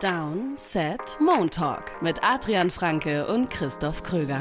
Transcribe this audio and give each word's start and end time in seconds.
Down, 0.00 0.52
Set, 0.56 1.18
Moon 1.20 1.48
Talk 1.48 2.02
mit 2.02 2.22
Adrian 2.22 2.70
Franke 2.70 3.26
und 3.26 3.48
Christoph 3.50 4.02
Kröger. 4.02 4.40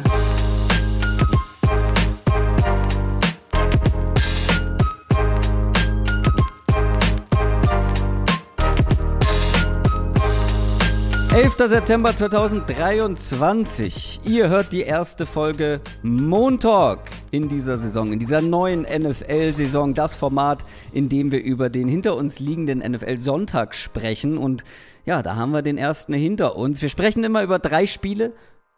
11. 11.35 11.67
September 11.67 12.15
2023. 12.15 14.21
Ihr 14.23 14.47
hört 14.47 14.71
die 14.71 14.83
erste 14.83 15.25
Folge 15.25 15.81
Montalk 16.01 17.09
in 17.29 17.49
dieser 17.49 17.77
Saison, 17.77 18.13
in 18.13 18.19
dieser 18.19 18.41
neuen 18.41 18.83
NFL-Saison. 18.83 19.93
Das 19.93 20.15
Format, 20.15 20.63
in 20.93 21.09
dem 21.09 21.33
wir 21.33 21.43
über 21.43 21.69
den 21.69 21.89
hinter 21.89 22.15
uns 22.15 22.39
liegenden 22.39 22.79
NFL-Sonntag 22.79 23.75
sprechen. 23.75 24.37
Und 24.37 24.63
ja, 25.03 25.21
da 25.21 25.35
haben 25.35 25.51
wir 25.51 25.61
den 25.61 25.77
ersten 25.77 26.13
hinter 26.13 26.55
uns. 26.55 26.81
Wir 26.81 26.87
sprechen 26.87 27.25
immer 27.25 27.43
über 27.43 27.59
drei 27.59 27.85
Spiele 27.85 28.31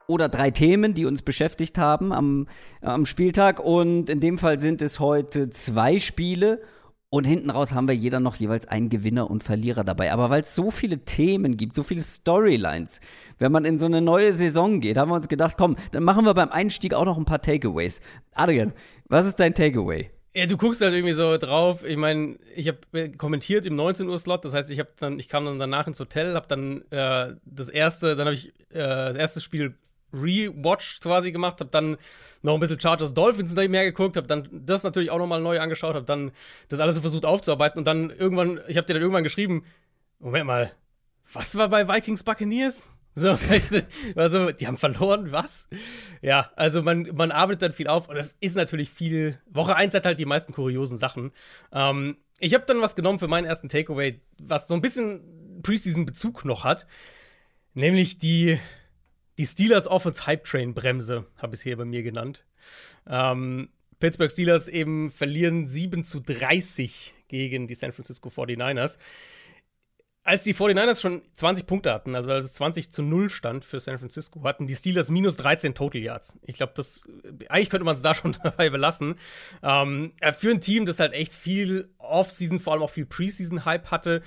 oder 0.08 0.28
drei 0.28 0.50
Themen, 0.50 0.96
die 0.96 1.06
uns 1.06 1.22
beschäftigt 1.22 1.78
haben 1.78 2.12
am, 2.12 2.48
am 2.82 3.06
Spieltag. 3.06 3.60
Und 3.60 4.10
in 4.10 4.20
dem 4.20 4.40
Fall 4.40 4.60
sind 4.60 4.82
es 4.82 5.00
heute 5.00 5.52
zwei 5.52 6.00
Spiele. 6.00 6.60
Und 7.10 7.26
hinten 7.26 7.50
raus 7.50 7.74
haben 7.74 7.88
wir 7.88 7.96
jeder 7.96 8.20
noch 8.20 8.36
jeweils 8.36 8.68
einen 8.68 8.90
Gewinner 8.90 9.32
und 9.32 9.42
Verlierer 9.42 9.86
dabei. 9.86 10.12
Aber 10.12 10.30
weil 10.30 10.42
es 10.42 10.54
so 10.54 10.72
viele 10.72 11.06
Themen 11.06 11.56
gibt, 11.56 11.74
so 11.74 11.84
viele 11.84 12.02
Storylines, 12.02 13.00
wenn 13.40 13.52
man 13.54 13.64
in 13.64 13.80
so 13.80 13.86
eine 13.86 14.02
neue 14.02 14.34
Saison 14.34 14.82
geht, 14.82 14.98
haben 14.98 15.10
wir 15.10 15.16
uns 15.16 15.30
gedacht, 15.30 15.56
komm, 15.58 15.78
dann 15.94 16.04
machen 16.04 16.26
wir 16.26 16.34
beim 16.34 16.50
Einstieg 16.50 16.94
auch 16.94 17.06
noch 17.06 17.18
ein 17.18 17.24
paar 17.24 17.42
Takeaways. 17.42 18.02
Adrian, 18.34 18.74
was 19.08 19.26
ist 19.26 19.40
dein 19.40 19.54
Takeaway? 19.54 20.12
Ja, 20.34 20.48
du 20.48 20.58
guckst 20.58 20.82
halt 20.82 20.94
irgendwie 20.94 21.14
so 21.14 21.38
drauf. 21.38 21.86
Ich 21.86 21.96
meine, 21.96 22.38
ich 22.54 22.68
habe 22.68 22.80
äh, 22.92 23.08
kommentiert 23.10 23.66
im 23.66 23.76
19 23.76 24.10
Uhr 24.10 24.18
Slot. 24.18 24.44
Das 24.44 24.54
heißt, 24.54 24.70
ich 24.70 24.80
habe 24.80 24.90
dann, 25.00 25.18
ich 25.18 25.30
kam 25.30 25.46
dann 25.46 25.60
danach 25.60 25.88
ins 25.88 26.02
Hotel, 26.02 26.36
habe 26.36 26.48
dann 26.50 26.84
äh, 26.92 27.36
das 27.46 27.70
erste, 27.70 28.18
dann 28.18 28.28
habe 28.28 28.36
ich 28.36 28.50
äh, 28.70 28.74
das 28.74 29.16
erste 29.16 29.40
Spiel 29.40 29.76
Rewatch 30.14 31.00
quasi 31.02 31.32
gemacht, 31.32 31.60
habe 31.60 31.70
dann 31.70 31.98
noch 32.42 32.54
ein 32.54 32.60
bisschen 32.60 32.80
Chargers 32.80 33.14
Dolphins 33.14 33.56
mehr 33.56 33.86
geguckt, 33.86 34.16
habe 34.16 34.28
dann 34.28 34.48
das 34.52 34.84
natürlich 34.84 35.12
auch 35.12 35.18
nochmal 35.18 35.42
neu 35.42 35.60
angeschaut, 35.60 35.96
habe 35.96 36.06
dann 36.06 36.32
das 36.70 36.80
alles 36.80 36.96
so 36.96 37.02
versucht 37.02 37.26
aufzuarbeiten 37.26 37.80
und 37.80 37.86
dann 37.86 38.10
irgendwann, 38.10 38.60
ich 38.68 38.78
habe 38.78 38.86
dir 38.88 38.94
dann 38.94 39.02
irgendwann 39.02 39.24
geschrieben, 39.24 39.64
Moment 40.20 40.48
mal, 40.48 40.72
was 41.34 41.56
war 41.58 41.70
bei 41.70 41.88
Vikings 41.88 42.24
Buccaneers? 42.24 42.90
So, 43.16 43.36
also, 44.16 44.52
die 44.52 44.68
haben 44.68 44.78
verloren, 44.78 45.32
was? 45.32 45.68
Ja, 46.22 46.52
also 46.56 46.84
man, 46.84 47.10
man 47.16 47.32
arbeitet 47.32 47.64
dann 47.64 47.74
viel 47.74 47.88
auf 47.88 48.10
und 48.10 48.16
es 48.16 48.38
ist 48.40 48.56
natürlich 48.56 48.92
viel. 48.92 49.40
Woche 49.50 49.76
1 49.76 49.96
hat 49.96 50.06
halt 50.06 50.20
die 50.20 50.26
meisten 50.26 50.54
kuriosen 50.54 51.00
Sachen. 51.00 51.32
Ähm, 51.72 52.18
ich 52.40 52.54
habe 52.54 52.66
dann 52.68 52.80
was 52.80 52.96
genommen 52.96 53.18
für 53.18 53.28
meinen 53.28 53.46
ersten 53.46 53.70
Takeaway, 53.70 54.22
was 54.40 54.68
so 54.68 54.76
ein 54.76 54.82
bisschen 54.82 55.62
Preseason-Bezug 55.64 56.46
noch 56.46 56.64
hat. 56.64 56.86
Nämlich 57.74 58.20
die 58.20 58.60
die 59.38 59.46
Steelers 59.46 59.88
Offense 59.88 60.26
Hype 60.26 60.46
Train 60.46 60.74
Bremse, 60.74 61.26
habe 61.38 61.54
ich 61.54 61.60
es 61.60 61.64
hier 61.64 61.78
bei 61.78 61.86
mir 61.86 62.04
genannt. 62.04 62.46
Ähm, 63.08 63.70
Pittsburgh 64.00 64.32
Steelers 64.32 64.68
eben 64.68 65.12
verlieren 65.12 65.66
7 65.68 66.04
zu 66.04 66.20
30 66.20 67.14
gegen 67.28 67.68
die 67.68 67.76
San 67.76 67.92
Francisco 67.92 68.30
49ers. 68.30 68.98
Als 70.24 70.44
die 70.44 70.54
49ers 70.54 71.00
schon 71.00 71.22
20 71.36 71.66
Punkte 71.66 71.94
hatten, 71.94 72.14
also 72.14 72.32
als 72.32 72.46
es 72.46 72.54
20 72.56 72.92
zu 72.92 73.02
0 73.02 73.30
stand 73.30 73.64
für 73.64 73.80
San 73.80 73.98
Francisco, 73.98 74.44
hatten 74.44 74.68
die 74.68 74.76
Steelers 74.76 75.10
minus 75.10 75.38
13 75.38 75.74
Total 75.74 76.02
Yards. 76.02 76.38
Ich 76.46 76.56
glaube, 76.56 76.74
das 76.76 77.08
eigentlich 77.48 77.70
könnte 77.70 77.86
man 77.86 77.96
es 77.96 78.02
da 78.02 78.14
schon 78.14 78.34
dabei 78.44 78.70
belassen. 78.70 79.16
Ähm, 79.64 80.12
für 80.38 80.52
ein 80.52 80.60
Team, 80.60 80.86
das 80.86 81.00
halt 81.00 81.14
echt 81.14 81.34
viel 81.34 81.90
Offseason, 81.98 82.60
vor 82.60 82.74
allem 82.74 82.82
auch 82.82 82.90
viel 82.90 83.06
Preseason-Hype 83.06 83.90
hatte, 83.90 84.22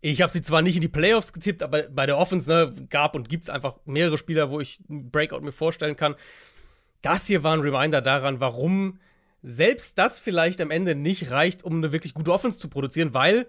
ich 0.00 0.22
habe 0.22 0.32
sie 0.32 0.42
zwar 0.42 0.62
nicht 0.62 0.76
in 0.76 0.80
die 0.80 0.88
Playoffs 0.88 1.32
getippt, 1.32 1.62
aber 1.62 1.82
bei 1.84 2.06
der 2.06 2.16
Offense 2.16 2.50
ne, 2.50 2.86
gab 2.88 3.14
und 3.14 3.28
gibt 3.28 3.44
es 3.44 3.50
einfach 3.50 3.76
mehrere 3.84 4.16
Spieler, 4.16 4.50
wo 4.50 4.60
ich 4.60 4.80
einen 4.88 5.10
Breakout 5.10 5.40
mir 5.40 5.52
vorstellen 5.52 5.96
kann. 5.96 6.14
Das 7.02 7.26
hier 7.26 7.42
war 7.42 7.54
ein 7.54 7.60
Reminder 7.60 8.00
daran, 8.00 8.40
warum 8.40 8.98
selbst 9.42 9.98
das 9.98 10.20
vielleicht 10.20 10.60
am 10.60 10.70
Ende 10.70 10.94
nicht 10.94 11.30
reicht, 11.30 11.64
um 11.64 11.76
eine 11.76 11.92
wirklich 11.92 12.14
gute 12.14 12.32
Offense 12.32 12.58
zu 12.58 12.68
produzieren, 12.68 13.14
weil 13.14 13.46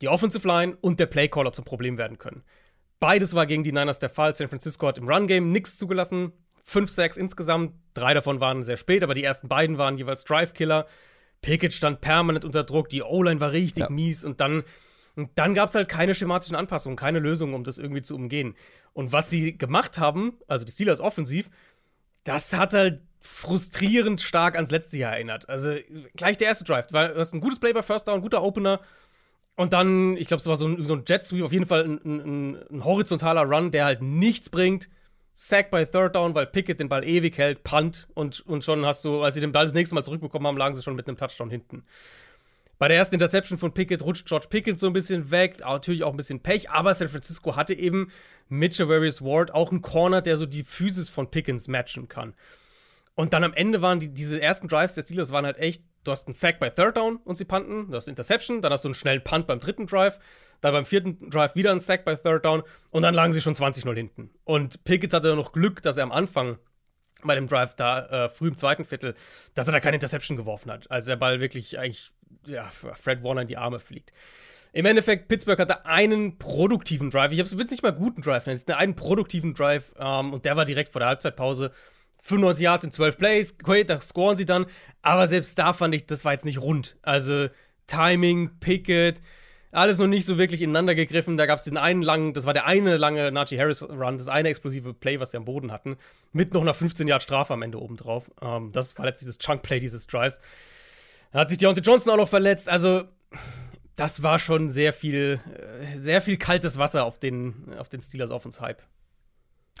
die 0.00 0.08
Offensive 0.08 0.46
Line 0.46 0.76
und 0.80 1.00
der 1.00 1.06
Playcaller 1.06 1.52
zum 1.52 1.64
Problem 1.64 1.98
werden 1.98 2.18
können. 2.18 2.42
Beides 3.00 3.34
war 3.34 3.46
gegen 3.46 3.62
die 3.62 3.72
Niners 3.72 3.98
der 3.98 4.10
Fall. 4.10 4.34
San 4.34 4.48
Francisco 4.48 4.86
hat 4.86 4.98
im 4.98 5.08
Run-Game 5.08 5.50
nichts 5.50 5.78
zugelassen. 5.78 6.32
Fünf 6.62 6.90
Sacks 6.90 7.16
insgesamt. 7.16 7.74
Drei 7.92 8.14
davon 8.14 8.40
waren 8.40 8.64
sehr 8.64 8.76
spät, 8.76 9.02
aber 9.02 9.14
die 9.14 9.24
ersten 9.24 9.48
beiden 9.48 9.78
waren 9.78 9.98
jeweils 9.98 10.24
Drive-Killer. 10.24 10.86
Pickett 11.42 11.74
stand 11.74 12.00
permanent 12.00 12.44
unter 12.44 12.64
Druck. 12.64 12.88
Die 12.88 13.02
O-Line 13.02 13.40
war 13.40 13.52
richtig 13.52 13.84
ja. 13.84 13.90
mies. 13.90 14.24
Und 14.24 14.40
dann 14.40 14.64
und 15.16 15.30
dann 15.36 15.54
gab 15.54 15.68
es 15.68 15.74
halt 15.74 15.88
keine 15.88 16.14
schematischen 16.14 16.56
Anpassungen, 16.56 16.96
keine 16.96 17.20
Lösungen, 17.20 17.54
um 17.54 17.64
das 17.64 17.78
irgendwie 17.78 18.02
zu 18.02 18.14
umgehen. 18.16 18.56
Und 18.92 19.12
was 19.12 19.30
sie 19.30 19.56
gemacht 19.56 19.98
haben, 19.98 20.38
also 20.48 20.64
die 20.64 20.72
Steelers 20.72 21.00
offensiv, 21.00 21.50
das 22.24 22.52
hat 22.52 22.72
halt 22.72 23.02
frustrierend 23.20 24.20
stark 24.20 24.54
ans 24.56 24.70
letzte 24.70 24.98
Jahr 24.98 25.14
erinnert. 25.14 25.48
Also 25.48 25.76
gleich 26.16 26.36
der 26.36 26.48
erste 26.48 26.64
Drive, 26.64 26.88
weil 26.90 27.14
du 27.14 27.18
hast 27.18 27.32
ein 27.32 27.40
gutes 27.40 27.58
Play 27.58 27.72
bei 27.72 27.82
First 27.82 28.08
Down, 28.08 28.16
ein 28.16 28.22
guter 28.22 28.42
Opener. 28.42 28.80
Und 29.56 29.72
dann, 29.72 30.16
ich 30.16 30.26
glaube, 30.26 30.40
es 30.40 30.46
war 30.46 30.56
so 30.56 30.66
ein, 30.66 30.84
so 30.84 30.94
ein 30.94 31.04
Jet 31.06 31.22
Sweep, 31.22 31.44
auf 31.44 31.52
jeden 31.52 31.66
Fall 31.66 31.84
ein, 31.84 32.00
ein, 32.04 32.58
ein, 32.70 32.84
horizontaler 32.84 33.42
Run, 33.42 33.70
der 33.70 33.84
halt 33.84 34.02
nichts 34.02 34.50
bringt. 34.50 34.88
Sack 35.32 35.70
bei 35.70 35.84
Third 35.84 36.14
Down, 36.16 36.34
weil 36.34 36.46
Pickett 36.46 36.80
den 36.80 36.88
Ball 36.88 37.04
ewig 37.04 37.38
hält, 37.38 37.64
Punt 37.64 38.08
und, 38.14 38.40
und 38.46 38.64
schon 38.64 38.84
hast 38.84 39.04
du, 39.04 39.22
als 39.22 39.34
sie 39.34 39.40
den 39.40 39.52
Ball 39.52 39.64
das 39.64 39.74
nächste 39.74 39.94
Mal 39.94 40.04
zurückbekommen 40.04 40.46
haben, 40.46 40.56
lagen 40.56 40.74
sie 40.74 40.82
schon 40.82 40.94
mit 40.94 41.06
einem 41.08 41.16
Touchdown 41.16 41.50
hinten. 41.50 41.84
Bei 42.84 42.88
der 42.88 42.98
ersten 42.98 43.14
Interception 43.14 43.56
von 43.56 43.72
Pickett 43.72 44.02
rutscht 44.02 44.26
George 44.26 44.48
Pickett 44.50 44.78
so 44.78 44.88
ein 44.88 44.92
bisschen 44.92 45.30
weg, 45.30 45.60
natürlich 45.60 46.04
auch 46.04 46.10
ein 46.10 46.18
bisschen 46.18 46.40
Pech, 46.40 46.68
aber 46.68 46.92
San 46.92 47.08
Francisco 47.08 47.56
hatte 47.56 47.72
eben 47.72 48.10
mit 48.50 48.76
Javarius 48.76 49.22
Ward 49.22 49.54
auch 49.54 49.70
einen 49.70 49.80
Corner, 49.80 50.20
der 50.20 50.36
so 50.36 50.44
die 50.44 50.64
Physis 50.64 51.08
von 51.08 51.30
Pickens 51.30 51.66
matchen 51.66 52.08
kann. 52.08 52.34
Und 53.14 53.32
dann 53.32 53.42
am 53.42 53.54
Ende 53.54 53.80
waren 53.80 54.00
die, 54.00 54.08
diese 54.08 54.38
ersten 54.38 54.68
Drives 54.68 54.92
der 54.96 55.00
Steelers 55.00 55.32
waren 55.32 55.46
halt 55.46 55.56
echt, 55.56 55.82
du 56.04 56.10
hast 56.10 56.26
einen 56.26 56.34
Sack 56.34 56.60
bei 56.60 56.68
Third 56.68 56.98
Down 56.98 57.16
und 57.24 57.36
sie 57.36 57.46
punten, 57.46 57.90
du 57.90 57.96
hast 57.96 58.06
Interception, 58.06 58.60
dann 58.60 58.70
hast 58.70 58.84
du 58.84 58.88
einen 58.88 58.94
schnellen 58.94 59.24
Punt 59.24 59.46
beim 59.46 59.60
dritten 59.60 59.86
Drive, 59.86 60.18
dann 60.60 60.74
beim 60.74 60.84
vierten 60.84 61.30
Drive 61.30 61.54
wieder 61.54 61.70
einen 61.70 61.80
Sack 61.80 62.04
bei 62.04 62.16
Third 62.16 62.44
Down 62.44 62.64
und 62.90 63.00
dann 63.00 63.14
lagen 63.14 63.32
sie 63.32 63.40
schon 63.40 63.54
20-0 63.54 63.94
hinten. 63.94 64.30
Und 64.44 64.84
Pickett 64.84 65.14
hatte 65.14 65.34
noch 65.36 65.52
Glück, 65.52 65.80
dass 65.80 65.96
er 65.96 66.02
am 66.02 66.12
Anfang 66.12 66.58
bei 67.22 67.34
dem 67.34 67.46
Drive 67.46 67.74
da 67.76 68.26
äh, 68.26 68.28
früh 68.28 68.48
im 68.48 68.56
zweiten 68.56 68.84
Viertel, 68.84 69.14
dass 69.54 69.66
er 69.68 69.72
da 69.72 69.80
keine 69.80 69.96
Interception 69.96 70.36
geworfen 70.36 70.70
hat. 70.70 70.90
Also 70.90 71.08
der 71.08 71.16
Ball 71.16 71.40
wirklich 71.40 71.78
eigentlich 71.78 72.12
ja, 72.46 72.70
Fred 72.70 73.22
Warner 73.22 73.42
in 73.42 73.48
die 73.48 73.56
Arme 73.56 73.78
fliegt. 73.78 74.12
Im 74.72 74.86
Endeffekt, 74.86 75.28
Pittsburgh 75.28 75.58
hatte 75.58 75.86
einen 75.86 76.38
produktiven 76.38 77.10
Drive. 77.10 77.30
Ich 77.32 77.38
will 77.38 77.64
es 77.64 77.70
nicht 77.70 77.82
mal 77.84 77.92
guten 77.92 78.22
Drive 78.22 78.44
nennen, 78.46 78.56
es 78.56 78.62
ist 78.62 78.70
einen 78.72 78.96
produktiven 78.96 79.54
Drive 79.54 79.94
ähm, 79.98 80.32
und 80.32 80.44
der 80.44 80.56
war 80.56 80.64
direkt 80.64 80.92
vor 80.92 80.98
der 80.98 81.08
Halbzeitpause. 81.08 81.70
95 82.22 82.64
Yards 82.64 82.84
in 82.84 82.90
12 82.90 83.18
Plays, 83.18 83.54
okay, 83.62 83.84
da 83.84 84.00
scoren 84.00 84.36
sie 84.36 84.46
dann. 84.46 84.66
Aber 85.02 85.26
selbst 85.26 85.58
da 85.58 85.74
fand 85.74 85.94
ich, 85.94 86.06
das 86.06 86.24
war 86.24 86.32
jetzt 86.32 86.44
nicht 86.44 86.60
rund. 86.60 86.96
Also 87.02 87.48
Timing, 87.86 88.58
Picket, 88.60 89.20
alles 89.70 89.98
noch 89.98 90.06
nicht 90.06 90.24
so 90.24 90.38
wirklich 90.38 90.62
ineinander 90.62 90.94
gegriffen. 90.94 91.36
Da 91.36 91.46
gab 91.46 91.58
es 91.58 91.64
den 91.64 91.76
einen 91.76 92.02
langen, 92.02 92.32
das 92.32 92.46
war 92.46 92.52
der 92.52 92.66
eine 92.66 92.96
lange 92.96 93.30
Najee 93.30 93.58
Harris 93.58 93.82
Run, 93.82 94.18
das 94.18 94.28
eine 94.28 94.48
explosive 94.48 94.94
Play, 94.94 95.20
was 95.20 95.32
sie 95.32 95.36
am 95.36 95.44
Boden 95.44 95.70
hatten, 95.70 95.96
mit 96.32 96.54
noch 96.54 96.62
einer 96.62 96.74
15 96.74 97.06
Yard 97.06 97.22
Strafe 97.22 97.52
am 97.52 97.62
Ende 97.62 97.80
obendrauf. 97.80 98.30
Ähm, 98.40 98.72
das 98.72 98.96
war 98.98 99.04
letztlich 99.04 99.28
das 99.28 99.38
Chunk 99.38 99.62
Play 99.62 99.80
dieses 99.80 100.06
Drives. 100.06 100.40
Da 101.34 101.40
hat 101.40 101.48
sich 101.48 101.58
Deontay 101.58 101.80
Johnson 101.82 102.12
auch 102.12 102.18
noch 102.18 102.28
verletzt. 102.28 102.68
Also, 102.68 103.02
das 103.96 104.22
war 104.22 104.38
schon 104.38 104.70
sehr 104.70 104.92
viel, 104.92 105.40
äh, 105.52 106.00
sehr 106.00 106.20
viel 106.20 106.36
kaltes 106.36 106.78
Wasser 106.78 107.04
auf 107.04 107.18
den, 107.18 107.74
auf 107.76 107.88
den 107.88 108.00
Steelers 108.00 108.30
Offense 108.30 108.60
Hype. 108.60 108.80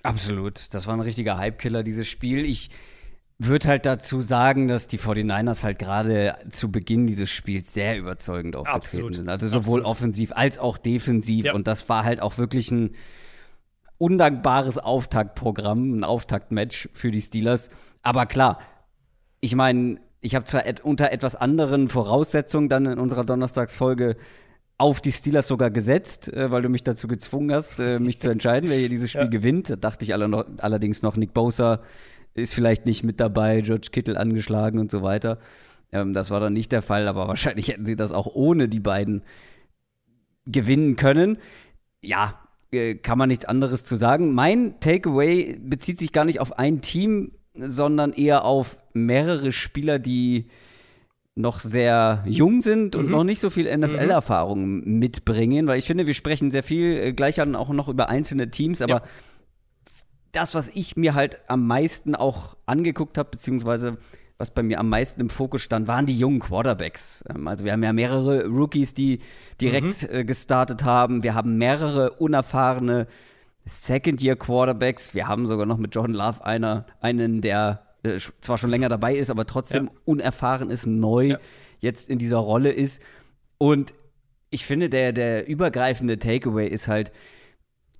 Absolut. 0.02 0.74
Das 0.74 0.88
war 0.88 0.94
ein 0.94 1.00
richtiger 1.00 1.38
Hype-Killer, 1.38 1.84
dieses 1.84 2.08
Spiel. 2.08 2.44
Ich 2.44 2.70
würde 3.38 3.68
halt 3.68 3.86
dazu 3.86 4.20
sagen, 4.20 4.66
dass 4.66 4.88
die 4.88 4.98
49ers 4.98 5.62
halt 5.62 5.78
gerade 5.78 6.36
zu 6.50 6.72
Beginn 6.72 7.06
dieses 7.06 7.30
Spiels 7.30 7.72
sehr 7.72 7.98
überzeugend 7.98 8.56
aufgetreten 8.56 8.82
Absolut. 8.82 9.14
sind. 9.14 9.28
Also 9.28 9.46
sowohl 9.46 9.60
Absolut. 9.60 9.84
offensiv 9.84 10.32
als 10.32 10.58
auch 10.58 10.76
defensiv. 10.76 11.44
Ja. 11.46 11.54
Und 11.54 11.68
das 11.68 11.88
war 11.88 12.02
halt 12.02 12.20
auch 12.20 12.36
wirklich 12.36 12.72
ein 12.72 12.96
undankbares 13.98 14.78
Auftaktprogramm, 14.78 16.00
ein 16.00 16.02
Auftaktmatch 16.02 16.88
für 16.94 17.12
die 17.12 17.20
Steelers. 17.20 17.70
Aber 18.02 18.26
klar, 18.26 18.58
ich 19.38 19.54
meine, 19.54 20.00
ich 20.24 20.34
habe 20.34 20.46
zwar 20.46 20.66
et 20.66 20.80
unter 20.80 21.12
etwas 21.12 21.36
anderen 21.36 21.88
Voraussetzungen 21.88 22.70
dann 22.70 22.86
in 22.86 22.98
unserer 22.98 23.24
Donnerstagsfolge 23.24 24.16
auf 24.78 25.02
die 25.02 25.12
Steelers 25.12 25.46
sogar 25.46 25.70
gesetzt, 25.70 26.32
äh, 26.32 26.50
weil 26.50 26.62
du 26.62 26.70
mich 26.70 26.82
dazu 26.82 27.06
gezwungen 27.08 27.54
hast, 27.54 27.78
äh, 27.78 27.98
mich 27.98 28.20
zu 28.20 28.30
entscheiden, 28.30 28.70
wer 28.70 28.78
hier 28.78 28.88
dieses 28.88 29.10
Spiel 29.10 29.24
ja. 29.24 29.28
gewinnt. 29.28 29.68
Da 29.68 29.76
dachte 29.76 30.02
ich 30.04 30.14
alle 30.14 30.28
noch, 30.28 30.46
allerdings 30.58 31.02
noch, 31.02 31.16
Nick 31.16 31.34
Bosa 31.34 31.82
ist 32.32 32.54
vielleicht 32.54 32.86
nicht 32.86 33.04
mit 33.04 33.20
dabei, 33.20 33.60
George 33.60 33.88
Kittle 33.92 34.18
angeschlagen 34.18 34.80
und 34.80 34.90
so 34.90 35.02
weiter. 35.02 35.38
Ähm, 35.92 36.14
das 36.14 36.30
war 36.30 36.40
dann 36.40 36.54
nicht 36.54 36.72
der 36.72 36.82
Fall, 36.82 37.06
aber 37.06 37.28
wahrscheinlich 37.28 37.68
hätten 37.68 37.84
sie 37.84 37.94
das 37.94 38.10
auch 38.10 38.26
ohne 38.26 38.66
die 38.66 38.80
beiden 38.80 39.22
gewinnen 40.46 40.96
können. 40.96 41.36
Ja, 42.00 42.40
äh, 42.72 42.94
kann 42.94 43.18
man 43.18 43.28
nichts 43.28 43.44
anderes 43.44 43.84
zu 43.84 43.96
sagen. 43.96 44.32
Mein 44.32 44.80
Takeaway 44.80 45.58
bezieht 45.60 45.98
sich 45.98 46.12
gar 46.12 46.24
nicht 46.24 46.40
auf 46.40 46.58
ein 46.58 46.80
Team, 46.80 47.32
sondern 47.54 48.12
eher 48.12 48.44
auf 48.44 48.78
mehrere 48.92 49.52
Spieler, 49.52 49.98
die 49.98 50.46
noch 51.36 51.60
sehr 51.60 52.22
jung 52.26 52.60
sind 52.60 52.94
und 52.94 53.06
mhm. 53.06 53.10
noch 53.10 53.24
nicht 53.24 53.40
so 53.40 53.50
viel 53.50 53.64
NFL-Erfahrung 53.76 54.80
mhm. 54.80 54.98
mitbringen, 54.98 55.66
weil 55.66 55.78
ich 55.78 55.86
finde, 55.86 56.06
wir 56.06 56.14
sprechen 56.14 56.50
sehr 56.50 56.62
viel 56.62 56.96
äh, 56.96 57.12
gleich 57.12 57.36
dann 57.36 57.56
auch 57.56 57.70
noch 57.70 57.88
über 57.88 58.08
einzelne 58.08 58.50
Teams, 58.50 58.82
aber 58.82 58.94
ja. 58.94 59.02
das, 60.30 60.54
was 60.54 60.68
ich 60.68 60.96
mir 60.96 61.14
halt 61.14 61.40
am 61.48 61.66
meisten 61.66 62.14
auch 62.14 62.56
angeguckt 62.66 63.18
habe, 63.18 63.30
beziehungsweise 63.32 63.98
was 64.38 64.50
bei 64.50 64.62
mir 64.62 64.78
am 64.80 64.88
meisten 64.88 65.20
im 65.20 65.30
Fokus 65.30 65.62
stand, 65.62 65.86
waren 65.86 66.06
die 66.06 66.16
jungen 66.16 66.40
Quarterbacks. 66.40 67.24
Ähm, 67.28 67.48
also 67.48 67.64
wir 67.64 67.72
haben 67.72 67.82
ja 67.82 67.92
mehrere 67.92 68.46
Rookies, 68.46 68.94
die 68.94 69.18
direkt 69.60 70.02
mhm. 70.02 70.16
äh, 70.16 70.24
gestartet 70.24 70.84
haben. 70.84 71.22
Wir 71.24 71.34
haben 71.34 71.56
mehrere 71.56 72.10
unerfahrene 72.12 73.06
Second-Year-Quarterbacks. 73.66 75.14
Wir 75.14 75.26
haben 75.26 75.46
sogar 75.46 75.66
noch 75.66 75.78
mit 75.78 75.94
Jordan 75.94 76.14
Love 76.14 76.44
einer, 76.44 76.86
einen, 77.00 77.40
der 77.40 77.84
äh, 78.02 78.18
zwar 78.40 78.58
schon 78.58 78.70
länger 78.70 78.88
dabei 78.88 79.14
ist, 79.14 79.30
aber 79.30 79.46
trotzdem 79.46 79.86
ja. 79.86 79.92
unerfahren 80.04 80.70
ist, 80.70 80.86
neu 80.86 81.28
ja. 81.28 81.38
jetzt 81.80 82.10
in 82.10 82.18
dieser 82.18 82.38
Rolle 82.38 82.70
ist. 82.70 83.00
Und 83.58 83.94
ich 84.50 84.66
finde, 84.66 84.88
der, 84.88 85.12
der 85.12 85.48
übergreifende 85.48 86.18
Takeaway 86.18 86.68
ist 86.68 86.88
halt, 86.88 87.12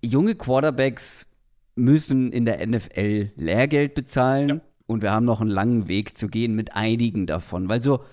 junge 0.02 0.34
Quarterbacks 0.34 1.26
müssen 1.74 2.30
in 2.32 2.44
der 2.44 2.64
NFL 2.66 3.32
Lehrgeld 3.36 3.94
bezahlen. 3.94 4.48
Ja. 4.48 4.60
Und 4.86 5.02
wir 5.02 5.12
haben 5.12 5.24
noch 5.24 5.40
einen 5.40 5.50
langen 5.50 5.88
Weg 5.88 6.16
zu 6.16 6.28
gehen 6.28 6.54
mit 6.54 6.76
einigen 6.76 7.26
davon. 7.26 7.68
Weil 7.68 7.80
so 7.80 8.04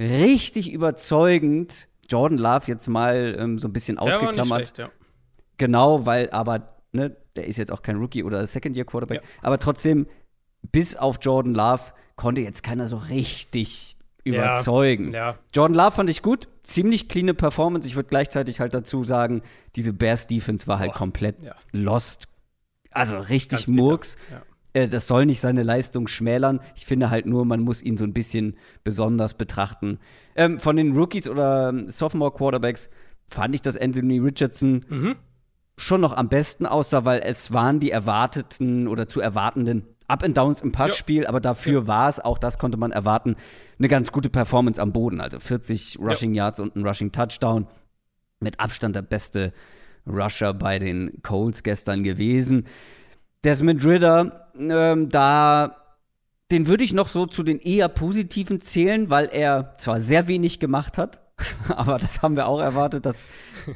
richtig 0.00 0.72
überzeugend, 0.72 1.88
Jordan 2.08 2.38
Love 2.38 2.64
jetzt 2.66 2.88
mal 2.88 3.36
ähm, 3.38 3.58
so 3.58 3.68
ein 3.68 3.72
bisschen 3.72 3.98
ausgeklammert. 3.98 4.72
Schlecht, 4.74 4.92
genau, 5.58 6.06
weil 6.06 6.30
aber, 6.30 6.73
ne, 6.94 7.16
der 7.36 7.46
ist 7.46 7.56
jetzt 7.56 7.72
auch 7.72 7.82
kein 7.82 7.96
Rookie 7.96 8.24
oder 8.24 8.44
Second-Year-Quarterback. 8.44 9.22
Aber 9.42 9.58
trotzdem, 9.58 10.06
bis 10.72 10.96
auf 10.96 11.18
Jordan 11.20 11.54
Love 11.54 11.82
konnte 12.16 12.40
jetzt 12.40 12.62
keiner 12.62 12.86
so 12.86 12.96
richtig 12.96 13.96
überzeugen. 14.24 15.12
Ja, 15.12 15.30
ja. 15.30 15.38
Jordan 15.52 15.76
Love 15.76 15.92
fand 15.92 16.10
ich 16.10 16.22
gut, 16.22 16.48
ziemlich 16.62 17.08
cleane 17.08 17.34
Performance. 17.34 17.86
Ich 17.86 17.96
würde 17.96 18.08
gleichzeitig 18.08 18.60
halt 18.60 18.72
dazu 18.72 19.04
sagen, 19.04 19.42
diese 19.76 19.92
Bears 19.92 20.26
Defense 20.26 20.66
war 20.66 20.78
halt 20.78 20.92
Boah, 20.92 20.98
komplett 20.98 21.42
ja. 21.42 21.54
lost. 21.72 22.24
Also 22.90 23.18
richtig 23.18 23.68
Murks. 23.68 24.16
Äh, 24.72 24.88
das 24.88 25.06
soll 25.06 25.26
nicht 25.26 25.40
seine 25.40 25.62
Leistung 25.62 26.06
schmälern. 26.08 26.60
Ich 26.74 26.86
finde 26.86 27.10
halt 27.10 27.26
nur, 27.26 27.44
man 27.44 27.60
muss 27.60 27.82
ihn 27.82 27.96
so 27.96 28.04
ein 28.04 28.12
bisschen 28.12 28.56
besonders 28.82 29.34
betrachten. 29.34 29.98
Ähm, 30.36 30.60
von 30.60 30.76
den 30.76 30.96
Rookies 30.96 31.28
oder 31.28 31.68
ähm, 31.70 31.90
Sophomore 31.90 32.32
Quarterbacks 32.32 32.88
fand 33.26 33.54
ich, 33.54 33.62
dass 33.62 33.76
Anthony 33.76 34.18
Richardson 34.18 34.84
mhm. 34.88 35.16
Schon 35.76 36.00
noch 36.00 36.16
am 36.16 36.28
besten 36.28 36.66
aussah, 36.66 37.04
weil 37.04 37.20
es 37.20 37.52
waren 37.52 37.80
die 37.80 37.90
erwarteten 37.90 38.86
oder 38.86 39.08
zu 39.08 39.20
erwartenden 39.20 39.84
Up 40.06 40.22
and 40.22 40.36
Downs 40.36 40.60
im 40.60 40.72
Passspiel, 40.72 41.22
ja. 41.22 41.28
aber 41.28 41.40
dafür 41.40 41.82
ja. 41.82 41.86
war 41.86 42.08
es, 42.08 42.20
auch 42.20 42.38
das 42.38 42.58
konnte 42.58 42.76
man 42.76 42.92
erwarten, 42.92 43.36
eine 43.78 43.88
ganz 43.88 44.12
gute 44.12 44.28
Performance 44.28 44.80
am 44.80 44.92
Boden. 44.92 45.20
Also 45.20 45.40
40 45.40 45.98
Rushing 45.98 46.34
ja. 46.34 46.44
Yards 46.44 46.60
und 46.60 46.76
ein 46.76 46.86
Rushing 46.86 47.10
Touchdown. 47.10 47.66
Mit 48.40 48.60
Abstand 48.60 48.94
der 48.94 49.02
beste 49.02 49.52
Rusher 50.06 50.52
bei 50.52 50.78
den 50.78 51.22
Colts 51.22 51.62
gestern 51.62 52.04
gewesen. 52.04 52.66
Desmond 53.42 53.84
Ritter, 53.84 54.50
ähm, 54.58 55.08
da 55.08 55.76
den 56.50 56.66
würde 56.66 56.84
ich 56.84 56.92
noch 56.92 57.08
so 57.08 57.26
zu 57.26 57.42
den 57.42 57.58
eher 57.58 57.88
positiven 57.88 58.60
zählen, 58.60 59.08
weil 59.08 59.28
er 59.32 59.74
zwar 59.78 60.00
sehr 60.00 60.28
wenig 60.28 60.60
gemacht 60.60 60.98
hat, 60.98 61.20
aber 61.68 61.98
das 61.98 62.22
haben 62.22 62.36
wir 62.36 62.46
auch 62.46 62.60
erwartet, 62.60 63.06
dass 63.06 63.26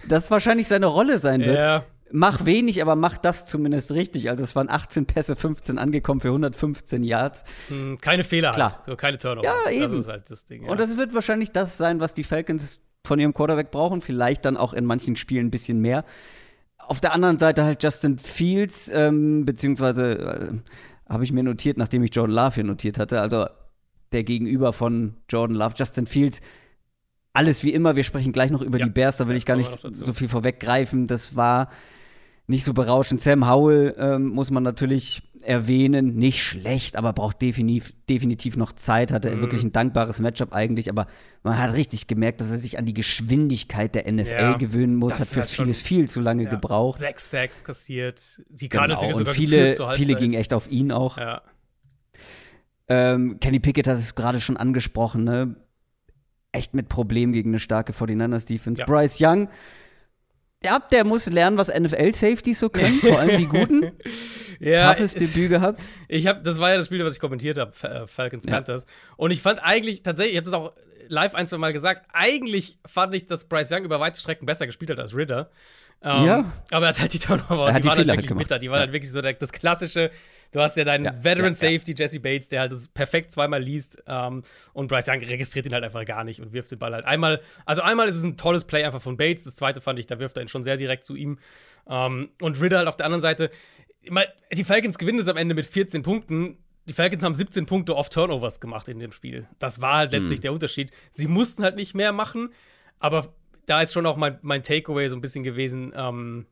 das 0.09 0.31
wahrscheinlich 0.31 0.69
seine 0.69 0.87
Rolle 0.87 1.19
sein 1.19 1.45
wird. 1.45 1.59
Ja 1.59 1.85
mach 2.13 2.47
wenig, 2.47 2.83
aber 2.83 2.97
mach 2.97 3.19
das 3.19 3.47
zumindest 3.47 3.93
richtig. 3.93 4.31
Also 4.31 4.45
es 4.45 4.57
waren 4.57 4.69
18 4.69 5.07
Pässe, 5.07 5.37
15 5.37 5.79
angekommen 5.79 6.21
für 6.21 6.29
115 6.29 7.03
Yards. 7.03 7.45
Hm, 7.69 7.99
keine 8.01 8.25
Fehler 8.25 8.53
Klar. 8.53 8.77
halt, 8.79 8.87
so 8.87 8.97
keine 8.97 9.19
Turnover. 9.19 9.47
Ja, 9.47 9.71
eben. 9.71 9.83
Das 9.83 9.93
ist 9.93 10.09
halt 10.09 10.31
das 10.31 10.45
Ding. 10.45 10.65
Ja. 10.65 10.71
Und 10.71 10.81
das 10.81 10.97
wird 10.97 11.15
wahrscheinlich 11.15 11.53
das 11.53 11.77
sein, 11.77 12.01
was 12.01 12.15
die 12.15 12.25
Falcons 12.25 12.81
von 13.07 13.19
ihrem 13.19 13.35
Quarterback 13.35 13.71
brauchen. 13.71 14.01
Vielleicht 14.01 14.45
dann 14.45 14.57
auch 14.57 14.73
in 14.73 14.85
manchen 14.85 15.17
Spielen 15.17 15.47
ein 15.47 15.51
bisschen 15.51 15.81
mehr. 15.81 16.05
Auf 16.79 17.01
der 17.01 17.13
anderen 17.13 17.39
Seite 17.39 17.65
halt 17.65 17.83
Justin 17.83 18.19
Fields, 18.19 18.91
ähm, 18.93 19.45
beziehungsweise 19.45 20.19
äh, 20.19 21.13
habe 21.13 21.25
ich 21.25 21.33
mir 21.33 21.43
notiert, 21.43 21.77
nachdem 21.77 22.03
ich 22.03 22.15
Jordan 22.15 22.35
Love 22.35 22.55
hier 22.55 22.65
notiert 22.65 22.99
hatte, 22.99 23.21
also 23.21 23.47
der 24.13 24.25
Gegenüber 24.25 24.73
von 24.73 25.17
Jordan 25.29 25.57
Love, 25.57 25.75
Justin 25.77 26.07
Fields, 26.07 26.41
alles 27.33 27.63
wie 27.65 27.73
immer. 27.73 27.97
Wir 27.97 28.05
sprechen 28.05 28.33
gleich 28.33 28.51
noch 28.51 28.63
über 28.63 28.79
ja. 28.79 28.87
die 28.87 28.91
Bears, 28.91 29.19
da 29.19 29.29
will 29.29 29.37
ich 29.37 29.47
gar 29.47 29.57
nicht 29.57 29.81
so 29.93 30.13
viel 30.13 30.29
vorweggreifen. 30.29 31.07
Das 31.07 31.37
war 31.37 31.71
nicht 32.47 32.65
so 32.65 32.73
berauschend. 32.73 33.21
Sam 33.21 33.49
Howell 33.49 33.95
ähm, 33.99 34.29
muss 34.29 34.51
man 34.51 34.63
natürlich 34.63 35.23
erwähnen, 35.43 36.17
nicht 36.17 36.43
schlecht, 36.43 36.97
aber 36.97 37.13
braucht 37.13 37.41
definitiv, 37.43 37.95
definitiv 38.09 38.57
noch 38.57 38.73
Zeit. 38.73 39.13
Hatte 39.13 39.35
mhm. 39.35 39.43
wirklich 39.43 39.63
ein 39.63 39.73
dankbares 39.73 40.21
Matchup 40.21 40.53
eigentlich, 40.53 40.91
aber 40.91 41.07
man 41.43 41.59
hat 41.59 41.75
richtig 41.75 42.07
gemerkt, 42.07 42.41
dass 42.41 42.51
er 42.51 42.57
sich 42.57 42.79
an 42.79 42.87
die 42.87 42.95
Geschwindigkeit 42.95 43.95
der 43.95 44.11
NFL 44.11 44.31
ja, 44.31 44.57
gewöhnen 44.57 44.97
muss. 44.97 45.21
Hat 45.21 45.29
für 45.29 45.41
halt 45.41 45.51
vieles 45.51 45.83
viel 45.83 46.09
zu 46.09 46.21
lange 46.21 46.45
ja. 46.45 46.51
gebraucht. 46.51 46.99
Sechs 46.99 47.31
Sacks 47.31 47.63
kassiert. 47.63 48.43
Die 48.49 48.69
Cardinals 48.69 49.03
genau. 49.03 49.19
sogar 49.19 49.33
und 49.33 49.37
viele, 49.37 49.77
viele 49.95 50.15
gingen 50.17 50.35
echt 50.35 50.55
auf 50.55 50.71
ihn 50.71 50.91
auch. 50.91 51.19
Ja. 51.19 51.43
Ähm, 52.89 53.39
Kenny 53.41 53.61
Pickett 53.61 53.87
hat 53.87 53.99
es 53.99 54.15
gerade 54.15 54.41
schon 54.41 54.57
angesprochen, 54.57 55.25
ne? 55.25 55.57
Echt 56.59 56.75
mit 56.75 56.89
Problemen 56.89 57.33
gegen 57.33 57.51
eine 57.51 57.59
starke 57.59 57.93
49ers 57.93 58.47
Defense. 58.47 58.81
Ja. 58.81 58.87
Bryce 58.87 59.19
Young 59.21 59.49
ja, 60.65 60.81
der 60.81 61.05
muss 61.05 61.27
lernen, 61.27 61.57
was 61.57 61.69
NFL-Safeties 61.69 62.59
so 62.59 62.69
können, 62.69 62.99
vor 63.01 63.19
allem 63.19 63.39
die 63.39 63.47
guten. 63.47 63.93
ja, 64.59 64.93
Toughes 64.93 65.15
Debüt 65.15 65.51
gehabt. 65.51 65.89
Ich 66.09 66.27
habe, 66.27 66.43
das 66.43 66.59
war 66.59 66.71
ja 66.71 66.77
das 66.77 66.87
Spiel, 66.87 67.05
was 67.05 67.15
ich 67.15 67.21
kommentiert 67.21 67.59
habe, 67.59 67.73
äh, 67.83 68.07
Falcons 68.09 68.45
ja. 68.45 68.55
Panthers. 68.55 68.85
Und 69.17 69.31
ich 69.31 69.41
fand 69.41 69.63
eigentlich 69.63 70.03
tatsächlich, 70.03 70.33
ich 70.35 70.39
habe 70.39 70.51
das 70.51 70.55
auch 70.55 70.73
live 71.07 71.35
ein, 71.35 71.47
zwei 71.47 71.59
Mal 71.59 71.73
gesagt, 71.73 72.09
eigentlich 72.13 72.79
fand 72.85 73.15
ich, 73.15 73.27
dass 73.27 73.45
Bryce 73.45 73.71
Young 73.71 73.85
über 73.85 74.01
weite 74.01 74.19
Strecken 74.19 74.47
besser 74.47 74.67
gespielt 74.67 74.91
hat 74.91 74.99
als 74.99 75.15
Ritter. 75.15 75.51
Um, 76.01 76.27
ja. 76.27 76.53
Aber 76.71 76.87
er 76.87 76.91
hat 76.91 77.01
halt 77.01 77.13
die 77.13 77.19
Turnover, 77.19 77.73
die, 77.73 77.81
die 77.81 77.89
waren 77.89 77.99
halt 77.99 78.07
wirklich 78.07 78.29
gemacht. 78.29 78.45
bitter. 78.45 78.59
Die 78.59 78.69
waren 78.69 78.79
ja. 78.79 78.83
halt 78.83 78.93
wirklich 78.93 79.11
so 79.11 79.21
das 79.21 79.53
klassische, 79.53 80.11
du 80.53 80.61
hast 80.61 80.77
ja 80.77 80.85
deinen 80.85 81.05
ja, 81.05 81.25
Veteran 81.25 81.55
Safety, 81.55 81.95
Jesse 81.97 82.21
Bates, 82.21 82.49
der 82.49 82.61
halt 82.61 82.73
das 82.73 82.89
perfekt 82.89 83.33
zweimal 83.33 83.63
liest 83.63 83.99
um, 84.07 84.43
und 84.73 84.89
Bryce 84.89 85.09
Young 85.09 85.21
registriert 85.21 85.67
ihn 85.67 85.73
halt 85.73 85.85
einfach 85.85 86.05
gar 86.05 86.25
nicht 86.25 86.41
und 86.41 86.53
wirft 86.53 86.71
den 86.71 86.79
Ball 86.79 86.93
halt 86.93 87.05
einmal. 87.05 87.41
Also 87.67 87.83
einmal 87.83 88.09
ist 88.09 88.17
es 88.17 88.25
ein 88.25 88.37
tolles 88.37 88.65
Play 88.65 88.85
einfach 88.85 89.03
von 89.03 89.17
Bates, 89.17 89.45
das 89.45 89.57
zweite 89.57 89.81
fand 89.81 89.99
ich, 89.99 90.07
da 90.07 90.19
wirft 90.19 90.37
er 90.37 90.43
ihn 90.43 90.49
schon 90.49 90.63
sehr 90.63 90.77
direkt 90.77 91.05
zu 91.05 91.15
ihm. 91.15 91.39
Um, 91.85 92.31
und 92.41 92.61
Ritter 92.61 92.79
halt 92.79 92.89
auf 92.89 92.97
der 92.97 93.07
anderen 93.07 93.23
Seite, 93.23 93.51
die 94.53 94.65
Falcons 94.65 94.99
gewinnen 94.99 95.19
es 95.19 95.29
am 95.29 95.37
Ende 95.37 95.55
mit 95.55 95.67
14 95.67 96.03
Punkten. 96.03 96.59
Die 96.87 96.93
Falcons 96.93 97.23
haben 97.23 97.35
17 97.35 97.67
Punkte 97.67 97.97
off 97.97 98.09
Turnovers 98.09 98.61
gemacht 98.61 98.89
in 98.89 98.99
dem 98.99 99.13
Spiel. 99.13 99.47
Das 99.59 99.81
war 99.81 99.99
halt 99.99 100.13
letztlich 100.13 100.39
hm. 100.39 100.43
der 100.43 100.53
Unterschied. 100.53 100.91
Sie 101.11 101.27
mussten 101.27 101.63
halt 101.63 101.77
nicht 101.77 101.95
mehr 101.95 102.13
machen, 102.13 102.51
aber 102.99 103.35
da 103.67 103.83
ist 103.83 103.93
schon 103.93 104.07
auch 104.07 104.17
mein, 104.17 104.39
mein 104.41 104.63
Takeaway 104.63 105.09
so 105.09 105.17
ein 105.17 105.21
bisschen 105.21 105.45
gewesen. 105.45 105.93
Ähm, 105.95 106.47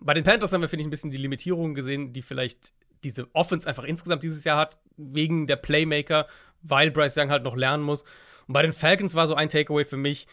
bei 0.00 0.14
den 0.14 0.24
Panthers 0.24 0.52
haben 0.52 0.60
wir, 0.60 0.68
finde 0.68 0.82
ich, 0.82 0.86
ein 0.86 0.90
bisschen 0.90 1.10
die 1.10 1.16
Limitierungen 1.16 1.74
gesehen, 1.74 2.12
die 2.12 2.22
vielleicht 2.22 2.72
diese 3.04 3.34
Offense 3.34 3.66
einfach 3.66 3.84
insgesamt 3.84 4.22
dieses 4.22 4.44
Jahr 4.44 4.58
hat, 4.58 4.78
wegen 4.96 5.46
der 5.46 5.56
Playmaker, 5.56 6.26
weil 6.62 6.90
Bryce 6.90 7.16
Young 7.16 7.30
halt 7.30 7.44
noch 7.44 7.56
lernen 7.56 7.82
muss. 7.82 8.02
Und 8.46 8.54
bei 8.54 8.62
den 8.62 8.72
Falcons 8.72 9.14
war 9.14 9.26
so 9.26 9.34
ein 9.34 9.48
Takeaway 9.48 9.84
für 9.84 9.96
mich, 9.96 10.26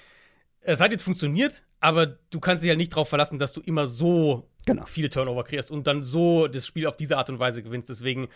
es 0.62 0.82
hat 0.82 0.92
jetzt 0.92 1.04
funktioniert, 1.04 1.64
aber 1.80 2.06
du 2.06 2.40
kannst 2.40 2.62
dich 2.62 2.70
halt 2.70 2.78
nicht 2.78 2.92
darauf 2.92 3.08
verlassen, 3.08 3.40
dass 3.40 3.54
du 3.54 3.62
immer 3.62 3.88
so 3.88 4.50
genau. 4.66 4.86
viele 4.86 5.10
Turnover 5.10 5.44
kriegst 5.44 5.72
und 5.72 5.88
dann 5.88 6.04
so 6.04 6.48
das 6.48 6.66
Spiel 6.66 6.88
auf 6.88 6.98
diese 6.98 7.18
Art 7.18 7.30
und 7.30 7.40
Weise 7.40 7.64
gewinnst. 7.64 7.90
Deswegen 7.90 8.28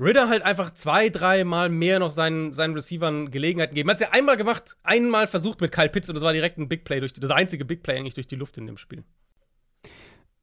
Ritter 0.00 0.28
halt 0.28 0.42
einfach 0.42 0.72
zwei, 0.74 1.08
dreimal 1.08 1.68
mehr 1.68 1.98
noch 1.98 2.10
seinen, 2.10 2.52
seinen 2.52 2.74
Receivern 2.74 3.30
Gelegenheiten 3.30 3.74
geben. 3.74 3.90
Hat 3.90 3.96
es 3.96 4.02
ja 4.02 4.10
einmal 4.12 4.36
gemacht, 4.36 4.76
einmal 4.82 5.26
versucht 5.26 5.60
mit 5.60 5.72
Kyle 5.72 5.88
Pitts 5.88 6.08
und 6.08 6.14
das 6.14 6.24
war 6.24 6.32
direkt 6.32 6.56
ein 6.56 6.68
Big 6.68 6.84
Play, 6.84 7.00
durch 7.00 7.12
die, 7.12 7.20
das 7.20 7.30
einzige 7.30 7.64
Big 7.64 7.82
Play 7.82 7.98
eigentlich 7.98 8.14
durch 8.14 8.28
die 8.28 8.36
Luft 8.36 8.56
in 8.58 8.66
dem 8.66 8.78
Spiel. 8.78 9.04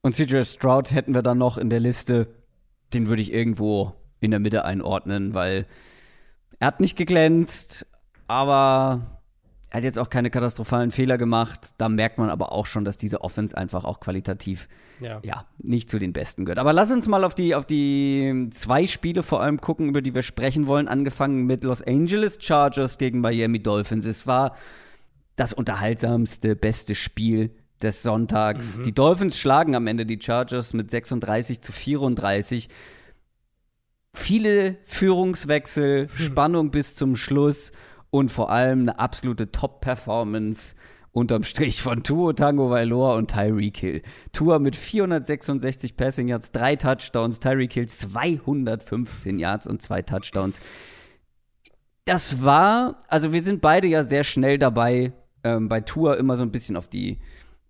Und 0.02 0.14
CJ 0.14 0.44
Stroud 0.44 0.92
hätten 0.92 1.16
wir 1.16 1.24
dann 1.24 1.38
noch 1.38 1.58
in 1.58 1.70
der 1.70 1.80
Liste, 1.80 2.28
den 2.96 3.08
würde 3.08 3.22
ich 3.22 3.32
irgendwo 3.32 3.94
in 4.20 4.32
der 4.32 4.40
Mitte 4.40 4.66
einordnen, 4.66 5.34
weil 5.34 5.68
er 6.60 6.68
hat 6.68 6.80
nicht 6.80 6.96
geglänzt, 6.96 7.86
aber 8.28 9.20
er 9.70 9.78
hat 9.78 9.84
jetzt 9.84 10.00
auch 10.00 10.10
keine 10.10 10.30
katastrophalen 10.30 10.90
Fehler 10.90 11.18
gemacht. 11.18 11.72
Da 11.78 11.90
merkt 11.90 12.18
man 12.18 12.30
aber 12.30 12.54
auch 12.54 12.66
schon, 12.66 12.86
dass 12.86 12.98
diese 12.98 13.22
Offense 13.22 13.58
einfach 13.58 13.84
auch 13.84 14.00
qualitativ 14.00 14.70
ja. 15.02 15.20
ja. 15.24 15.46
nicht 15.58 15.90
zu 15.90 16.00
den 16.00 16.14
besten 16.14 16.46
gehört. 16.46 16.60
Aber 16.60 16.72
lass 16.72 16.92
uns 16.92 17.08
mal 17.08 17.26
auf 17.26 17.36
die, 17.36 17.56
auf 17.56 17.66
die 17.66 18.48
zwei 18.52 18.88
Spiele 18.88 19.22
vor 19.22 19.42
allem 19.42 19.60
gucken, 19.60 19.90
über 19.90 20.02
die 20.02 20.16
wir 20.16 20.24
sprechen 20.24 20.68
wollen. 20.68 20.88
Angefangen 20.88 21.46
mit 21.46 21.66
Los 21.66 21.82
Angeles 21.82 22.38
Chargers 22.40 22.98
gegen 22.98 23.20
Miami 23.20 23.62
Dolphins. 23.62 24.06
Es 24.06 24.26
war 24.26 24.56
das 25.36 25.52
unterhaltsamste, 25.52 26.56
beste 26.56 26.96
Spiel 26.96 27.52
des 27.82 28.04
Sonntags. 28.04 28.78
Mhm. 28.78 28.84
Die 28.84 28.94
Dolphins 28.94 29.38
schlagen 29.38 29.76
am 29.76 29.88
Ende 29.88 30.06
die 30.06 30.20
Chargers 30.22 30.74
mit 30.74 30.92
36 30.92 31.62
zu 31.62 31.72
34. 31.72 32.70
Viele 34.14 34.78
Führungswechsel, 34.84 36.08
Spannung 36.10 36.72
bis 36.72 36.96
zum 36.96 37.16
Schluss 37.16 37.72
und 38.12 38.32
vor 38.32 38.50
allem 38.50 38.82
eine 38.82 39.00
absolute 39.00 39.52
Top-Performance 39.52 40.76
unterm 41.16 41.44
Strich 41.44 41.82
von 41.82 42.04
Tuo 42.04 42.34
Tango 42.34 42.70
Vailoa 42.70 43.16
und 43.16 43.32
Tyreek 43.32 43.78
Hill. 43.78 44.02
Tua 44.34 44.60
mit 44.60 44.76
466 44.76 45.96
Passing 45.96 46.28
Yards, 46.28 46.52
drei 46.52 46.76
Touchdowns, 46.76 47.40
Tyreek 47.40 47.74
Hill 47.74 47.88
215 47.88 49.40
Yards 49.40 49.66
und 49.66 49.82
zwei 49.82 50.02
Touchdowns. 50.02 50.62
das 52.04 52.44
war, 52.44 53.00
also 53.08 53.34
wir 53.34 53.42
sind 53.42 53.62
beide 53.62 53.88
ja 53.88 54.04
sehr 54.04 54.24
schnell 54.24 54.60
dabei, 54.60 55.14
ähm, 55.44 55.70
bei 55.70 55.82
Tour 55.82 56.18
immer 56.18 56.36
so 56.36 56.44
ein 56.44 56.52
bisschen 56.52 56.76
auf 56.78 56.88
die 56.88 57.20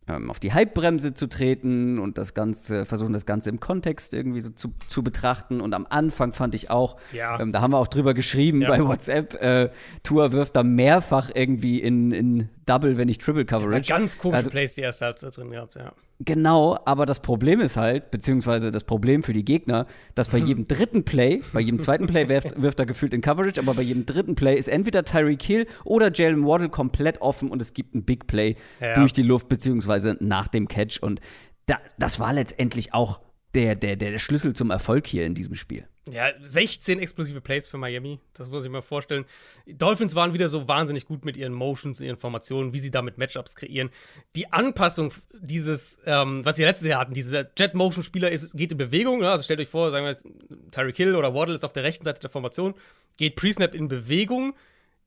ähm, 0.08 0.30
auf 0.30 0.40
die 0.40 0.54
Hypebremse 0.54 1.14
zu 1.14 1.28
treten 1.28 2.00
und 2.00 2.18
das 2.18 2.34
Ganze, 2.34 2.86
versuchen 2.86 3.14
das 3.14 3.26
Ganze 3.26 3.50
im 3.50 3.60
Kontext 3.60 4.14
irgendwie 4.14 4.42
so 4.42 4.52
zu, 4.52 4.74
zu 4.88 5.04
betrachten. 5.04 5.62
Und 5.62 5.74
am 5.74 5.88
Anfang 5.90 6.32
fand 6.32 6.56
ich 6.56 6.70
auch, 6.70 6.98
ja. 7.12 7.40
ähm, 7.40 7.52
da 7.52 7.62
haben 7.62 7.72
wir 7.72 7.80
auch 7.80 7.88
drüber 7.88 8.14
geschrieben 8.14 8.62
ja. 8.62 8.70
bei 8.70 8.84
WhatsApp, 8.84 9.34
äh, 9.42 9.70
Tour 10.04 10.32
wirft 10.32 10.56
da 10.56 10.64
mehrfach 10.64 11.32
irgendwie 11.34 11.80
in, 11.80 12.12
in 12.12 12.50
Double, 12.66 12.98
wenn 12.98 13.08
nicht 13.08 13.22
Triple 13.22 13.46
Coverage. 13.46 13.90
Ganz 13.90 14.18
komische 14.18 14.38
also, 14.38 14.50
Plays 14.50 14.76
die 14.76 14.82
erste 14.82 15.06
Halbzeit 15.06 15.36
drin 15.36 15.52
gehabt, 15.52 15.76
ja. 15.76 15.92
Genau, 16.20 16.78
aber 16.86 17.06
das 17.06 17.22
Problem 17.22 17.60
ist 17.60 17.76
halt, 17.76 18.10
beziehungsweise 18.10 18.72
das 18.72 18.86
Problem 18.86 19.22
für 19.22 19.34
die 19.34 19.44
Gegner, 19.44 19.86
dass 20.16 20.30
bei 20.30 20.38
jedem 20.38 20.66
dritten 20.66 21.04
Play, 21.04 21.42
bei 21.52 21.60
jedem 21.60 21.78
zweiten 21.78 22.08
Play 22.08 22.30
wirft, 22.30 22.62
wirft 22.62 22.80
er 22.80 22.86
gefühlt 22.86 23.14
in 23.14 23.20
Coverage, 23.20 23.60
aber 23.60 23.74
bei 23.74 23.82
jedem 23.82 24.06
dritten 24.06 24.34
Play 24.34 24.56
ist 24.58 24.70
entweder 24.70 25.04
Tyreek 25.04 25.44
Hill 25.44 25.68
oder 25.84 26.14
Jalen 26.14 26.46
Waddle 26.46 26.70
komplett 26.70 27.20
offen 27.20 27.50
und 27.50 27.62
es 27.62 27.74
gibt 27.74 27.96
ein 27.96 28.06
Big 28.06 28.28
Play 28.28 28.56
ja. 28.80 28.94
durch 28.94 29.12
die 29.12 29.24
Luft, 29.24 29.50
beziehungsweise 29.50 30.16
nach 30.22 30.48
dem 30.48 30.70
Catch. 30.70 31.00
Und 31.02 31.20
da, 31.66 31.80
das 32.00 32.18
war 32.18 32.32
letztendlich 32.32 32.94
auch 32.94 33.20
der, 33.54 33.76
der, 33.76 33.98
der 33.98 34.18
Schlüssel 34.18 34.54
zum 34.54 34.72
Erfolg 34.72 35.08
hier 35.08 35.26
in 35.26 35.36
diesem 35.36 35.56
Spiel. 35.56 35.86
Ja, 36.12 36.32
16 36.40 37.00
explosive 37.00 37.42
Plays 37.42 37.68
für 37.68 37.80
Miami, 37.80 38.20
das 38.36 38.48
muss 38.48 38.64
ich 38.64 38.70
mir 38.70 38.84
vorstellen. 38.84 39.26
Dolphins 39.66 40.14
waren 40.14 40.34
wieder 40.34 40.50
so 40.50 40.68
wahnsinnig 40.68 41.06
gut 41.06 41.26
mit 41.26 41.36
ihren 41.36 41.54
Motions, 41.54 42.00
ihren 42.00 42.18
Formationen, 42.18 42.74
wie 42.74 42.80
sie 42.80 42.92
damit 42.92 43.18
Matchups 43.18 43.56
kreieren. 43.56 43.90
Die 44.36 44.54
Anpassung 44.54 45.12
dieses, 45.34 45.98
ähm, 46.06 46.46
was 46.46 46.58
sie 46.58 46.64
letztes 46.64 46.88
Jahr 46.88 47.00
hatten, 47.00 47.16
dieser 47.16 47.50
Jet-Motion-Spieler 47.58 48.30
geht 48.30 48.72
in 48.72 48.78
Bewegung, 48.78 49.20
ne? 49.20 49.32
also 49.32 49.44
stellt 49.44 49.60
euch 49.60 49.68
vor, 49.68 49.90
sagen 49.90 50.06
wir 50.06 50.12
jetzt, 50.12 50.28
Tyreek 50.70 50.96
Hill 50.96 51.16
oder 51.16 51.34
Waddle 51.34 51.56
ist 51.56 51.66
auf 51.66 51.74
der 51.74 51.84
rechten 51.84 52.06
Seite 52.06 52.22
der 52.22 52.30
Formation, 52.30 52.76
geht 53.18 53.36
Pre-Snap 53.36 53.74
in 53.74 53.88
Bewegung, 53.88 54.54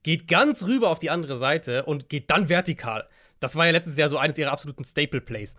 geht 0.03 0.27
ganz 0.27 0.65
rüber 0.65 0.89
auf 0.89 0.99
die 0.99 1.11
andere 1.11 1.37
Seite 1.37 1.85
und 1.85 2.09
geht 2.09 2.29
dann 2.29 2.49
vertikal. 2.49 3.07
Das 3.39 3.55
war 3.55 3.65
ja 3.65 3.71
letztes 3.71 3.97
Jahr 3.97 4.09
so 4.09 4.17
eines 4.17 4.37
ihrer 4.37 4.51
absoluten 4.51 4.83
Staple-Plays. 4.83 5.55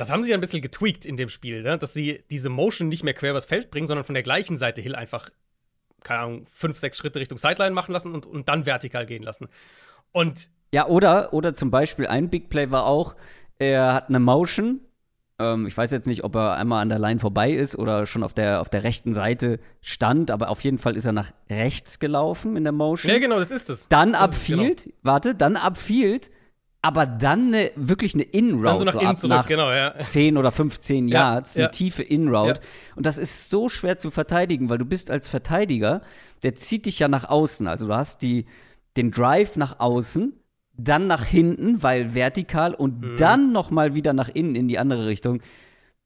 Das 0.00 0.10
haben 0.10 0.24
sie 0.24 0.30
ja 0.30 0.36
ein 0.36 0.40
bisschen 0.40 0.62
getweakt 0.62 1.04
in 1.04 1.18
dem 1.18 1.28
Spiel, 1.28 1.62
ne? 1.62 1.76
dass 1.76 1.92
sie 1.92 2.24
diese 2.30 2.48
Motion 2.48 2.88
nicht 2.88 3.04
mehr 3.04 3.12
quer 3.12 3.32
übers 3.32 3.44
Feld 3.44 3.70
bringen, 3.70 3.86
sondern 3.86 4.04
von 4.04 4.14
der 4.14 4.22
gleichen 4.22 4.56
Seite 4.56 4.80
Hill 4.80 4.94
einfach, 4.94 5.28
keine 6.02 6.20
Ahnung, 6.20 6.46
fünf, 6.50 6.78
sechs 6.78 6.96
Schritte 6.96 7.20
Richtung 7.20 7.36
Sideline 7.36 7.74
machen 7.74 7.92
lassen 7.92 8.14
und, 8.14 8.24
und 8.24 8.48
dann 8.48 8.64
vertikal 8.64 9.04
gehen 9.04 9.22
lassen. 9.22 9.48
Und 10.12 10.48
ja, 10.72 10.86
oder, 10.86 11.34
oder 11.34 11.52
zum 11.52 11.70
Beispiel 11.70 12.06
ein 12.06 12.30
Big 12.30 12.48
Play 12.48 12.70
war 12.70 12.86
auch, 12.86 13.14
er 13.58 13.92
hat 13.92 14.08
eine 14.08 14.20
Motion. 14.20 14.80
Ähm, 15.38 15.66
ich 15.66 15.76
weiß 15.76 15.90
jetzt 15.90 16.06
nicht, 16.06 16.24
ob 16.24 16.34
er 16.34 16.54
einmal 16.54 16.80
an 16.80 16.88
der 16.88 16.98
Line 16.98 17.20
vorbei 17.20 17.50
ist 17.50 17.76
oder 17.76 18.06
schon 18.06 18.22
auf 18.22 18.32
der, 18.32 18.62
auf 18.62 18.70
der 18.70 18.84
rechten 18.84 19.12
Seite 19.12 19.60
stand, 19.82 20.30
aber 20.30 20.48
auf 20.48 20.62
jeden 20.62 20.78
Fall 20.78 20.96
ist 20.96 21.04
er 21.04 21.12
nach 21.12 21.30
rechts 21.50 21.98
gelaufen 21.98 22.56
in 22.56 22.64
der 22.64 22.72
Motion. 22.72 23.12
Ja, 23.12 23.18
genau, 23.18 23.38
das 23.38 23.50
ist 23.50 23.68
es. 23.68 23.86
Dann 23.88 24.14
abfield, 24.14 24.84
genau. 24.84 24.96
warte, 25.02 25.34
dann 25.34 25.56
abfield 25.56 26.30
aber 26.82 27.06
dann 27.06 27.48
eine, 27.48 27.70
wirklich 27.76 28.14
eine 28.14 28.22
In-Route. 28.22 28.78
So 28.78 28.84
nach 28.84 28.92
so 28.94 29.00
innen 29.00 29.16
zurück, 29.16 29.30
nach 29.30 29.48
genau, 29.48 29.70
ja. 29.70 29.98
10 29.98 30.36
oder 30.38 30.50
15 30.50 31.08
ja, 31.08 31.34
Yards, 31.34 31.56
eine 31.56 31.64
ja. 31.64 31.68
tiefe 31.70 32.02
In-Route. 32.02 32.60
Ja. 32.60 32.66
Und 32.96 33.06
das 33.06 33.18
ist 33.18 33.50
so 33.50 33.68
schwer 33.68 33.98
zu 33.98 34.10
verteidigen, 34.10 34.70
weil 34.70 34.78
du 34.78 34.86
bist 34.86 35.10
als 35.10 35.28
Verteidiger, 35.28 36.00
der 36.42 36.54
zieht 36.54 36.86
dich 36.86 36.98
ja 36.98 37.08
nach 37.08 37.28
außen. 37.28 37.66
Also 37.66 37.86
du 37.86 37.94
hast 37.94 38.22
die, 38.22 38.46
den 38.96 39.10
Drive 39.10 39.56
nach 39.56 39.78
außen, 39.78 40.32
dann 40.72 41.06
nach 41.06 41.24
hinten, 41.24 41.82
weil 41.82 42.14
vertikal 42.14 42.72
und 42.72 43.00
mhm. 43.02 43.16
dann 43.18 43.52
noch 43.52 43.70
mal 43.70 43.94
wieder 43.94 44.14
nach 44.14 44.30
innen 44.30 44.54
in 44.54 44.66
die 44.66 44.78
andere 44.78 45.06
Richtung. 45.06 45.42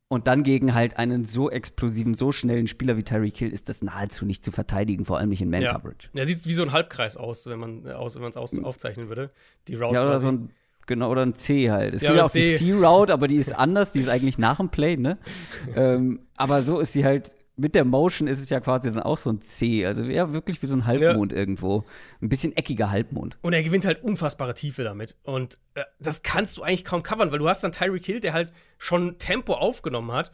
Und 0.08 0.26
dann 0.26 0.42
gegen 0.42 0.74
halt 0.74 0.98
einen 0.98 1.24
so 1.24 1.50
explosiven, 1.50 2.14
so 2.14 2.30
schnellen 2.30 2.66
Spieler 2.66 2.96
wie 2.96 3.02
Terry 3.02 3.30
Kill 3.30 3.50
ist 3.50 3.68
das 3.68 3.82
nahezu 3.82 4.26
nicht 4.26 4.44
zu 4.44 4.52
verteidigen, 4.52 5.04
vor 5.04 5.18
allem 5.18 5.30
nicht 5.30 5.40
in 5.40 5.50
Man-Coverage. 5.50 6.10
Ja. 6.12 6.20
Er 6.20 6.26
sieht 6.26 6.44
wie 6.46 6.52
so 6.52 6.62
ein 6.62 6.72
Halbkreis 6.72 7.16
aus, 7.16 7.46
wenn 7.46 7.58
man 7.58 7.86
es 7.86 8.36
aus, 8.36 8.58
aufzeichnen 8.58 9.08
würde. 9.08 9.30
Die 9.66 9.76
Route. 9.76 9.94
Ja, 9.94 10.04
oder 10.04 10.20
so 10.20 10.28
ein 10.28 10.50
Genau, 10.86 11.10
oder 11.10 11.22
ein 11.22 11.34
C 11.34 11.70
halt. 11.70 11.94
Es 11.94 12.02
ja, 12.02 12.08
gibt 12.08 12.18
ja 12.18 12.24
auch 12.24 12.30
C. 12.30 12.58
die 12.58 12.64
C-Route, 12.64 13.12
aber 13.12 13.28
die 13.28 13.36
ist 13.36 13.54
anders, 13.54 13.92
die 13.92 14.00
ist 14.00 14.08
eigentlich 14.08 14.38
nach 14.38 14.58
dem 14.58 14.68
Play, 14.68 14.96
ne? 14.96 15.18
ähm, 15.76 16.20
aber 16.36 16.62
so 16.62 16.80
ist 16.80 16.92
sie 16.92 17.04
halt, 17.04 17.34
mit 17.56 17.74
der 17.74 17.84
Motion 17.84 18.26
ist 18.26 18.40
es 18.40 18.50
ja 18.50 18.60
quasi 18.60 18.92
dann 18.92 19.02
auch 19.02 19.18
so 19.18 19.30
ein 19.30 19.40
C. 19.40 19.86
Also 19.86 20.02
ja, 20.02 20.32
wirklich 20.32 20.60
wie 20.62 20.66
so 20.66 20.74
ein 20.74 20.86
Halbmond 20.86 21.32
ja. 21.32 21.38
irgendwo. 21.38 21.84
Ein 22.20 22.28
bisschen 22.28 22.56
eckiger 22.56 22.90
Halbmond. 22.90 23.36
Und 23.42 23.52
er 23.52 23.62
gewinnt 23.62 23.84
halt 23.84 24.02
unfassbare 24.02 24.54
Tiefe 24.54 24.82
damit. 24.82 25.16
Und 25.22 25.58
äh, 25.74 25.84
das 26.00 26.22
kannst 26.22 26.56
du 26.56 26.62
eigentlich 26.62 26.84
kaum 26.84 27.02
covern, 27.02 27.30
weil 27.30 27.38
du 27.38 27.48
hast 27.48 27.62
dann 27.62 27.72
Tyreek 27.72 28.04
Hill, 28.04 28.20
der 28.20 28.32
halt 28.32 28.52
schon 28.78 29.18
Tempo 29.18 29.54
aufgenommen 29.54 30.12
hat. 30.12 30.32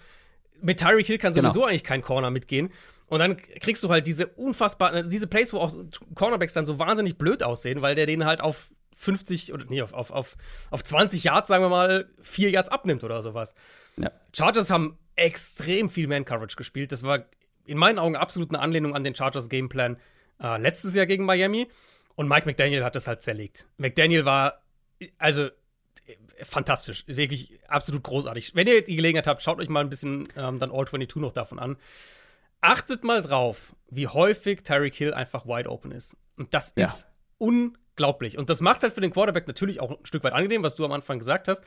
Mit 0.62 0.80
Tyreek 0.80 1.06
Hill 1.06 1.18
kann 1.18 1.34
sowieso 1.34 1.60
genau. 1.60 1.66
eigentlich 1.66 1.84
kein 1.84 2.02
Corner 2.02 2.30
mitgehen. 2.30 2.70
Und 3.08 3.18
dann 3.18 3.36
kriegst 3.36 3.82
du 3.82 3.88
halt 3.90 4.06
diese 4.06 4.28
unfassbaren, 4.28 5.10
diese 5.10 5.26
Plays, 5.26 5.52
wo 5.52 5.58
auch 5.58 5.76
Cornerbacks 6.14 6.54
dann 6.54 6.64
so 6.64 6.78
wahnsinnig 6.78 7.18
blöd 7.18 7.42
aussehen, 7.42 7.82
weil 7.82 7.96
der 7.96 8.06
den 8.06 8.24
halt 8.24 8.40
auf 8.40 8.72
50 9.00 9.54
oder 9.54 9.64
nee, 9.66 9.80
auf, 9.80 9.94
auf, 9.94 10.10
auf, 10.10 10.36
auf 10.70 10.84
20 10.84 11.24
Yards, 11.24 11.48
sagen 11.48 11.64
wir 11.64 11.70
mal, 11.70 12.10
4 12.20 12.50
Yards 12.50 12.68
abnimmt 12.68 13.02
oder 13.02 13.22
sowas. 13.22 13.54
Ja. 13.96 14.10
Chargers 14.36 14.70
haben 14.70 14.98
extrem 15.16 15.88
viel 15.88 16.06
Man-Coverage 16.06 16.56
gespielt. 16.56 16.92
Das 16.92 17.02
war 17.02 17.24
in 17.64 17.78
meinen 17.78 17.98
Augen 17.98 18.14
absolut 18.14 18.50
eine 18.50 18.60
Anlehnung 18.60 18.94
an 18.94 19.02
den 19.02 19.14
Chargers 19.14 19.48
Gameplan 19.48 19.96
äh, 20.38 20.58
letztes 20.60 20.94
Jahr 20.94 21.06
gegen 21.06 21.24
Miami. 21.24 21.68
Und 22.14 22.28
Mike 22.28 22.44
McDaniel 22.44 22.84
hat 22.84 22.94
das 22.94 23.08
halt 23.08 23.22
zerlegt. 23.22 23.66
McDaniel 23.78 24.26
war, 24.26 24.60
also 25.16 25.48
fantastisch, 26.42 27.04
wirklich 27.06 27.58
absolut 27.68 28.02
großartig. 28.02 28.54
Wenn 28.54 28.66
ihr 28.66 28.84
die 28.84 28.96
Gelegenheit 28.96 29.26
habt, 29.26 29.40
schaut 29.40 29.60
euch 29.60 29.70
mal 29.70 29.80
ein 29.80 29.88
bisschen 29.88 30.28
ähm, 30.36 30.58
dann 30.58 30.70
All 30.70 30.86
22 30.86 31.16
noch 31.16 31.32
davon 31.32 31.58
an. 31.58 31.78
Achtet 32.60 33.02
mal 33.02 33.22
drauf, 33.22 33.74
wie 33.88 34.08
häufig 34.08 34.62
Tyreek 34.62 34.94
Hill 34.94 35.14
einfach 35.14 35.46
wide 35.46 35.70
open 35.70 35.90
ist. 35.90 36.18
Und 36.36 36.52
das 36.52 36.74
ja. 36.76 36.84
ist 36.84 37.06
unglaublich 37.38 37.80
unglaublich. 38.00 38.38
Und 38.38 38.50
das 38.50 38.60
macht 38.60 38.78
es 38.78 38.82
halt 38.84 38.94
für 38.94 39.00
den 39.00 39.12
Quarterback 39.12 39.46
natürlich 39.46 39.80
auch 39.80 39.90
ein 39.90 39.98
Stück 40.04 40.24
weit 40.24 40.32
angenehm, 40.32 40.62
was 40.62 40.74
du 40.74 40.84
am 40.84 40.92
Anfang 40.92 41.18
gesagt 41.18 41.48
hast. 41.48 41.62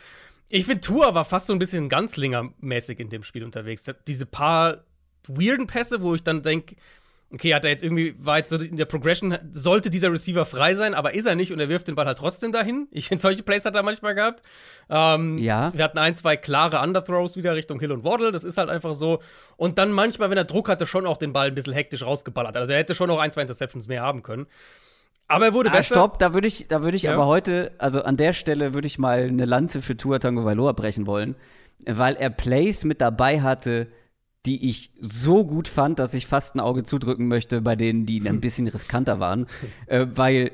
Ich 0.50 0.66
finde, 0.66 0.82
Tua 0.82 1.14
war 1.16 1.26
fast 1.26 1.48
so 1.48 1.54
ein 1.54 1.60
bisschen 1.60 1.90
Ganzlinger-mäßig 1.90 3.00
in 3.00 3.10
dem 3.10 3.24
Spiel 3.24 3.44
unterwegs. 3.44 3.86
Diese 4.08 4.26
paar 4.26 4.84
weirden 5.28 5.68
Pässe, 5.68 6.02
wo 6.02 6.16
ich 6.16 6.24
dann 6.24 6.42
denke, 6.42 6.76
okay, 7.32 7.56
hat 7.56 7.64
er 7.66 7.72
jetzt 7.72 7.82
irgendwie, 7.82 8.14
war 8.20 8.38
jetzt 8.38 8.50
so 8.50 8.58
in 8.58 8.76
der 8.76 8.86
Progression, 8.86 9.36
sollte 9.52 9.90
dieser 9.90 10.12
Receiver 10.12 10.46
frei 10.46 10.76
sein, 10.76 10.94
aber 10.94 11.16
ist 11.16 11.26
er 11.26 11.36
nicht 11.36 11.52
und 11.52 11.60
er 11.60 11.70
wirft 11.70 11.88
den 11.88 11.96
Ball 11.96 12.06
halt 12.06 12.18
trotzdem 12.18 12.52
dahin. 12.52 12.88
Ich 12.92 13.08
finde, 13.08 13.22
solche 13.22 13.42
Plays 13.42 13.66
hat 13.66 13.76
er 13.76 13.84
manchmal 13.84 14.14
gehabt. 14.14 14.44
Ähm, 14.90 15.38
ja. 15.38 15.72
Wir 15.74 15.84
hatten 15.84 15.98
ein, 15.98 16.16
zwei 16.16 16.36
klare 16.36 16.80
Underthrows 16.80 17.38
wieder 17.38 17.56
Richtung 17.56 17.80
Hill 17.80 17.92
und 17.92 18.04
Waddle, 18.04 18.32
das 18.32 18.44
ist 18.44 18.58
halt 18.58 18.70
einfach 18.70 18.94
so. 18.94 19.20
Und 19.58 19.78
dann 19.78 19.92
manchmal, 19.92 20.30
wenn 20.30 20.38
er 20.38 20.44
Druck 20.44 20.70
hatte, 20.70 20.86
schon 20.86 21.08
auch 21.08 21.18
den 21.18 21.34
Ball 21.34 21.48
ein 21.48 21.56
bisschen 21.56 21.74
hektisch 21.74 22.04
rausgeballert. 22.04 22.56
Also 22.56 22.74
er 22.74 22.80
hätte 22.80 22.94
schon 22.94 23.08
noch 23.08 23.20
ein, 23.20 23.32
zwei 23.32 23.42
Interceptions 23.42 23.88
mehr 23.88 24.04
haben 24.04 24.22
können. 24.22 24.46
Aber 25.28 25.46
er 25.46 25.54
wurde 25.54 25.70
ah, 25.70 25.74
besser. 25.74 25.96
Stopp, 25.96 26.20
da 26.20 26.34
würde 26.34 26.48
ich, 26.48 26.68
da 26.68 26.84
würde 26.84 26.98
ich 26.98 27.04
ja. 27.04 27.14
aber 27.14 27.28
heute, 27.28 27.72
also 27.78 28.04
an 28.04 28.18
der 28.18 28.34
Stelle 28.34 28.74
würde 28.74 28.88
ich 28.88 29.00
mal 29.00 29.24
eine 29.24 29.46
Lanze 29.46 29.82
für 29.82 29.98
Tua 29.98 30.20
Tango 30.20 30.46
Valoa 30.46 30.74
brechen 30.74 31.08
wollen, 31.08 31.36
weil 31.86 32.16
er 32.16 32.30
Plays 32.30 32.84
mit 32.84 33.02
dabei 33.02 33.42
hatte, 33.42 33.88
die 34.46 34.70
ich 34.70 34.92
so 35.00 35.46
gut 35.46 35.68
fand, 35.68 36.00
dass 36.00 36.14
ich 36.14 36.28
fast 36.28 36.56
ein 36.56 36.60
Auge 36.60 36.84
zudrücken 36.84 37.28
möchte 37.28 37.62
bei 37.62 37.76
denen, 37.76 38.06
die 38.06 38.28
ein 38.28 38.42
bisschen 38.42 38.68
riskanter 38.68 39.20
waren, 39.20 39.48
äh, 39.88 40.06
weil 40.14 40.52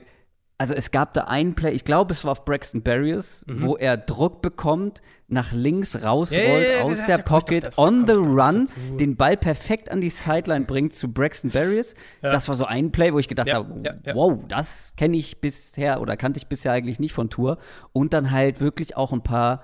also 0.60 0.74
es 0.74 0.92
gab 0.92 1.13
da 1.13 1.22
einen 1.22 1.56
Play, 1.56 1.72
ich 1.72 1.86
glaube, 1.86 2.13
es 2.13 2.25
war 2.25 2.34
auf 2.34 2.44
Braxton 2.44 2.84
Barriers, 2.84 3.46
mhm. 3.48 3.62
wo 3.63 3.78
er 3.78 3.96
Druck 3.96 4.42
bekommt, 4.42 5.01
nach 5.30 5.54
links 5.54 6.04
rausrollt 6.04 6.44
ja, 6.44 6.60
ja, 6.60 6.78
ja, 6.80 6.84
aus 6.84 7.06
der 7.06 7.20
Pocket, 7.20 7.78
on 7.78 8.06
the 8.06 8.13
run, 8.13 8.68
den 9.00 9.16
Ball 9.16 9.38
perfekt 9.38 9.89
an 9.89 10.01
die 10.01 10.10
Sideline 10.10 10.66
bringt 10.66 10.94
zu 10.94 11.13
Braxton 11.13 11.51
Barriers. 11.51 11.96
Das 12.22 12.50
war 12.50 12.56
so 12.56 12.66
ein 12.66 12.92
Play, 12.92 13.13
wo 13.13 13.20
ich 13.20 13.30
gedacht 13.30 13.54
habe, 13.54 14.01
wow, 14.13 14.38
das 14.50 14.96
kenne 14.98 15.16
ich 15.16 15.39
bisher 15.39 16.01
oder 16.01 16.18
kannte 16.18 16.39
ich 16.39 16.48
bisher 16.48 16.74
eigentlich 16.74 17.00
nicht 17.00 17.13
von 17.13 17.30
Tour. 17.30 17.58
Und 17.94 18.12
dann 18.12 18.32
halt 18.32 18.60
wirklich 18.60 18.98
auch 18.98 19.13
ein 19.13 19.22
paar 19.24 19.63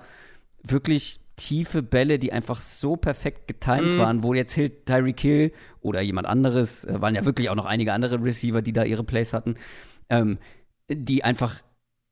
wirklich 0.62 1.20
tiefe 1.36 1.82
Bälle, 1.82 2.18
die 2.18 2.32
einfach 2.32 2.58
so 2.58 2.96
perfekt 2.96 3.48
getimed 3.48 3.94
mhm. 3.94 3.98
waren, 3.98 4.22
wo 4.22 4.32
jetzt 4.32 4.54
Hill, 4.54 4.70
Tyreek 4.70 5.20
Hill 5.20 5.52
oder 5.82 6.00
jemand 6.00 6.26
anderes, 6.26 6.84
äh, 6.84 7.02
waren 7.02 7.14
ja 7.14 7.26
wirklich 7.26 7.50
auch 7.50 7.54
noch 7.54 7.66
einige 7.66 7.92
andere 7.92 8.24
Receiver, 8.24 8.62
die 8.62 8.72
da 8.72 8.84
ihre 8.84 9.04
Plays 9.04 9.34
hatten, 9.34 9.56
ähm, 10.08 10.38
die 10.90 11.24
einfach 11.24 11.62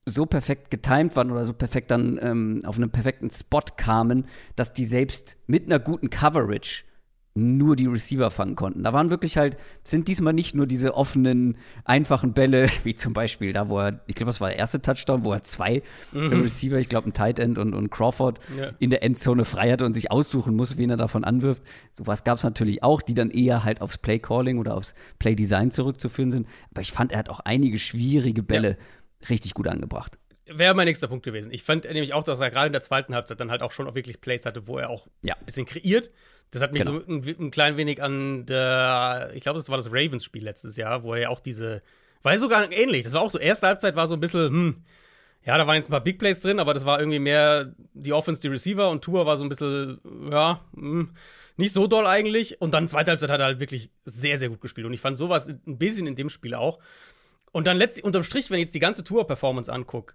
so 0.07 0.27
perfekt 0.27 0.71
getimed 0.71 1.17
waren 1.17 1.31
oder 1.31 1.45
so 1.45 1.53
perfekt 1.53 1.91
dann 1.91 2.19
ähm, 2.21 2.61
auf 2.65 2.77
einen 2.77 2.91
perfekten 2.91 3.31
Spot 3.31 3.63
kamen, 3.77 4.27
dass 4.57 4.73
die 4.73 4.85
selbst 4.85 5.37
mit 5.47 5.65
einer 5.65 5.79
guten 5.79 6.11
Coverage 6.11 6.85
nur 7.37 7.75
die 7.75 7.87
Receiver 7.87 8.31
fangen 8.31 8.55
konnten. 8.55 8.85
Da 8.85 8.93
waren 8.93 9.11
wirklich 9.11 9.37
halt, 9.37 9.57
sind 9.83 10.07
diesmal 10.07 10.33
nicht 10.33 10.55
nur 10.55 10.69
diese 10.69 10.95
offenen, 10.95 11.57
einfachen 11.85 12.33
Bälle, 12.33 12.69
wie 12.85 12.95
zum 12.95 13.13
Beispiel 13.13 13.53
da, 13.53 13.69
wo 13.69 13.81
er, 13.81 14.01
ich 14.07 14.15
glaube, 14.15 14.31
das 14.31 14.41
war 14.41 14.51
der 14.51 14.59
erste 14.59 14.81
Touchdown, 14.81 15.25
wo 15.25 15.33
er 15.33 15.43
zwei 15.43 15.83
mhm. 16.13 16.43
Receiver, 16.43 16.79
ich 16.79 16.89
glaube, 16.89 17.09
ein 17.09 17.13
Tight 17.13 17.41
End 17.41 17.59
und, 17.59 17.75
und 17.75 17.91
Crawford 17.91 18.39
ja. 18.57 18.71
in 18.79 18.91
der 18.91 19.03
Endzone 19.03 19.45
frei 19.45 19.73
hatte 19.73 19.85
und 19.85 19.95
sich 19.95 20.13
aussuchen 20.13 20.55
muss, 20.55 20.79
wen 20.79 20.91
er 20.91 20.97
davon 20.97 21.25
anwirft. 21.25 21.63
Sowas 21.91 22.23
gab 22.23 22.39
es 22.39 22.45
natürlich 22.45 22.85
auch, 22.85 23.03
die 23.03 23.15
dann 23.15 23.31
eher 23.31 23.65
halt 23.65 23.83
aufs 23.83 23.99
Play 23.99 24.21
Calling 24.21 24.59
oder 24.59 24.77
aufs 24.77 24.95
Play 25.19 25.35
Design 25.35 25.73
zurückzuführen 25.73 26.31
sind. 26.31 26.47
Aber 26.71 26.83
ich 26.83 26.93
fand, 26.93 27.11
er 27.11 27.19
hat 27.19 27.29
auch 27.29 27.41
einige 27.41 27.79
schwierige 27.79 28.45
Bälle 28.45 28.71
ja. 28.71 29.29
richtig 29.29 29.55
gut 29.55 29.67
angebracht 29.67 30.19
wäre 30.47 30.75
mein 30.75 30.87
nächster 30.87 31.09
Punkt 31.09 31.25
gewesen. 31.25 31.51
Ich 31.53 31.63
fand 31.63 31.85
nämlich 31.85 32.13
auch, 32.13 32.23
dass 32.23 32.41
er 32.41 32.51
gerade 32.51 32.67
in 32.67 32.73
der 32.73 32.83
zweiten 32.83 33.15
Halbzeit 33.15 33.41
dann 33.41 33.51
halt 33.51 33.63
auch 33.63 33.73
schon 33.73 33.89
auch 33.89 33.95
wirklich 33.95 34.21
Plays 34.21 34.45
hatte, 34.45 34.67
wo 34.67 34.79
er 34.79 34.91
auch 34.91 35.07
ja. 35.23 35.35
ein 35.35 35.45
bisschen 35.47 35.65
kreiert. 35.67 36.11
Das 36.51 36.63
hat 36.63 36.73
mich 36.73 36.85
genau. 36.85 37.01
so 37.01 37.07
ein, 37.07 37.37
ein, 37.39 37.51
klein 37.51 37.77
wenig 37.77 38.03
an 38.03 38.47
der, 38.47 39.31
ich 39.35 39.43
glaube, 39.43 39.59
das 39.59 39.69
war 39.69 39.77
das 39.77 39.89
Ravens-Spiel 39.91 40.45
letztes 40.45 40.77
Jahr, 40.77 41.03
wo 41.03 41.15
er 41.15 41.23
ja 41.23 41.29
auch 41.29 41.41
diese 41.41 41.83
War 42.23 42.39
sogar 42.39 42.71
ähnlich. 42.71 43.05
Das 43.05 43.13
war 43.13 43.23
auch 43.23 43.31
so, 43.31 43.39
erste 43.39 43.67
Halbzeit 43.67 43.97
war 43.97 44.07
so 44.07 44.15
ein 44.15 44.21
bisschen, 44.21 44.49
hm, 44.49 44.85
ja, 45.45 45.59
da 45.59 45.67
waren 45.67 45.77
jetzt 45.77 45.89
ein 45.89 45.91
paar 45.91 46.01
Big 46.01 46.19
Plays 46.19 46.41
drin, 46.41 46.59
aber 46.59 46.73
das 46.73 46.87
war 46.87 46.99
irgendwie 46.99 47.19
mehr 47.19 47.75
die 47.93 48.13
Offense, 48.13 48.41
die 48.41 48.49
Receiver 48.49 48.89
und 48.89 49.03
Tour 49.03 49.27
war 49.27 49.37
so 49.37 49.45
ein 49.45 49.49
bisschen, 49.49 50.01
ja, 50.31 50.61
hm, 50.75 51.11
nicht 51.57 51.73
so 51.73 51.87
doll 51.87 52.07
eigentlich. 52.07 52.61
Und 52.61 52.73
dann 52.73 52.89
zweite 52.89 53.11
Halbzeit 53.11 53.31
hat 53.31 53.41
er 53.41 53.47
halt 53.47 53.61
wirklich 53.61 53.91
sehr, 54.05 54.39
sehr 54.39 54.49
gut 54.49 54.61
gespielt. 54.61 54.87
Und 54.87 54.95
ich 54.95 55.01
fand 55.01 55.17
sowas 55.17 55.49
ein 55.49 55.79
bisschen 55.79 56.07
in 56.07 56.17
dem 56.17 56.31
Spiel 56.31 56.55
auch. 56.55 56.79
Und 57.53 57.67
dann 57.67 57.77
letztlich, 57.77 58.05
unterm 58.05 58.23
Strich, 58.23 58.51
wenn 58.51 58.59
ich 58.59 58.67
jetzt 58.67 58.75
die 58.75 58.81
ganze 58.81 59.05
Tour-Performance 59.05 59.73
angucke, 59.73 60.15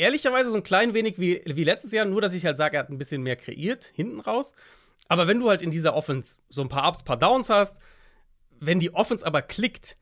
ehrlicherweise 0.00 0.50
so 0.50 0.56
ein 0.56 0.62
klein 0.62 0.94
wenig 0.94 1.18
wie, 1.18 1.42
wie 1.44 1.64
letztes 1.64 1.92
Jahr, 1.92 2.06
nur 2.06 2.20
dass 2.20 2.32
ich 2.32 2.44
halt 2.44 2.56
sage, 2.56 2.76
er 2.76 2.80
hat 2.80 2.90
ein 2.90 2.98
bisschen 2.98 3.22
mehr 3.22 3.36
kreiert, 3.36 3.92
hinten 3.94 4.20
raus. 4.20 4.52
Aber 5.08 5.26
wenn 5.28 5.38
du 5.38 5.50
halt 5.50 5.62
in 5.62 5.70
dieser 5.70 5.94
Offense 5.94 6.40
so 6.48 6.62
ein 6.62 6.68
paar 6.68 6.88
Ups, 6.88 7.02
paar 7.02 7.18
Downs 7.18 7.50
hast, 7.50 7.78
wenn 8.58 8.80
die 8.80 8.94
Offense 8.94 9.26
aber 9.26 9.42
klickt, 9.42 9.96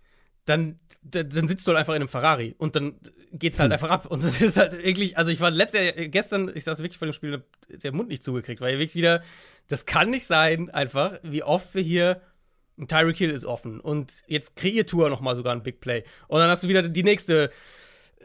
dann, 0.45 0.79
dann 1.03 1.47
sitzt 1.47 1.67
du 1.67 1.71
halt 1.71 1.79
einfach 1.79 1.95
in 1.95 2.03
einem 2.03 2.09
Ferrari 2.09 2.55
und 2.59 2.77
dann 2.77 2.99
geht's 3.33 3.59
halt 3.59 3.69
hm. 3.69 3.73
einfach 3.73 3.91
ab. 3.91 4.07
Und 4.07 4.25
das 4.25 4.41
ist 4.41 4.57
halt 4.57 4.83
wirklich, 4.83 5.19
also 5.19 5.31
ich 5.31 5.41
war 5.41 5.51
letztes 5.51 5.81
Jahr, 5.81 5.93
gestern, 5.93 6.51
ich 6.55 6.65
saß 6.65 6.79
wirklich 6.79 6.99
vor 6.99 7.07
dem 7.07 7.13
Spiel, 7.13 7.43
der 7.69 7.93
Mund 7.93 8.09
nicht 8.09 8.23
zugekriegt, 8.23 8.61
weil 8.61 8.79
wirklich 8.79 8.95
wieder, 8.95 9.23
das 9.67 9.85
kann 9.85 10.11
nicht 10.11 10.27
sein, 10.27 10.71
einfach, 10.71 11.19
wie 11.23 11.43
oft 11.43 11.75
wir 11.75 11.83
hier 11.83 12.21
Tyreek 12.87 13.17
Hill 13.17 13.31
ist 13.31 13.45
offen 13.45 13.81
und 13.81 14.13
jetzt 14.29 14.55
kreiert 14.55 14.89
Tour 14.89 15.11
noch 15.11 15.21
mal 15.21 15.35
sogar 15.35 15.53
ein 15.53 15.65
Big 15.65 15.81
Play 15.81 16.05
und 16.29 16.39
dann 16.39 16.49
hast 16.49 16.63
du 16.63 16.69
wieder 16.69 16.83
die 16.83 17.03
nächste 17.03 17.51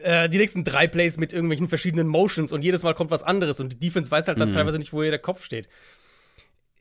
äh, 0.02 0.28
die 0.28 0.38
nächsten 0.38 0.64
drei 0.64 0.86
Plays 0.86 1.16
mit 1.16 1.32
irgendwelchen 1.32 1.68
verschiedenen 1.68 2.06
Motions 2.06 2.52
und 2.52 2.64
jedes 2.64 2.82
Mal 2.82 2.94
kommt 2.94 3.10
was 3.10 3.22
anderes 3.22 3.60
und 3.60 3.72
die 3.72 3.78
Defense 3.78 4.10
weiß 4.10 4.28
halt 4.28 4.40
dann 4.40 4.50
mhm. 4.50 4.54
teilweise 4.54 4.78
nicht, 4.78 4.92
wo 4.92 5.02
ihr 5.02 5.10
der 5.10 5.18
Kopf 5.18 5.44
steht. 5.44 5.68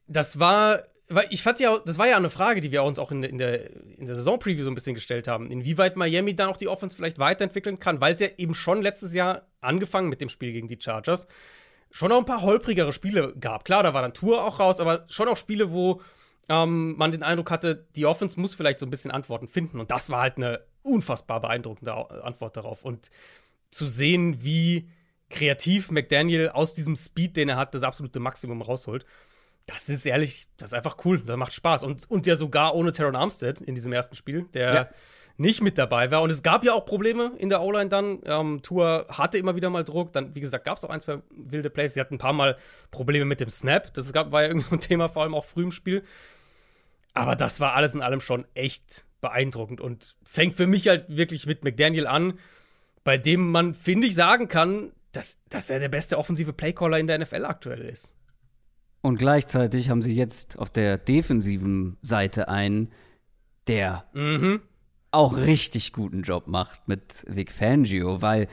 Das 0.08 0.40
war 0.40 0.84
weil 1.10 1.28
ich 1.30 1.44
fand 1.44 1.60
ja, 1.60 1.78
das 1.86 2.00
war 2.00 2.08
ja 2.08 2.18
eine 2.18 2.30
Frage, 2.30 2.62
die 2.62 2.72
wir 2.72 2.84
uns 2.84 2.98
auch 2.98 3.12
in, 3.12 3.24
in 3.24 3.38
der, 3.38 3.72
in 3.98 4.06
der 4.06 4.16
Saison-Preview 4.16 4.64
so 4.64 4.72
ein 4.72 4.76
bisschen 4.76 4.96
gestellt 4.96 5.28
haben, 5.28 5.52
inwieweit 5.52 5.96
Miami 5.96 6.36
dann 6.36 6.50
auch 6.50 6.58
die 6.58 6.68
Offense 6.68 6.96
vielleicht 6.96 7.20
weiterentwickeln 7.20 7.80
kann, 7.80 8.02
weil 8.02 8.14
es 8.14 8.20
ja 8.20 8.30
eben 8.38 8.54
schon 8.54 8.82
letztes 8.82 9.14
Jahr 9.14 9.48
angefangen 9.62 10.10
mit 10.10 10.22
dem 10.22 10.30
Spiel 10.30 10.54
gegen 10.54 10.70
die 10.70 10.80
Chargers 10.80 11.28
schon 11.92 12.12
auch 12.12 12.18
ein 12.18 12.26
paar 12.26 12.42
holprigere 12.42 12.92
Spiele 12.92 13.36
gab. 13.40 13.66
Klar, 13.66 13.84
da 13.84 13.94
war 13.94 14.02
dann 14.02 14.14
Tour 14.14 14.44
auch 14.44 14.60
raus, 14.60 14.80
aber 14.80 15.06
schon 15.10 15.28
auch 15.28 15.38
Spiele, 15.38 15.72
wo 15.72 16.02
ähm, 16.50 16.96
man 16.98 17.12
den 17.12 17.22
Eindruck 17.22 17.52
hatte, 17.52 17.88
die 17.96 18.06
Offense 18.08 18.40
muss 18.40 18.56
vielleicht 18.56 18.80
so 18.80 18.86
ein 18.86 18.90
bisschen 18.90 19.12
Antworten 19.12 19.48
finden. 19.48 19.80
Und 19.80 19.92
das 19.92 20.10
war 20.10 20.22
halt 20.22 20.38
eine 20.38 20.62
unfassbar 20.84 21.42
beeindruckende 21.42 21.94
Antwort 22.24 22.58
darauf. 22.58 22.86
Und 22.86 23.10
zu 23.70 23.86
sehen, 23.86 24.44
wie 24.44 24.90
kreativ 25.30 25.90
McDaniel 25.90 26.50
aus 26.50 26.76
diesem 26.76 26.96
Speed, 26.96 27.38
den 27.38 27.50
er 27.50 27.58
hat, 27.58 27.74
das 27.74 27.84
absolute 27.84 28.20
Maximum 28.20 28.62
rausholt 28.62 29.06
das 29.66 29.88
ist 29.88 30.06
ehrlich, 30.06 30.48
das 30.58 30.72
ist 30.72 30.74
einfach 30.74 30.98
cool. 31.06 31.22
Das 31.26 31.38
macht 31.38 31.54
Spaß. 31.54 31.84
Und, 31.84 32.10
und 32.10 32.26
ja 32.26 32.36
sogar 32.36 32.76
ohne 32.76 32.92
Teron 32.92 33.16
Armstead 33.16 33.62
in 33.62 33.76
diesem 33.76 33.94
ersten 33.94 34.16
Spiel, 34.16 34.46
der 34.54 34.74
ja. 34.74 34.90
nicht 35.38 35.62
mit 35.62 35.78
dabei 35.78 36.12
war. 36.12 36.22
Und 36.22 36.32
es 36.32 36.44
gab 36.44 36.66
ja 36.66 36.74
auch 36.74 36.86
Probleme 36.86 37.32
in 37.38 37.50
der 37.50 37.62
O-Line 37.62 37.90
dann. 37.90 38.20
Ähm, 38.26 38.62
Tour 38.62 39.06
hatte 39.10 39.38
immer 39.38 39.56
wieder 39.56 39.70
mal 39.70 39.84
Druck. 39.84 40.12
Dann, 40.12 40.36
wie 40.36 40.42
gesagt, 40.42 40.66
gab 40.66 40.78
es 40.78 40.84
auch 40.84 40.90
ein, 40.90 41.00
zwei 41.00 41.22
wilde 41.32 41.70
Plays. 41.70 41.94
Sie 41.94 42.02
hatten 42.02 42.16
ein 42.16 42.20
paar 42.20 42.34
Mal 42.34 42.58
Probleme 42.92 43.26
mit 43.26 43.40
dem 43.40 43.50
Snap. 43.50 43.94
Das 43.94 44.12
gab, 44.12 44.32
war 44.32 44.42
ja 44.42 44.48
irgendwie 44.50 44.68
so 44.68 44.76
ein 44.76 44.82
Thema, 44.82 45.08
vor 45.08 45.24
allem 45.24 45.36
auch 45.36 45.46
früh 45.46 45.64
im 45.64 45.72
Spiel. 45.72 46.04
Aber 47.14 47.36
das 47.36 47.60
war 47.60 47.74
alles 47.74 47.94
in 47.94 48.02
allem 48.02 48.20
schon 48.20 48.46
echt 48.56 49.06
beeindruckend 49.24 49.82
und 49.82 50.16
fängt 50.22 50.54
für 50.54 50.68
mich 50.68 50.88
halt 50.88 51.06
wirklich 51.08 51.48
mit 51.48 51.64
McDaniel 51.64 52.06
an, 52.06 52.38
bei 53.04 53.18
dem 53.18 53.50
man, 53.50 53.74
finde 53.74 54.08
ich, 54.08 54.14
sagen 54.14 54.48
kann, 54.48 54.92
dass, 55.12 55.40
dass 55.50 55.72
er 55.72 55.80
der 55.80 55.90
beste 55.90 56.20
offensive 56.20 56.54
Playcaller 56.54 57.00
in 57.00 57.08
der 57.08 57.18
NFL 57.18 57.46
aktuell 57.46 57.82
ist. 57.82 58.14
Und 59.02 59.18
gleichzeitig 59.18 59.90
haben 59.90 60.02
sie 60.02 60.14
jetzt 60.14 60.60
auf 60.60 60.70
der 60.70 60.98
defensiven 60.98 61.98
Seite 62.02 62.48
einen, 62.48 62.92
der 63.68 64.06
mhm. 64.14 64.62
auch 65.12 65.36
richtig 65.36 65.94
guten 65.94 66.22
Job 66.22 66.48
macht 66.48 66.88
mit 66.88 67.26
Vic 67.28 67.52
Fangio, 67.52 68.22
weil 68.22 68.48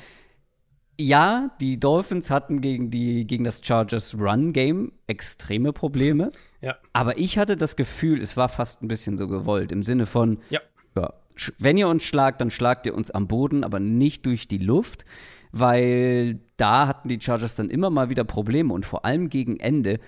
ja, 1.00 1.50
die 1.60 1.80
Dolphins 1.80 2.30
hatten 2.30 2.60
gegen, 2.60 2.90
die, 2.90 3.26
gegen 3.26 3.44
das 3.44 3.60
Chargers 3.64 4.16
Run 4.18 4.52
Game 4.52 4.92
extreme 5.06 5.72
Probleme. 5.72 6.30
Ja. 6.60 6.76
Aber 6.92 7.18
ich 7.18 7.38
hatte 7.38 7.56
das 7.56 7.76
Gefühl, 7.76 8.20
es 8.20 8.36
war 8.36 8.48
fast 8.48 8.82
ein 8.82 8.88
bisschen 8.88 9.16
so 9.16 9.26
gewollt, 9.26 9.72
im 9.72 9.82
Sinne 9.82 10.06
von, 10.06 10.38
ja. 10.50 10.60
ja 10.94 11.12
wenn 11.58 11.76
ihr 11.78 11.88
uns 11.88 12.02
schlagt, 12.02 12.40
dann 12.40 12.50
schlagt 12.50 12.86
ihr 12.86 12.94
uns 12.94 13.10
am 13.10 13.28
Boden, 13.28 13.64
aber 13.64 13.80
nicht 13.80 14.26
durch 14.26 14.46
die 14.46 14.58
Luft, 14.58 15.06
weil 15.52 16.40
da 16.56 16.86
hatten 16.86 17.08
die 17.08 17.20
Chargers 17.20 17.56
dann 17.56 17.70
immer 17.70 17.90
mal 17.90 18.10
wieder 18.10 18.24
Probleme 18.24 18.72
und 18.74 18.84
vor 18.84 19.04
allem 19.04 19.30
gegen 19.30 19.58
Ende 19.58 19.98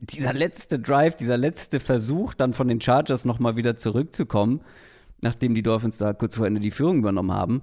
dieser 0.00 0.34
letzte 0.34 0.78
Drive, 0.78 1.16
dieser 1.16 1.38
letzte 1.38 1.80
Versuch, 1.80 2.34
dann 2.34 2.52
von 2.52 2.68
den 2.68 2.80
Chargers 2.80 3.24
nochmal 3.24 3.56
wieder 3.56 3.76
zurückzukommen, 3.76 4.60
nachdem 5.22 5.54
die 5.54 5.62
Dolphins 5.62 5.96
da 5.96 6.12
kurz 6.12 6.36
vor 6.36 6.46
Ende 6.46 6.60
die 6.60 6.70
Führung 6.70 6.98
übernommen 6.98 7.32
haben, 7.32 7.62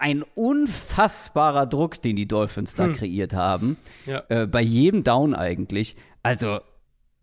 ein 0.00 0.24
unfassbarer 0.34 1.66
Druck, 1.66 2.00
den 2.02 2.16
die 2.16 2.26
Dolphins 2.26 2.74
da 2.74 2.86
hm. 2.86 2.94
kreiert 2.94 3.34
haben. 3.34 3.76
Ja. 4.06 4.24
Äh, 4.28 4.46
bei 4.46 4.62
jedem 4.62 5.04
Down 5.04 5.34
eigentlich. 5.34 5.96
Also, 6.22 6.60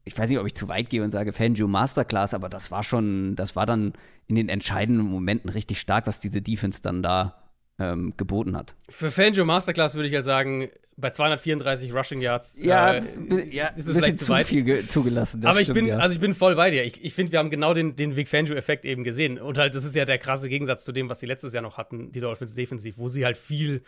ich 0.06 0.18
weiß 0.18 0.30
nicht, 0.30 0.40
ob 0.40 0.46
ich 0.46 0.56
zu 0.56 0.68
weit 0.68 0.90
gehe 0.90 1.04
und 1.04 1.12
sage 1.12 1.34
Fangio 1.34 1.68
Masterclass, 1.68 2.34
aber 2.34 2.50
das 2.50 2.72
war 2.72 2.84
schon, 2.84 3.36
das 3.36 3.56
war 3.56 3.66
dann 3.66 3.94
in 4.28 4.36
den 4.36 4.48
entscheidenden 4.48 5.06
Momenten 5.10 5.50
richtig 5.50 5.80
stark, 5.80 6.08
was 6.08 6.20
diese 6.20 6.42
Defense 6.42 6.82
dann 6.82 7.02
da 7.02 7.47
ähm, 7.80 8.14
geboten 8.18 8.56
hat. 8.56 8.76
Für 8.90 9.12
Fangio 9.12 9.46
Masterclass 9.46 9.96
würde 9.96 10.08
ich 10.08 10.14
ja 10.14 10.22
sagen, 10.22 10.70
bei 10.98 11.12
234 11.12 11.94
Rushing 11.94 12.22
Yards. 12.22 12.58
Ja, 12.60 12.94
äh, 12.94 13.50
ja 13.50 13.68
ist 13.68 13.88
es 13.88 13.96
vielleicht 13.96 14.18
zu 14.18 14.30
weit. 14.30 14.48
viel 14.48 14.88
zugelassen. 14.88 15.46
Aber 15.46 15.62
ich 15.62 15.72
bin, 15.72 15.86
ja. 15.86 15.98
also 15.98 16.16
ich 16.16 16.20
bin 16.20 16.34
voll 16.34 16.56
bei 16.56 16.72
dir. 16.72 16.84
Ich, 16.84 17.04
ich 17.04 17.14
finde, 17.14 17.32
wir 17.32 17.40
haben 17.40 17.52
genau 17.52 17.76
den, 17.76 17.96
den 17.96 18.16
Vic 18.16 18.28
Fangio-Effekt 18.28 18.84
eben 18.84 19.04
gesehen. 19.04 19.38
Und 19.40 19.60
halt, 19.60 19.76
das 19.76 19.86
ist 19.86 19.96
ja 19.96 20.06
der 20.06 20.18
krasse 20.18 20.50
Gegensatz 20.50 20.84
zu 20.84 20.92
dem, 20.92 21.08
was 21.08 21.20
sie 21.20 21.28
letztes 21.28 21.54
Jahr 21.54 21.62
noch 21.62 21.78
hatten, 21.78 22.12
die 22.12 22.20
Dolphins 22.20 22.56
defensiv, 22.56 22.98
wo 22.98 23.08
sie 23.08 23.26
halt 23.26 23.38
viel 23.38 23.84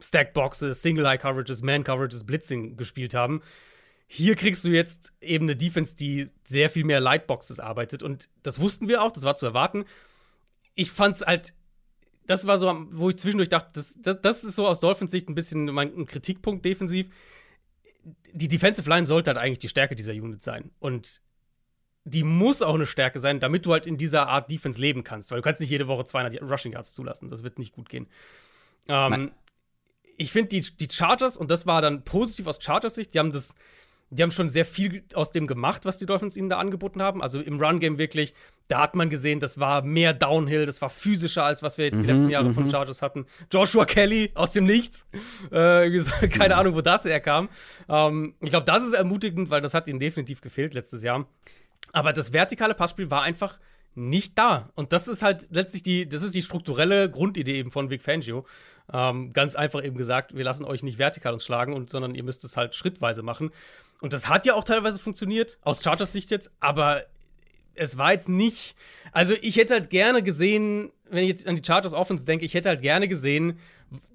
Stack 0.00 0.34
Boxes, 0.34 0.82
Single 0.82 1.06
Eye 1.06 1.18
Coverages, 1.18 1.62
Man 1.62 1.84
Coverages, 1.84 2.24
Blitzing 2.24 2.76
gespielt 2.76 3.14
haben. 3.14 3.40
Hier 4.08 4.34
kriegst 4.34 4.64
du 4.64 4.70
jetzt 4.70 5.12
eben 5.20 5.44
eine 5.44 5.54
Defense, 5.54 5.94
die 5.94 6.30
sehr 6.42 6.70
viel 6.70 6.84
mehr 6.84 6.98
Lightboxes 6.98 7.60
arbeitet. 7.60 8.02
Und 8.02 8.28
das 8.42 8.58
wussten 8.58 8.88
wir 8.88 9.02
auch, 9.02 9.12
das 9.12 9.22
war 9.22 9.36
zu 9.36 9.46
erwarten. 9.46 9.84
Ich 10.74 10.90
fand's 10.90 11.20
halt 11.20 11.54
das 12.28 12.46
war 12.46 12.58
so, 12.58 12.86
wo 12.90 13.08
ich 13.08 13.16
zwischendurch 13.16 13.48
dachte, 13.48 13.70
das, 13.72 13.96
das, 13.98 14.20
das 14.20 14.44
ist 14.44 14.54
so 14.54 14.68
aus 14.68 14.80
Dolphins 14.80 15.10
Sicht 15.10 15.28
ein 15.28 15.34
bisschen 15.34 15.64
mein 15.64 16.04
Kritikpunkt 16.04 16.62
defensiv. 16.62 17.08
Die 18.32 18.48
Defensive 18.48 18.88
Line 18.88 19.06
sollte 19.06 19.30
halt 19.30 19.38
eigentlich 19.38 19.58
die 19.58 19.68
Stärke 19.68 19.96
dieser 19.96 20.12
Unit 20.12 20.42
sein. 20.42 20.70
Und 20.78 21.22
die 22.04 22.24
muss 22.24 22.60
auch 22.60 22.74
eine 22.74 22.86
Stärke 22.86 23.18
sein, 23.18 23.40
damit 23.40 23.64
du 23.64 23.72
halt 23.72 23.86
in 23.86 23.96
dieser 23.96 24.28
Art 24.28 24.50
Defense 24.50 24.78
leben 24.78 25.04
kannst. 25.04 25.30
Weil 25.30 25.38
du 25.38 25.42
kannst 25.42 25.60
nicht 25.62 25.70
jede 25.70 25.88
Woche 25.88 26.04
200 26.04 26.42
Rushing 26.42 26.72
Yards 26.72 26.92
zulassen. 26.92 27.30
Das 27.30 27.42
wird 27.42 27.58
nicht 27.58 27.72
gut 27.72 27.88
gehen. 27.88 28.06
Ähm, 28.88 29.32
ich 30.18 30.30
finde 30.30 30.50
die, 30.50 30.60
die 30.60 30.88
Chargers, 30.92 31.38
und 31.38 31.50
das 31.50 31.66
war 31.66 31.80
dann 31.80 32.04
positiv 32.04 32.46
aus 32.46 32.58
Chargers 32.62 32.96
Sicht, 32.96 33.14
die 33.14 33.20
haben 33.20 33.32
das 33.32 33.54
die 34.10 34.22
haben 34.22 34.30
schon 34.30 34.48
sehr 34.48 34.64
viel 34.64 35.04
aus 35.14 35.30
dem 35.30 35.46
gemacht, 35.46 35.84
was 35.84 35.98
die 35.98 36.06
Dolphins 36.06 36.36
ihnen 36.36 36.48
da 36.48 36.58
angeboten 36.58 37.02
haben. 37.02 37.22
Also 37.22 37.40
im 37.40 37.60
Run-Game 37.60 37.98
wirklich, 37.98 38.32
da 38.68 38.80
hat 38.80 38.94
man 38.94 39.10
gesehen, 39.10 39.38
das 39.38 39.60
war 39.60 39.82
mehr 39.82 40.14
Downhill, 40.14 40.64
das 40.64 40.80
war 40.80 40.88
physischer, 40.88 41.44
als 41.44 41.62
was 41.62 41.76
wir 41.76 41.86
jetzt 41.86 41.96
die 41.96 42.00
mhm, 42.02 42.06
letzten 42.06 42.30
Jahre 42.30 42.54
von 42.54 42.64
mhm. 42.64 42.70
Chargers 42.70 43.02
hatten. 43.02 43.26
Joshua 43.52 43.84
Kelly 43.84 44.30
aus 44.34 44.52
dem 44.52 44.64
Nichts. 44.64 45.06
Äh, 45.50 45.90
keine 46.30 46.56
Ahnung, 46.56 46.74
wo 46.74 46.80
das 46.80 47.04
herkam. 47.04 47.48
Ähm, 47.88 48.34
ich 48.40 48.50
glaube, 48.50 48.66
das 48.66 48.82
ist 48.84 48.94
ermutigend, 48.94 49.50
weil 49.50 49.60
das 49.60 49.74
hat 49.74 49.88
ihnen 49.88 50.00
definitiv 50.00 50.40
gefehlt 50.40 50.74
letztes 50.74 51.02
Jahr. 51.02 51.26
Aber 51.92 52.12
das 52.12 52.32
vertikale 52.32 52.74
Passspiel 52.74 53.10
war 53.10 53.22
einfach 53.22 53.58
nicht 53.94 54.38
da. 54.38 54.70
Und 54.74 54.92
das 54.92 55.08
ist 55.08 55.22
halt 55.22 55.48
letztlich 55.50 55.82
die, 55.82 56.08
das 56.08 56.22
ist 56.22 56.34
die 56.34 56.42
strukturelle 56.42 57.10
Grundidee 57.10 57.56
eben 57.56 57.72
von 57.72 57.90
Vic 57.90 58.02
Fangio. 58.02 58.46
Ähm, 58.92 59.32
ganz 59.32 59.56
einfach 59.56 59.84
eben 59.84 59.96
gesagt, 59.96 60.34
wir 60.36 60.44
lassen 60.44 60.64
euch 60.64 60.82
nicht 60.82 60.98
vertikal 60.98 61.32
uns 61.32 61.44
schlagen, 61.44 61.74
und, 61.74 61.90
sondern 61.90 62.14
ihr 62.14 62.22
müsst 62.22 62.44
es 62.44 62.56
halt 62.56 62.74
schrittweise 62.74 63.22
machen. 63.22 63.50
Und 64.00 64.12
das 64.12 64.28
hat 64.28 64.46
ja 64.46 64.54
auch 64.54 64.64
teilweise 64.64 64.98
funktioniert, 64.98 65.58
aus 65.62 65.82
Chargers 65.82 66.12
Sicht 66.12 66.30
jetzt, 66.30 66.50
aber 66.60 67.02
es 67.74 67.96
war 67.96 68.12
jetzt 68.12 68.28
nicht. 68.28 68.74
Also, 69.12 69.34
ich 69.40 69.56
hätte 69.56 69.74
halt 69.74 69.90
gerne 69.90 70.22
gesehen, 70.22 70.92
wenn 71.10 71.22
ich 71.22 71.30
jetzt 71.30 71.46
an 71.46 71.56
die 71.56 71.62
Chargers 71.64 71.94
Offense 71.94 72.24
denke, 72.24 72.44
ich 72.44 72.54
hätte 72.54 72.68
halt 72.68 72.82
gerne 72.82 73.08
gesehen, 73.08 73.58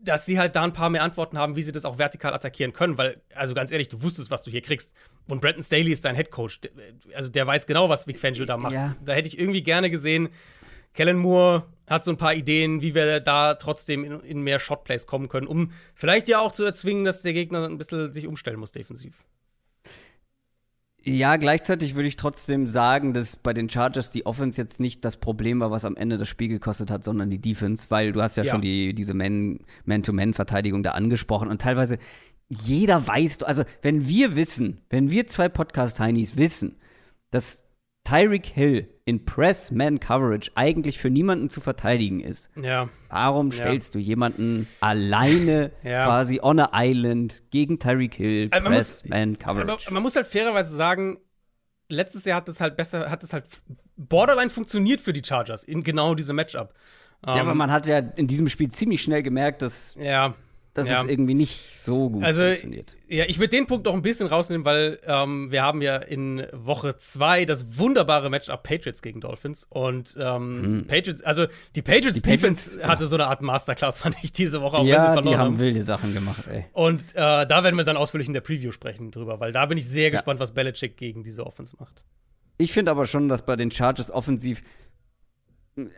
dass 0.04 0.26
sie 0.26 0.38
halt 0.38 0.56
da 0.56 0.63
ein 0.63 0.74
paar 0.74 0.89
mehr 0.89 1.04
Antworten 1.04 1.38
haben, 1.38 1.56
wie 1.56 1.63
sie 1.63 1.72
das 1.72 1.86
auch 1.86 1.98
vertikal 1.98 2.34
attackieren 2.34 2.74
können, 2.74 2.98
weil, 2.98 3.22
also 3.34 3.54
ganz 3.54 3.72
ehrlich, 3.72 3.89
du 3.89 4.04
wusstest, 4.04 4.30
was 4.30 4.43
du 4.43 4.52
hier 4.52 4.62
kriegst. 4.62 4.93
Und 5.28 5.41
Brandon 5.41 5.63
Staley 5.63 5.91
ist 5.91 6.06
dein 6.06 6.15
Head 6.15 6.32
Coach. 6.32 6.60
Also, 7.15 7.30
der 7.30 7.48
weiß 7.48 7.65
genau, 7.65 7.89
was 7.89 8.08
Vic 8.08 8.19
Fangio 8.19 8.46
da 8.46 8.58
macht. 8.58 8.74
Ja. 8.74 8.96
Da 9.04 9.13
hätte 9.13 9.28
ich 9.28 9.39
irgendwie 9.39 9.63
gerne 9.63 9.89
gesehen, 9.89 10.30
Kellen 10.93 11.17
Moore 11.17 11.65
hat 11.88 12.04
so 12.04 12.12
ein 12.12 12.17
paar 12.17 12.36
Ideen, 12.36 12.82
wie 12.82 12.93
wir 12.93 13.19
da 13.19 13.56
trotzdem 13.56 14.04
in, 14.04 14.19
in 14.22 14.41
mehr 14.41 14.60
Shotplays 14.60 15.08
kommen 15.08 15.28
können, 15.28 15.48
um 15.48 15.72
vielleicht 15.96 16.28
ja 16.28 16.39
auch 16.39 16.52
zu 16.52 16.63
erzwingen, 16.63 17.04
dass 17.04 17.24
der 17.24 17.34
Gegner 17.34 17.67
ein 17.67 17.78
bisschen 17.78 18.13
sich 18.13 18.28
umstellen 18.28 18.60
muss 18.60 18.72
defensiv. 18.72 19.15
Ja, 21.06 21.36
gleichzeitig 21.36 21.96
würde 21.96 22.08
ich 22.08 22.16
trotzdem 22.16 22.66
sagen, 22.66 23.13
dass 23.13 23.36
bei 23.36 23.54
den 23.54 23.70
Chargers 23.70 24.12
die 24.12 24.26
Offense 24.26 24.62
jetzt 24.62 24.80
nicht 24.80 25.04
das 25.04 25.18
Problem 25.18 25.60
war, 25.60 25.70
was 25.70 25.84
am 25.84 25.98
Ende 25.98 26.18
das 26.18 26.30
Spiel 26.30 26.48
gekostet 26.48 26.89
hat, 26.89 27.04
sondern 27.04 27.30
die 27.30 27.42
Defense, 27.42 27.88
weil 27.89 28.13
du 28.13 28.22
hast 28.22 28.38
ja, 28.38 28.44
ja. 28.44 28.52
schon 28.52 28.62
die, 28.62 28.94
diese 28.94 29.13
Man-to-Man-Verteidigung 29.13 30.82
da 30.82 30.92
angesprochen 30.92 31.50
und 31.50 31.62
teilweise 31.62 31.98
jeder 32.48 33.06
weiß, 33.06 33.44
also 33.44 33.63
wenn 33.82 34.08
wir 34.08 34.38
wissen, 34.38 34.80
wenn 34.89 35.10
wir 35.10 35.28
zwei 35.28 35.50
Podcast-Heinis 35.50 36.38
wissen, 36.38 36.78
dass 37.32 37.66
Tyreek 38.06 38.46
Hill 38.46 38.88
in 39.06 39.26
Press-Man-Coverage 39.26 40.52
eigentlich 40.56 41.00
für 41.00 41.10
niemanden 41.10 41.50
zu 41.50 41.60
verteidigen 41.60 42.22
ist, 42.22 42.50
ja. 42.56 42.89
warum 43.10 43.52
stellst 43.52 43.94
ja. 43.94 44.00
du 44.00 44.06
jemanden 44.06 44.68
alleine 44.80 45.72
ja. 45.84 46.06
quasi 46.06 46.39
on 46.42 46.60
a 46.60 46.70
island 46.74 47.44
gegen 47.52 47.80
Tyreek 47.80 48.16
Hill, 48.16 48.48
also 48.52 48.68
Press-Man-Coverage? 48.68 49.86
Man, 49.88 49.94
man 49.96 50.04
muss 50.04 50.16
halt 50.16 50.28
fairerweise 50.28 50.76
sagen, 50.76 51.18
letztes 51.89 52.26
Jahr 52.26 52.38
hat 52.38 52.48
es 52.48 52.62
halt 52.62 52.78
besser, 52.78 53.10
hat 53.10 53.24
es 53.24 53.34
halt 53.34 53.46
borderline 53.98 54.50
funktioniert 54.50 55.02
für 55.02 55.13
die 55.13 55.24
Chargers 55.24 55.63
in 55.63 55.84
genau 55.84 56.16
diesem 56.16 56.36
Matchup. 56.36 56.74
Ja, 57.26 57.34
um, 57.34 57.39
aber 57.39 57.52
ähm, 57.52 57.58
man 57.58 57.72
hat 57.72 57.88
ja 57.88 58.00
in 58.00 58.28
diesem 58.28 58.48
Spiel 58.48 58.70
ziemlich 58.70 59.02
schnell 59.02 59.24
gemerkt, 59.24 59.62
dass 59.62 59.96
ja 60.00 60.34
dass 60.73 60.89
ja. 60.89 61.01
es 61.01 61.05
irgendwie 61.05 61.36
nicht 61.36 61.79
so 61.79 62.09
gut 62.09 62.23
also, 62.23 62.43
funktioniert. 62.43 62.95
Ja, 63.07 63.25
ich 63.27 63.38
würde 63.38 63.49
den 63.49 63.67
Punkt 63.67 63.86
noch 63.86 63.93
ein 63.93 64.01
bisschen 64.01 64.27
rausnehmen, 64.27 64.65
weil 64.65 64.99
ähm, 65.05 65.51
wir 65.51 65.62
haben 65.62 65.83
ja 65.83 65.97
in 65.97 66.47
Woche 66.51 66.97
2 66.97 67.45
das 67.45 67.77
wunderbare 67.77 68.31
Matchup 68.31 68.63
Patriots 68.63 69.03
gegen 69.03 69.21
Dolphins. 69.21 69.67
Und 69.69 70.15
ähm, 70.19 70.63
hm. 70.63 70.88
Patriots, 70.88 71.21
also 71.21 71.45
die 71.75 71.83
Patriots, 71.83 72.15
die 72.15 72.21
Defense 72.21 72.71
Patriots, 72.71 72.89
hatte 72.89 73.03
ja. 73.03 73.07
so 73.07 73.15
eine 73.15 73.27
Art 73.27 73.41
Masterclass, 73.41 73.99
fand 73.99 74.15
ich 74.23 74.33
diese 74.33 74.62
Woche 74.62 74.77
auch, 74.77 74.86
ja, 74.86 74.95
wenn 74.95 75.01
sie 75.01 75.13
verloren 75.13 75.33
die 75.33 75.38
haben. 75.38 75.59
wilde 75.59 75.83
Sachen 75.83 76.13
gemacht, 76.13 76.47
ey. 76.47 76.65
Und 76.73 77.03
äh, 77.13 77.45
da 77.45 77.63
werden 77.63 77.75
wir 77.75 77.83
dann 77.83 77.97
ausführlich 77.97 78.27
in 78.27 78.33
der 78.33 78.41
Preview 78.41 78.71
sprechen 78.71 79.12
drüber, 79.12 79.39
weil 79.39 79.51
da 79.51 79.67
bin 79.67 79.77
ich 79.77 79.88
sehr 79.88 80.09
gespannt, 80.09 80.39
was 80.39 80.53
Belichick 80.53 80.97
gegen 80.97 81.23
diese 81.23 81.45
Offense 81.45 81.75
macht. 81.79 82.03
Ich 82.57 82.71
finde 82.71 82.91
aber 82.91 83.05
schon, 83.05 83.29
dass 83.29 83.45
bei 83.45 83.55
den 83.55 83.69
Chargers 83.69 84.09
offensiv 84.09 84.63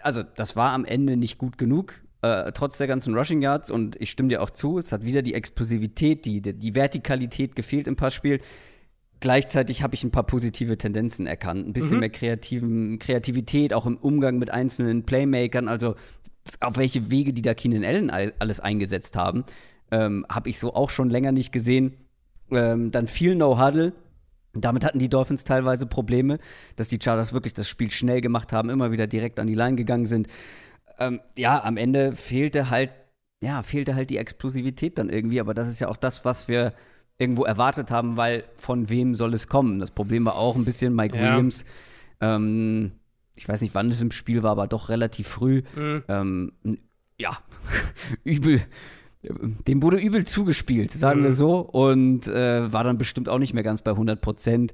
also 0.01 0.23
das 0.23 0.55
war 0.55 0.71
am 0.71 0.85
Ende 0.85 1.17
nicht 1.17 1.37
gut 1.37 1.57
genug 1.57 2.01
äh, 2.21 2.51
trotz 2.53 2.77
der 2.77 2.87
ganzen 2.87 3.15
Rushing 3.15 3.41
Yards. 3.41 3.69
Und 3.69 3.99
ich 4.01 4.11
stimme 4.11 4.29
dir 4.29 4.41
auch 4.41 4.49
zu, 4.49 4.77
es 4.77 4.91
hat 4.91 5.05
wieder 5.05 5.21
die 5.21 5.33
Explosivität, 5.33 6.25
die, 6.25 6.41
die 6.41 6.75
Vertikalität 6.75 7.55
gefehlt 7.55 7.87
im 7.87 7.95
Passspiel. 7.95 8.39
Gleichzeitig 9.19 9.81
habe 9.81 9.95
ich 9.95 10.03
ein 10.03 10.11
paar 10.11 10.25
positive 10.25 10.77
Tendenzen 10.77 11.25
erkannt. 11.25 11.67
Ein 11.67 11.73
bisschen 11.73 11.95
mhm. 11.95 11.99
mehr 12.01 12.09
kreativen, 12.09 12.99
Kreativität, 12.99 13.73
auch 13.73 13.85
im 13.85 13.97
Umgang 13.97 14.37
mit 14.37 14.51
einzelnen 14.51 15.03
Playmakern. 15.03 15.67
Also 15.67 15.95
auf 16.59 16.77
welche 16.77 17.09
Wege 17.09 17.33
die 17.33 17.41
da 17.41 17.53
Keenan 17.53 17.83
Allen 17.83 18.11
alles 18.39 18.59
eingesetzt 18.59 19.15
haben, 19.15 19.45
ähm, 19.91 20.25
habe 20.29 20.49
ich 20.49 20.59
so 20.59 20.73
auch 20.73 20.89
schon 20.89 21.09
länger 21.09 21.31
nicht 21.31 21.51
gesehen. 21.51 21.95
Ähm, 22.51 22.91
dann 22.91 23.07
viel 23.07 23.35
No-Huddle. 23.35 23.93
Damit 24.53 24.85
hatten 24.85 24.99
die 24.99 25.09
Dolphins 25.09 25.43
teilweise 25.43 25.85
Probleme, 25.85 26.37
dass 26.75 26.87
die 26.87 26.99
Chargers 27.01 27.33
wirklich 27.33 27.53
das 27.53 27.67
Spiel 27.67 27.91
schnell 27.91 28.21
gemacht 28.21 28.53
haben, 28.53 28.69
immer 28.69 28.91
wieder 28.91 29.05
direkt 29.05 29.39
an 29.39 29.47
die 29.47 29.55
Line 29.55 29.75
gegangen 29.75 30.05
sind 30.05 30.27
ähm, 30.99 31.19
ja, 31.37 31.63
am 31.63 31.77
Ende 31.77 32.13
fehlte 32.13 32.69
halt, 32.69 32.91
ja, 33.41 33.61
fehlte 33.63 33.95
halt 33.95 34.09
die 34.09 34.17
Explosivität 34.17 34.97
dann 34.97 35.09
irgendwie, 35.09 35.39
aber 35.39 35.53
das 35.53 35.67
ist 35.67 35.79
ja 35.79 35.87
auch 35.87 35.97
das, 35.97 36.25
was 36.25 36.47
wir 36.47 36.73
irgendwo 37.17 37.45
erwartet 37.45 37.91
haben, 37.91 38.17
weil 38.17 38.43
von 38.55 38.89
wem 38.89 39.15
soll 39.15 39.33
es 39.33 39.47
kommen? 39.47 39.79
Das 39.79 39.91
Problem 39.91 40.25
war 40.25 40.35
auch 40.35 40.55
ein 40.55 40.65
bisschen 40.65 40.93
Mike 40.95 41.15
ja. 41.15 41.23
Williams. 41.23 41.65
Ähm, 42.19 42.91
ich 43.35 43.47
weiß 43.47 43.61
nicht, 43.61 43.75
wann 43.75 43.89
es 43.89 44.01
im 44.01 44.11
Spiel 44.11 44.43
war, 44.43 44.51
aber 44.51 44.67
doch 44.67 44.89
relativ 44.89 45.27
früh. 45.27 45.63
Mhm. 45.75 46.03
Ähm, 46.07 46.51
ja, 47.17 47.37
übel. 48.23 48.61
Dem 49.67 49.81
wurde 49.81 49.97
übel 49.97 50.25
zugespielt, 50.25 50.91
sagen 50.91 51.21
mhm. 51.21 51.23
wir 51.23 51.33
so, 51.33 51.59
und 51.59 52.27
äh, 52.27 52.71
war 52.71 52.83
dann 52.83 52.97
bestimmt 52.97 53.27
auch 53.27 53.39
nicht 53.39 53.53
mehr 53.53 53.63
ganz 53.63 53.81
bei 53.81 53.91
100 53.91 54.21
Prozent. 54.21 54.73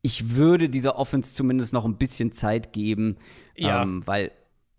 Ich 0.00 0.34
würde 0.34 0.68
dieser 0.68 0.98
Offense 0.98 1.34
zumindest 1.34 1.72
noch 1.72 1.84
ein 1.84 1.96
bisschen 1.96 2.32
Zeit 2.32 2.72
geben, 2.72 3.16
ja. 3.56 3.82
ähm, 3.82 4.02
weil 4.04 4.32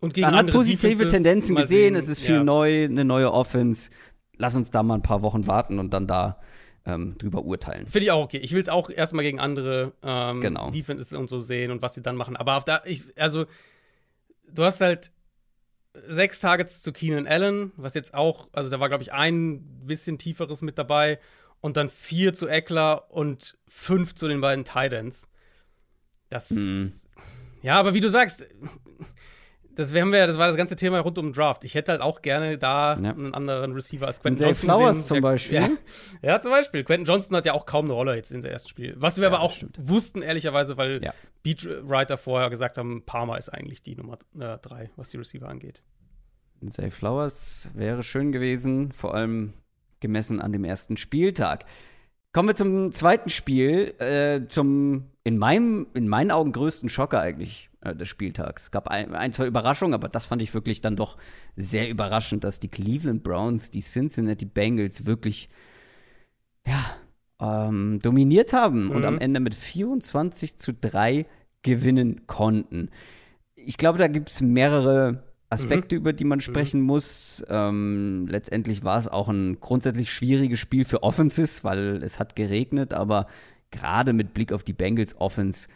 und 0.03 0.13
gegen 0.13 0.27
Man 0.27 0.35
hat 0.35 0.51
positive 0.51 0.89
Defenses 0.89 1.11
Tendenzen 1.13 1.55
gesehen, 1.55 1.95
es 1.95 2.09
ist 2.09 2.19
viel 2.19 2.35
ja. 2.35 2.43
neu, 2.43 2.83
eine 2.83 3.05
neue 3.05 3.31
Offense. 3.31 3.89
Lass 4.35 4.53
uns 4.53 4.69
da 4.69 4.83
mal 4.83 4.95
ein 4.95 5.01
paar 5.01 5.21
Wochen 5.21 5.47
warten 5.47 5.79
und 5.79 5.93
dann 5.93 6.07
da 6.07 6.41
ähm, 6.85 7.17
drüber 7.17 7.45
urteilen. 7.45 7.87
Finde 7.87 8.03
ich 8.03 8.11
auch 8.11 8.21
okay. 8.21 8.39
Ich 8.39 8.51
will 8.51 8.61
es 8.61 8.67
auch 8.67 8.89
erstmal 8.89 9.23
gegen 9.23 9.39
andere 9.39 9.93
ähm, 10.03 10.41
genau. 10.41 10.71
Defenses 10.71 11.13
und 11.13 11.29
so 11.29 11.39
sehen 11.39 11.71
und 11.71 11.81
was 11.81 11.93
sie 11.93 12.01
dann 12.01 12.17
machen. 12.17 12.35
Aber 12.35 12.57
auf 12.57 12.65
da, 12.65 12.81
ich, 12.83 13.05
also, 13.17 13.45
du 14.51 14.65
hast 14.65 14.81
halt 14.81 15.11
sechs 16.09 16.41
Targets 16.41 16.81
zu 16.81 16.91
Keenan 16.91 17.25
Allen, 17.25 17.71
was 17.77 17.93
jetzt 17.93 18.13
auch, 18.13 18.49
also 18.51 18.69
da 18.69 18.81
war, 18.81 18.89
glaube 18.89 19.03
ich, 19.03 19.13
ein 19.13 19.85
bisschen 19.85 20.17
tieferes 20.17 20.63
mit 20.63 20.77
dabei. 20.77 21.17
Und 21.61 21.77
dann 21.77 21.87
vier 21.87 22.33
zu 22.33 22.49
Eckler 22.49 23.09
und 23.09 23.57
fünf 23.69 24.15
zu 24.15 24.27
den 24.27 24.41
beiden 24.41 24.65
Titans. 24.65 25.29
Das. 26.27 26.51
Mhm. 26.51 26.91
Ja, 27.61 27.79
aber 27.79 27.93
wie 27.93 28.01
du 28.01 28.09
sagst, 28.09 28.45
das, 29.75 29.93
wir 29.93 30.05
ja, 30.05 30.27
das 30.27 30.37
war 30.37 30.47
das 30.47 30.55
ganze 30.55 30.75
Thema 30.75 30.99
rund 30.99 31.17
um 31.17 31.27
den 31.27 31.33
Draft. 31.33 31.63
Ich 31.63 31.73
hätte 31.73 31.91
halt 31.91 32.01
auch 32.01 32.21
gerne 32.21 32.57
da 32.57 32.93
ja. 32.93 33.11
einen 33.11 33.33
anderen 33.33 33.73
Receiver 33.73 34.05
als 34.05 34.21
Quentin 34.21 34.45
Johnson. 34.45 34.69
Flowers 34.69 34.97
gesehen. 34.97 35.07
zum 35.07 35.21
Beispiel. 35.21 35.55
Ja, 35.55 35.69
ja, 36.21 36.39
zum 36.39 36.51
Beispiel. 36.51 36.83
Quentin 36.83 37.05
Johnson 37.05 37.35
hat 37.35 37.45
ja 37.45 37.53
auch 37.53 37.65
kaum 37.65 37.85
eine 37.85 37.93
Rolle 37.93 38.15
jetzt 38.15 38.31
in 38.31 38.41
der 38.41 38.51
ersten 38.51 38.69
Spiel. 38.69 38.95
Was 38.97 39.17
wir 39.17 39.23
ja, 39.23 39.29
aber 39.29 39.41
auch 39.41 39.53
wussten, 39.77 40.21
ehrlicherweise, 40.21 40.77
weil 40.77 41.03
ja. 41.03 41.13
Beatwriter 41.41 42.17
vorher 42.17 42.49
gesagt 42.49 42.77
haben, 42.77 43.03
Parma 43.05 43.37
ist 43.37 43.49
eigentlich 43.49 43.81
die 43.81 43.95
Nummer 43.95 44.17
äh, 44.39 44.57
drei, 44.59 44.91
was 44.95 45.09
die 45.09 45.17
Receiver 45.17 45.47
angeht. 45.47 45.81
Zay 46.69 46.91
Flowers 46.91 47.69
wäre 47.73 48.03
schön 48.03 48.31
gewesen, 48.31 48.91
vor 48.91 49.15
allem 49.15 49.53
gemessen 49.99 50.39
an 50.39 50.53
dem 50.53 50.63
ersten 50.63 50.97
Spieltag. 50.97 51.65
Kommen 52.31 52.49
wir 52.49 52.55
zum 52.55 52.91
zweiten 52.91 53.29
Spiel, 53.29 53.93
äh, 53.99 54.47
zum 54.47 55.05
in, 55.23 55.37
meinem, 55.37 55.87
in 55.93 56.07
meinen 56.07 56.31
Augen 56.31 56.51
größten 56.51 56.89
Schocker 56.89 57.19
eigentlich 57.19 57.69
des 57.91 58.07
Spieltags. 58.07 58.63
Es 58.63 58.71
gab 58.71 58.87
ein, 58.87 59.13
ein, 59.13 59.33
zwei 59.33 59.45
Überraschungen, 59.45 59.93
aber 59.93 60.09
das 60.09 60.25
fand 60.25 60.41
ich 60.41 60.53
wirklich 60.53 60.81
dann 60.81 60.95
doch 60.95 61.17
sehr 61.55 61.89
überraschend, 61.89 62.43
dass 62.43 62.59
die 62.59 62.69
Cleveland 62.69 63.23
Browns 63.23 63.69
die 63.69 63.81
Cincinnati 63.81 64.45
Bengals 64.45 65.05
wirklich 65.05 65.49
ja, 66.65 66.95
ähm, 67.39 67.99
dominiert 68.01 68.53
haben 68.53 68.85
mhm. 68.85 68.91
und 68.91 69.05
am 69.05 69.19
Ende 69.19 69.39
mit 69.39 69.55
24 69.55 70.57
zu 70.57 70.73
3 70.73 71.25
gewinnen 71.61 72.27
konnten. 72.27 72.89
Ich 73.55 73.77
glaube, 73.77 73.97
da 73.97 74.07
gibt 74.07 74.31
es 74.31 74.41
mehrere 74.41 75.23
Aspekte, 75.49 75.95
mhm. 75.95 76.01
über 76.01 76.13
die 76.13 76.25
man 76.25 76.37
mhm. 76.37 76.41
sprechen 76.41 76.81
mhm. 76.81 76.87
muss. 76.87 77.43
Ähm, 77.49 78.27
letztendlich 78.27 78.83
war 78.83 78.97
es 78.97 79.07
auch 79.07 79.29
ein 79.29 79.59
grundsätzlich 79.59 80.11
schwieriges 80.11 80.59
Spiel 80.59 80.85
für 80.85 81.03
Offenses, 81.03 81.63
weil 81.63 82.01
es 82.03 82.19
hat 82.19 82.35
geregnet, 82.35 82.93
aber 82.93 83.27
gerade 83.71 84.13
mit 84.13 84.33
Blick 84.33 84.51
auf 84.53 84.63
die 84.63 84.73
Bengals 84.73 85.19
Offense 85.19 85.67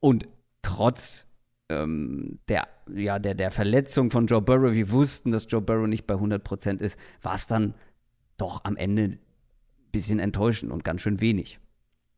und 0.00 0.26
trotz 0.62 1.27
ähm, 1.68 2.38
der, 2.48 2.68
ja, 2.94 3.18
der, 3.18 3.34
der 3.34 3.50
Verletzung 3.50 4.10
von 4.10 4.26
Joe 4.26 4.42
Burrow, 4.42 4.72
wir 4.72 4.90
wussten, 4.90 5.30
dass 5.30 5.46
Joe 5.48 5.60
Burrow 5.60 5.86
nicht 5.86 6.06
bei 6.06 6.14
100% 6.14 6.80
ist, 6.80 6.98
war 7.20 7.34
es 7.34 7.46
dann 7.46 7.74
doch 8.36 8.64
am 8.64 8.76
Ende 8.76 9.02
ein 9.02 9.20
bisschen 9.92 10.18
enttäuschend 10.18 10.72
und 10.72 10.84
ganz 10.84 11.02
schön 11.02 11.20
wenig. 11.20 11.58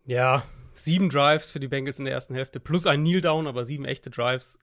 Ja, 0.04 0.44
sieben 0.74 1.10
Drives 1.10 1.50
für 1.50 1.60
die 1.60 1.68
Bengals 1.68 1.98
in 1.98 2.04
der 2.04 2.14
ersten 2.14 2.34
Hälfte, 2.34 2.60
plus 2.60 2.86
ein 2.86 3.00
Kneel-Down, 3.00 3.46
aber 3.46 3.64
sieben 3.64 3.84
echte 3.84 4.10
Drives, 4.10 4.58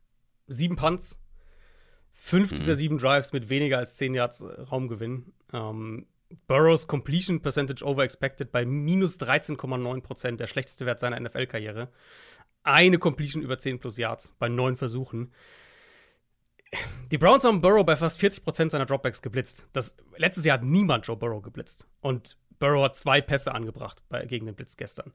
sieben 0.47 0.76
Punts, 0.76 1.19
fünf 2.13 2.52
mhm. 2.52 2.56
dieser 2.56 2.76
sieben 2.76 2.97
Drives 2.97 3.34
mit 3.34 3.50
weniger 3.50 3.78
als 3.78 3.95
zehn 3.95 4.13
Yards 4.13 4.43
Raumgewinn. 4.71 5.34
Ähm, 5.54 6.08
Burrows 6.47 6.88
Completion 6.88 7.41
Percentage 7.41 7.86
over 7.86 8.04
expected 8.04 8.52
bei 8.52 8.65
minus 8.65 9.17
13,9% 9.19 10.36
der 10.36 10.47
schlechteste 10.47 10.86
Wert 10.86 11.00
seiner 11.00 11.19
NFL-Karriere 11.19 11.89
eine 12.67 12.99
Completion 12.99 13.41
über 13.41 13.58
10 13.58 13.80
plus 13.80 13.97
Yards 13.97 14.34
bei 14.39 14.49
neun 14.49 14.75
Versuchen. 14.75 15.32
Die 17.12 17.17
Browns 17.17 17.45
haben 17.45 17.62
Burrow 17.62 17.86
bei 17.86 17.95
fast 17.95 18.19
40% 18.21 18.71
seiner 18.71 18.86
Dropbacks 18.86 19.21
geblitzt. 19.21 19.67
Das, 19.71 19.95
letztes 20.17 20.43
Jahr 20.43 20.56
hat 20.56 20.65
niemand 20.65 21.08
Joe 21.08 21.15
Burrow 21.15 21.41
geblitzt. 21.41 21.88
Und 22.01 22.38
Burrow 22.60 22.84
hat 22.84 22.95
zwei 22.95 23.21
Pässe 23.21 23.53
angebracht 23.53 24.01
bei, 24.10 24.25
gegen 24.25 24.45
den 24.45 24.56
Blitz 24.56 24.75
gestern 24.75 25.13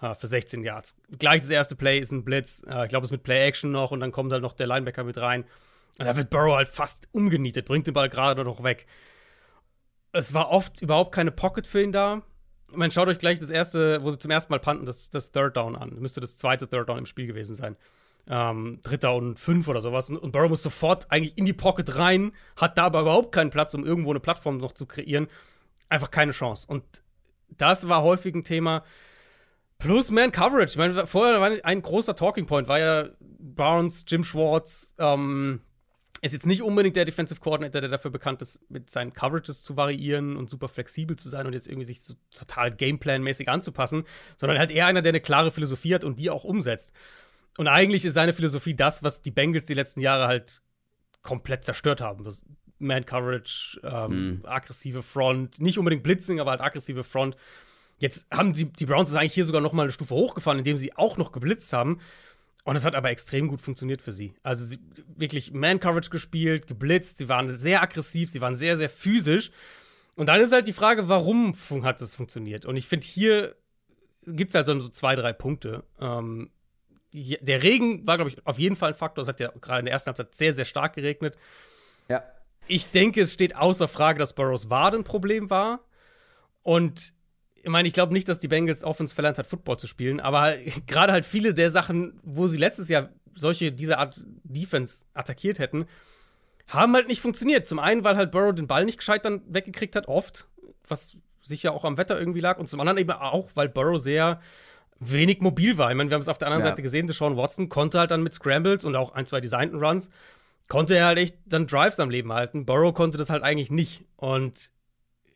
äh, 0.00 0.14
für 0.14 0.28
16 0.28 0.62
Yards. 0.62 0.94
Gleich 1.18 1.40
das 1.40 1.50
erste 1.50 1.74
Play 1.74 1.98
ist 1.98 2.12
ein 2.12 2.24
Blitz. 2.24 2.62
Äh, 2.68 2.84
ich 2.84 2.90
glaube, 2.90 3.04
es 3.04 3.08
ist 3.08 3.12
mit 3.12 3.24
Play-Action 3.24 3.72
noch 3.72 3.90
und 3.90 4.00
dann 4.00 4.12
kommt 4.12 4.32
halt 4.32 4.42
noch 4.42 4.52
der 4.52 4.68
Linebacker 4.68 5.02
mit 5.02 5.18
rein. 5.18 5.44
Und 5.98 6.06
da 6.06 6.16
wird 6.16 6.30
Burrow 6.30 6.54
halt 6.54 6.68
fast 6.68 7.08
umgenietet, 7.12 7.66
bringt 7.66 7.86
den 7.86 7.94
Ball 7.94 8.08
gerade 8.08 8.44
noch 8.44 8.62
weg. 8.62 8.86
Es 10.12 10.34
war 10.34 10.50
oft 10.50 10.80
überhaupt 10.80 11.12
keine 11.12 11.32
Pocket 11.32 11.66
für 11.66 11.82
ihn 11.82 11.92
da 11.92 12.22
ich 12.72 12.78
meine, 12.78 12.90
schaut 12.90 13.08
euch 13.08 13.18
gleich 13.18 13.38
das 13.38 13.50
erste, 13.50 14.02
wo 14.02 14.10
sie 14.10 14.18
zum 14.18 14.30
ersten 14.30 14.52
Mal 14.52 14.58
panten, 14.58 14.86
das, 14.86 15.10
das 15.10 15.30
Third 15.30 15.56
Down 15.56 15.76
an. 15.76 15.94
Müsste 15.98 16.20
das 16.20 16.36
zweite 16.36 16.66
Third 16.68 16.88
Down 16.88 16.98
im 16.98 17.06
Spiel 17.06 17.26
gewesen 17.26 17.54
sein. 17.54 17.76
Ähm, 18.26 18.80
Dritter 18.82 19.14
und 19.14 19.38
fünf 19.38 19.68
oder 19.68 19.80
sowas. 19.80 20.08
Und, 20.08 20.16
und 20.16 20.32
Burrow 20.32 20.48
muss 20.48 20.62
sofort 20.62 21.10
eigentlich 21.10 21.36
in 21.36 21.44
die 21.44 21.52
Pocket 21.52 21.96
rein, 21.96 22.32
hat 22.56 22.78
da 22.78 22.84
aber 22.84 23.02
überhaupt 23.02 23.32
keinen 23.32 23.50
Platz, 23.50 23.74
um 23.74 23.84
irgendwo 23.84 24.10
eine 24.10 24.20
Plattform 24.20 24.56
noch 24.56 24.72
zu 24.72 24.86
kreieren. 24.86 25.28
Einfach 25.88 26.10
keine 26.10 26.32
Chance. 26.32 26.66
Und 26.66 26.82
das 27.50 27.88
war 27.88 28.02
häufig 28.02 28.34
ein 28.34 28.44
Thema. 28.44 28.82
Plus 29.78 30.10
Man 30.10 30.32
Coverage. 30.32 30.72
Ich 30.72 30.78
meine, 30.78 31.06
vorher 31.06 31.40
war 31.40 31.50
ein 31.64 31.82
großer 31.82 32.16
Talking 32.16 32.46
Point, 32.46 32.68
war 32.68 32.78
ja 32.78 33.08
Browns, 33.20 34.04
Jim 34.08 34.24
Schwartz, 34.24 34.94
ähm, 34.98 35.60
ist 36.22 36.32
jetzt 36.32 36.46
nicht 36.46 36.62
unbedingt 36.62 36.94
der 36.94 37.04
Defensive 37.04 37.40
Coordinator, 37.40 37.80
der 37.80 37.90
dafür 37.90 38.12
bekannt 38.12 38.40
ist, 38.42 38.60
mit 38.70 38.90
seinen 38.90 39.12
Coverages 39.12 39.62
zu 39.62 39.76
variieren 39.76 40.36
und 40.36 40.48
super 40.48 40.68
flexibel 40.68 41.16
zu 41.16 41.28
sein 41.28 41.46
und 41.46 41.52
jetzt 41.52 41.66
irgendwie 41.66 41.84
sich 41.84 42.00
so 42.00 42.14
total 42.32 42.70
Gameplan-mäßig 42.70 43.48
anzupassen, 43.48 44.04
sondern 44.36 44.58
halt 44.58 44.70
eher 44.70 44.86
einer, 44.86 45.02
der 45.02 45.10
eine 45.10 45.20
klare 45.20 45.50
Philosophie 45.50 45.94
hat 45.94 46.04
und 46.04 46.20
die 46.20 46.30
auch 46.30 46.44
umsetzt. 46.44 46.92
Und 47.58 47.66
eigentlich 47.66 48.04
ist 48.04 48.14
seine 48.14 48.32
Philosophie 48.32 48.74
das, 48.74 49.02
was 49.02 49.20
die 49.22 49.32
Bengals 49.32 49.64
die 49.64 49.74
letzten 49.74 50.00
Jahre 50.00 50.28
halt 50.28 50.62
komplett 51.22 51.64
zerstört 51.64 52.00
haben. 52.00 52.24
Man-Coverage, 52.78 53.80
ähm, 53.82 54.28
mhm. 54.28 54.40
aggressive 54.44 55.02
Front, 55.02 55.60
nicht 55.60 55.78
unbedingt 55.78 56.04
Blitzing, 56.04 56.40
aber 56.40 56.52
halt 56.52 56.60
aggressive 56.60 57.02
Front. 57.02 57.36
Jetzt 57.98 58.26
haben 58.32 58.52
die, 58.52 58.64
die 58.64 58.86
Browns 58.86 59.10
es 59.10 59.16
eigentlich 59.16 59.34
hier 59.34 59.44
sogar 59.44 59.60
noch 59.60 59.72
mal 59.72 59.82
eine 59.82 59.92
Stufe 59.92 60.14
hochgefahren, 60.14 60.58
indem 60.58 60.76
sie 60.76 60.96
auch 60.96 61.16
noch 61.16 61.32
geblitzt 61.32 61.72
haben. 61.72 62.00
Und 62.64 62.76
es 62.76 62.84
hat 62.84 62.94
aber 62.94 63.10
extrem 63.10 63.48
gut 63.48 63.60
funktioniert 63.60 64.02
für 64.02 64.12
sie. 64.12 64.34
Also 64.42 64.64
sie 64.64 64.78
wirklich 65.16 65.52
Man-Coverage 65.52 66.10
gespielt, 66.10 66.68
geblitzt, 66.68 67.18
sie 67.18 67.28
waren 67.28 67.56
sehr 67.56 67.82
aggressiv, 67.82 68.30
sie 68.30 68.40
waren 68.40 68.54
sehr, 68.54 68.76
sehr 68.76 68.88
physisch. 68.88 69.50
Und 70.14 70.26
dann 70.26 70.40
ist 70.40 70.52
halt 70.52 70.68
die 70.68 70.72
Frage, 70.72 71.08
warum 71.08 71.54
hat 71.82 72.00
es 72.00 72.14
funktioniert? 72.14 72.64
Und 72.66 72.76
ich 72.76 72.86
finde, 72.86 73.06
hier 73.06 73.56
gibt 74.26 74.50
es 74.50 74.54
halt 74.54 74.66
so 74.66 74.88
zwei, 74.88 75.16
drei 75.16 75.32
Punkte. 75.32 75.84
Ähm, 76.00 76.50
die, 77.12 77.38
der 77.40 77.62
Regen 77.62 78.06
war, 78.06 78.16
glaube 78.16 78.30
ich, 78.30 78.46
auf 78.46 78.58
jeden 78.58 78.76
Fall 78.76 78.90
ein 78.90 78.94
Faktor. 78.94 79.22
Es 79.22 79.28
hat 79.28 79.40
ja 79.40 79.50
gerade 79.60 79.80
in 79.80 79.86
der 79.86 79.92
ersten 79.92 80.08
Halbzeit 80.08 80.34
sehr, 80.34 80.54
sehr 80.54 80.64
stark 80.64 80.94
geregnet. 80.94 81.36
Ja. 82.08 82.22
Ich 82.68 82.90
denke, 82.92 83.22
es 83.22 83.32
steht 83.32 83.56
außer 83.56 83.88
Frage, 83.88 84.18
dass 84.18 84.34
Burrows 84.34 84.70
Wadenproblem 84.70 85.50
war. 85.50 85.80
Und 86.62 87.12
ich 87.62 87.70
meine, 87.70 87.86
ich 87.86 87.94
glaube 87.94 88.12
nicht, 88.12 88.28
dass 88.28 88.40
die 88.40 88.48
Bengals 88.48 88.84
Offense 88.84 89.14
verlernt 89.14 89.38
hat, 89.38 89.46
Football 89.46 89.78
zu 89.78 89.86
spielen, 89.86 90.20
aber 90.20 90.54
gerade 90.86 91.12
halt 91.12 91.24
viele 91.24 91.54
der 91.54 91.70
Sachen, 91.70 92.20
wo 92.22 92.46
sie 92.46 92.58
letztes 92.58 92.88
Jahr 92.88 93.10
solche, 93.34 93.72
diese 93.72 93.98
Art 93.98 94.22
Defense 94.44 95.04
attackiert 95.14 95.58
hätten, 95.58 95.86
haben 96.68 96.94
halt 96.94 97.08
nicht 97.08 97.20
funktioniert. 97.20 97.66
Zum 97.66 97.78
einen, 97.78 98.04
weil 98.04 98.16
halt 98.16 98.30
Burrow 98.30 98.54
den 98.54 98.66
Ball 98.66 98.84
nicht 98.84 98.98
gescheit 98.98 99.24
dann 99.24 99.42
weggekriegt 99.46 99.96
hat, 99.96 100.08
oft, 100.08 100.46
was 100.88 101.16
sicher 101.40 101.72
auch 101.72 101.84
am 101.84 101.96
Wetter 101.96 102.18
irgendwie 102.18 102.40
lag, 102.40 102.58
und 102.58 102.68
zum 102.68 102.80
anderen 102.80 102.98
eben 102.98 103.10
auch, 103.10 103.50
weil 103.54 103.68
Burrow 103.68 103.98
sehr 103.98 104.40
wenig 104.98 105.40
mobil 105.40 105.78
war. 105.78 105.90
Ich 105.90 105.96
meine, 105.96 106.10
wir 106.10 106.14
haben 106.14 106.22
es 106.22 106.28
auf 106.28 106.38
der 106.38 106.48
anderen 106.48 106.62
ja. 106.64 106.70
Seite 106.70 106.82
gesehen, 106.82 107.06
Deshaun 107.06 107.36
Watson 107.36 107.68
konnte 107.68 107.98
halt 107.98 108.10
dann 108.10 108.22
mit 108.22 108.34
Scrambles 108.34 108.84
und 108.84 108.94
auch 108.96 109.12
ein, 109.12 109.26
zwei 109.26 109.40
designten 109.40 109.82
Runs, 109.82 110.10
konnte 110.68 110.94
er 110.94 111.06
halt 111.06 111.18
echt 111.18 111.36
dann 111.46 111.66
Drives 111.66 111.98
am 112.00 112.10
Leben 112.10 112.32
halten. 112.32 112.64
Burrow 112.64 112.94
konnte 112.94 113.18
das 113.18 113.30
halt 113.30 113.42
eigentlich 113.42 113.70
nicht. 113.70 114.04
Und 114.16 114.70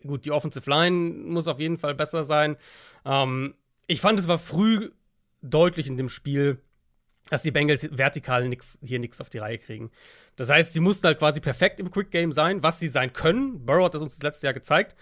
gut, 0.07 0.25
die 0.27 0.31
Offensive 0.31 0.69
Line 0.69 0.97
muss 1.25 1.49
auf 1.49 1.61
jeden 1.61 1.79
Fall 1.79 1.95
besser 1.95 2.25
sein. 2.25 2.57
Ähm, 3.05 3.55
ich 3.87 4.01
fand, 4.01 4.19
es 4.19 4.29
war 4.29 4.39
früh 4.39 4.91
deutlich 5.43 5.87
in 5.87 5.97
dem 5.97 6.09
Spiel, 6.09 6.61
dass 7.29 7.43
die 7.43 7.51
Bengals 7.51 7.89
vertikal 7.91 8.49
nix, 8.49 8.79
hier 8.83 8.99
nichts 8.99 9.21
auf 9.21 9.31
die 9.31 9.39
Reihe 9.39 9.59
kriegen. 9.59 9.91
Das 10.37 10.51
heißt, 10.51 10.73
sie 10.73 10.81
mussten 10.81 11.07
halt 11.07 11.19
quasi 11.19 11.41
perfekt 11.41 11.81
im 11.81 11.91
Quick 11.91 12.11
Game 12.11 12.33
sein, 12.33 12.63
was 12.63 12.79
sie 12.79 12.89
sein 12.89 13.13
können. 13.13 13.65
Burrow 13.65 13.87
hat 13.87 13.95
das 13.95 14.03
uns 14.03 14.15
das 14.15 14.23
letzte 14.23 14.47
Jahr 14.47 14.55
gezeigt. 14.55 14.97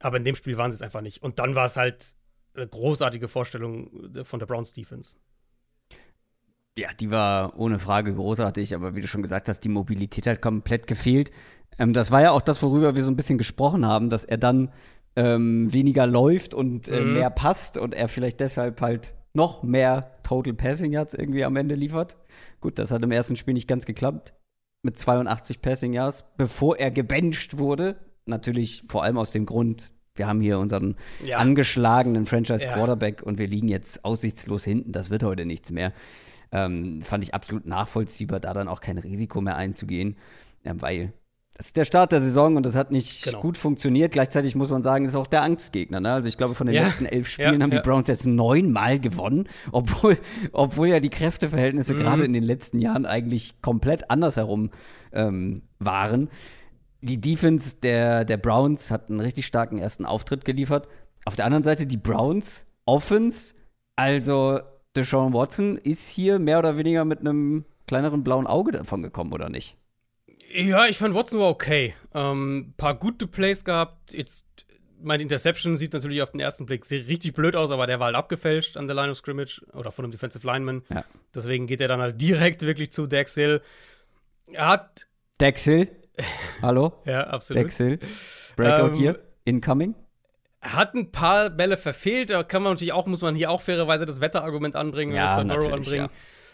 Aber 0.00 0.16
in 0.16 0.24
dem 0.24 0.34
Spiel 0.34 0.56
waren 0.56 0.70
sie 0.70 0.76
es 0.76 0.82
einfach 0.82 1.02
nicht. 1.02 1.22
Und 1.22 1.38
dann 1.38 1.54
war 1.54 1.66
es 1.66 1.76
halt 1.76 2.14
eine 2.54 2.66
großartige 2.66 3.28
Vorstellung 3.28 4.24
von 4.24 4.40
der 4.40 4.46
Browns 4.46 4.72
Defense. 4.72 5.18
Ja, 6.80 6.88
die 6.98 7.10
war 7.10 7.58
ohne 7.58 7.78
Frage 7.78 8.14
großartig, 8.14 8.74
aber 8.74 8.94
wie 8.96 9.02
du 9.02 9.06
schon 9.06 9.20
gesagt 9.20 9.50
hast, 9.50 9.60
die 9.60 9.68
Mobilität 9.68 10.26
hat 10.26 10.40
komplett 10.40 10.86
gefehlt. 10.86 11.30
Ähm, 11.78 11.92
das 11.92 12.10
war 12.10 12.22
ja 12.22 12.30
auch 12.30 12.40
das, 12.40 12.62
worüber 12.62 12.94
wir 12.94 13.04
so 13.04 13.10
ein 13.10 13.16
bisschen 13.16 13.36
gesprochen 13.36 13.84
haben, 13.84 14.08
dass 14.08 14.24
er 14.24 14.38
dann 14.38 14.72
ähm, 15.14 15.70
weniger 15.70 16.06
läuft 16.06 16.54
und 16.54 16.88
äh, 16.88 17.02
mhm. 17.02 17.12
mehr 17.12 17.28
passt 17.28 17.76
und 17.76 17.94
er 17.94 18.08
vielleicht 18.08 18.40
deshalb 18.40 18.80
halt 18.80 19.12
noch 19.34 19.62
mehr 19.62 20.10
Total 20.22 20.54
Passing 20.54 20.92
Yards 20.92 21.12
irgendwie 21.12 21.44
am 21.44 21.56
Ende 21.56 21.74
liefert. 21.74 22.16
Gut, 22.62 22.78
das 22.78 22.92
hat 22.92 23.04
im 23.04 23.10
ersten 23.10 23.36
Spiel 23.36 23.52
nicht 23.52 23.68
ganz 23.68 23.84
geklappt. 23.84 24.32
Mit 24.82 24.98
82 24.98 25.60
Passing 25.60 25.92
Yards, 25.92 26.24
bevor 26.38 26.78
er 26.78 26.90
gebencht 26.90 27.58
wurde. 27.58 27.96
Natürlich 28.24 28.84
vor 28.88 29.04
allem 29.04 29.18
aus 29.18 29.32
dem 29.32 29.44
Grund, 29.44 29.90
wir 30.14 30.26
haben 30.26 30.40
hier 30.40 30.58
unseren 30.58 30.96
ja. 31.22 31.36
angeschlagenen 31.36 32.24
Franchise 32.24 32.66
Quarterback 32.66 33.20
ja. 33.20 33.26
und 33.26 33.38
wir 33.38 33.48
liegen 33.48 33.68
jetzt 33.68 34.02
aussichtslos 34.02 34.64
hinten. 34.64 34.92
Das 34.92 35.10
wird 35.10 35.22
heute 35.22 35.44
nichts 35.44 35.70
mehr. 35.72 35.92
Ähm, 36.52 37.02
fand 37.02 37.22
ich 37.22 37.34
absolut 37.34 37.66
nachvollziehbar, 37.66 38.40
da 38.40 38.52
dann 38.52 38.68
auch 38.68 38.80
kein 38.80 38.98
Risiko 38.98 39.40
mehr 39.40 39.56
einzugehen, 39.56 40.16
ähm, 40.64 40.82
weil 40.82 41.12
das 41.60 41.66
ist 41.66 41.76
der 41.76 41.84
Start 41.84 42.12
der 42.12 42.22
Saison 42.22 42.56
und 42.56 42.64
das 42.64 42.74
hat 42.74 42.90
nicht 42.90 43.22
genau. 43.22 43.40
gut 43.40 43.58
funktioniert. 43.58 44.12
Gleichzeitig 44.12 44.54
muss 44.54 44.70
man 44.70 44.82
sagen, 44.82 45.04
ist 45.04 45.14
auch 45.14 45.26
der 45.26 45.42
Angstgegner. 45.42 46.00
Ne? 46.00 46.10
Also 46.10 46.26
ich 46.26 46.38
glaube, 46.38 46.54
von 46.54 46.66
den 46.66 46.74
ja. 46.74 46.84
letzten 46.84 47.04
elf 47.04 47.28
Spielen 47.28 47.56
ja, 47.56 47.60
haben 47.60 47.70
die 47.70 47.80
Browns 47.80 48.08
jetzt 48.08 48.26
neunmal 48.26 48.98
gewonnen, 48.98 49.46
obwohl, 49.70 50.16
obwohl 50.52 50.88
ja 50.88 51.00
die 51.00 51.10
Kräfteverhältnisse 51.10 51.92
mhm. 51.92 51.98
gerade 51.98 52.24
in 52.24 52.32
den 52.32 52.44
letzten 52.44 52.78
Jahren 52.78 53.04
eigentlich 53.04 53.60
komplett 53.60 54.10
andersherum 54.10 54.70
ähm, 55.12 55.60
waren. 55.78 56.30
Die 57.02 57.20
Defense 57.20 57.76
der, 57.76 58.24
der 58.24 58.38
Browns 58.38 58.90
hat 58.90 59.10
einen 59.10 59.20
richtig 59.20 59.44
starken 59.44 59.76
ersten 59.76 60.06
Auftritt 60.06 60.46
geliefert. 60.46 60.88
Auf 61.26 61.36
der 61.36 61.44
anderen 61.44 61.62
Seite 61.62 61.84
die 61.84 61.98
Browns 61.98 62.64
Offense, 62.86 63.52
also 63.96 64.60
Deshaun 64.96 65.32
Watson 65.32 65.76
ist 65.78 66.08
hier 66.08 66.38
mehr 66.38 66.58
oder 66.58 66.76
weniger 66.76 67.04
mit 67.04 67.20
einem 67.20 67.64
kleineren 67.86 68.24
blauen 68.24 68.46
Auge 68.46 68.72
davon 68.72 69.02
gekommen, 69.02 69.32
oder 69.32 69.48
nicht? 69.48 69.76
Ja, 70.52 70.86
ich 70.86 70.98
fand 70.98 71.14
Watson 71.14 71.38
war 71.38 71.48
okay. 71.48 71.94
Ähm, 72.12 72.74
paar 72.76 72.94
gute 72.94 73.26
Plays 73.26 73.64
gehabt. 73.64 74.12
Jetzt, 74.12 74.46
meine 75.00 75.22
Interception 75.22 75.76
sieht 75.76 75.92
natürlich 75.92 76.22
auf 76.22 76.32
den 76.32 76.40
ersten 76.40 76.66
Blick 76.66 76.84
sehr, 76.84 77.06
richtig 77.06 77.34
blöd 77.34 77.54
aus, 77.54 77.70
aber 77.70 77.86
der 77.86 78.00
war 78.00 78.06
halt 78.06 78.16
abgefälscht 78.16 78.76
an 78.76 78.88
der 78.88 78.96
Line 78.96 79.12
of 79.12 79.18
Scrimmage 79.18 79.62
oder 79.72 79.92
von 79.92 80.04
einem 80.04 80.12
Defensive 80.12 80.44
Lineman. 80.44 80.82
Ja. 80.88 81.04
Deswegen 81.34 81.66
geht 81.66 81.80
er 81.80 81.88
dann 81.88 82.00
halt 82.00 82.20
direkt 82.20 82.62
wirklich 82.62 82.90
zu 82.90 83.06
Dex 83.06 83.34
Hill. 83.34 83.62
Er 84.52 84.66
hat. 84.66 85.06
Dex 85.40 85.64
Hill? 85.64 85.88
Hallo? 86.62 86.94
ja, 87.04 87.28
absolut. 87.28 87.62
Dex 87.62 87.76
Hill. 87.76 88.00
Breakout 88.56 88.88
ähm, 88.88 88.94
hier. 88.94 89.20
Incoming. 89.44 89.94
Hat 90.60 90.94
ein 90.94 91.10
paar 91.10 91.50
Bälle 91.50 91.76
verfehlt. 91.76 92.30
Da 92.30 92.42
kann 92.42 92.62
man 92.62 92.72
natürlich 92.72 92.92
auch, 92.92 93.06
muss 93.06 93.22
man 93.22 93.34
hier 93.34 93.50
auch 93.50 93.62
fairerweise 93.62 94.04
das 94.04 94.20
Wetterargument 94.20 94.76
anbringen, 94.76 95.14
ja, 95.14 95.42
das 95.42 95.48
Burrow 95.48 95.72
anbringen. 95.72 96.10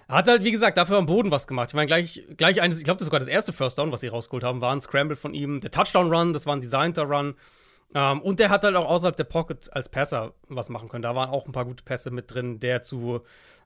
Ja. 0.08 0.16
Hat 0.16 0.28
halt, 0.28 0.44
wie 0.44 0.52
gesagt, 0.52 0.78
dafür 0.78 0.98
am 0.98 1.06
Boden 1.06 1.32
was 1.32 1.48
gemacht. 1.48 1.70
Ich 1.70 1.74
meine, 1.74 1.86
gleich, 1.86 2.24
gleich 2.36 2.62
eines, 2.62 2.78
ich 2.78 2.84
glaube, 2.84 2.98
das 2.98 3.02
ist 3.02 3.06
sogar 3.06 3.18
das 3.18 3.28
erste 3.28 3.52
First 3.52 3.78
Down, 3.78 3.90
was 3.90 4.02
sie 4.02 4.08
rausgeholt 4.08 4.44
haben, 4.44 4.60
war 4.60 4.72
ein 4.72 4.80
Scramble 4.80 5.16
von 5.16 5.34
ihm. 5.34 5.60
Der 5.60 5.72
Touchdown-Run, 5.72 6.32
das 6.32 6.46
war 6.46 6.54
ein 6.54 6.60
designter 6.60 7.02
Run. 7.02 7.34
Ähm, 7.94 8.20
und 8.22 8.38
der 8.38 8.50
hat 8.50 8.62
halt 8.62 8.76
auch 8.76 8.88
außerhalb 8.88 9.16
der 9.16 9.24
Pocket 9.24 9.72
als 9.72 9.88
Passer 9.88 10.34
was 10.48 10.68
machen 10.68 10.88
können. 10.88 11.02
Da 11.02 11.16
waren 11.16 11.30
auch 11.30 11.46
ein 11.46 11.52
paar 11.52 11.64
gute 11.64 11.82
Pässe 11.82 12.12
mit 12.12 12.32
drin, 12.32 12.60
der 12.60 12.82
zu 12.82 13.22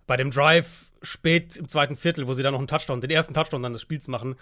bei 0.07 0.17
dem 0.17 0.31
Drive 0.31 0.91
spät 1.03 1.57
im 1.57 1.69
zweiten 1.69 1.97
Viertel, 1.97 2.27
wo 2.27 2.33
sie 2.33 2.43
dann 2.43 2.53
noch 2.53 2.59
einen 2.59 2.69
Touchdown, 2.69 3.01
den 3.01 3.11
ersten 3.11 3.35
Touchdown 3.35 3.63
dann 3.63 3.73
des 3.73 3.83
Spiels 3.83 4.09
machen, 4.09 4.37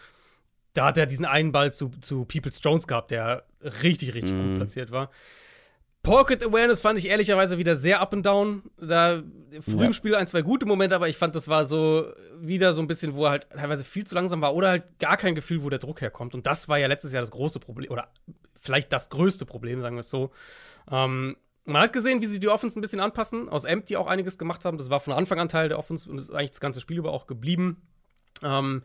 da 0.72 0.86
hat 0.86 0.96
er 0.96 1.06
diesen 1.06 1.26
einen 1.26 1.52
Ball 1.52 1.72
zu, 1.72 1.90
zu 2.00 2.24
Peoples 2.24 2.60
Jones 2.62 2.86
gehabt, 2.86 3.10
der 3.10 3.44
richtig, 3.82 4.14
richtig 4.14 4.32
mm. 4.32 4.38
gut 4.38 4.46
mhm. 4.46 4.56
platziert 4.56 4.90
war. 4.90 5.10
Pocket 6.08 6.42
Awareness 6.42 6.80
fand 6.80 6.98
ich 6.98 7.06
ehrlicherweise 7.06 7.58
wieder 7.58 7.76
sehr 7.76 8.00
up 8.00 8.12
and 8.14 8.24
down. 8.24 8.62
Da 8.78 9.22
früh 9.60 9.80
ja. 9.80 9.86
im 9.86 9.92
Spiel 9.92 10.14
ein, 10.14 10.26
zwei 10.26 10.42
gute 10.42 10.64
Momente, 10.64 10.96
aber 10.96 11.08
ich 11.08 11.16
fand, 11.16 11.34
das 11.34 11.48
war 11.48 11.66
so 11.66 12.06
wieder 12.40 12.72
so 12.72 12.80
ein 12.80 12.86
bisschen, 12.86 13.14
wo 13.14 13.26
er 13.26 13.30
halt 13.32 13.50
teilweise 13.50 13.84
viel 13.84 14.06
zu 14.06 14.14
langsam 14.14 14.40
war 14.40 14.54
oder 14.54 14.68
halt 14.68 14.98
gar 14.98 15.16
kein 15.16 15.34
Gefühl, 15.34 15.62
wo 15.62 15.68
der 15.68 15.78
Druck 15.78 16.00
herkommt. 16.00 16.34
Und 16.34 16.46
das 16.46 16.68
war 16.68 16.78
ja 16.78 16.86
letztes 16.86 17.12
Jahr 17.12 17.20
das 17.20 17.30
große 17.30 17.60
Problem 17.60 17.90
oder 17.90 18.08
vielleicht 18.58 18.92
das 18.92 19.10
größte 19.10 19.44
Problem, 19.44 19.80
sagen 19.82 19.96
wir 19.96 20.00
es 20.00 20.10
so. 20.10 20.30
Ähm, 20.90 21.36
man 21.64 21.82
hat 21.82 21.92
gesehen, 21.92 22.22
wie 22.22 22.26
sie 22.26 22.40
die 22.40 22.48
Offense 22.48 22.78
ein 22.78 22.82
bisschen 22.82 23.00
anpassen. 23.00 23.50
Aus 23.50 23.64
Empty 23.64 23.96
auch 23.96 24.06
einiges 24.06 24.38
gemacht 24.38 24.64
haben. 24.64 24.78
Das 24.78 24.88
war 24.88 25.00
von 25.00 25.12
Anfang 25.12 25.38
an 25.38 25.50
Teil 25.50 25.68
der 25.68 25.78
Offense 25.78 26.08
und 26.10 26.16
ist 26.16 26.30
eigentlich 26.30 26.52
das 26.52 26.60
ganze 26.60 26.80
Spiel 26.80 26.96
über 26.96 27.12
auch 27.12 27.26
geblieben. 27.26 27.82
Ähm, 28.42 28.82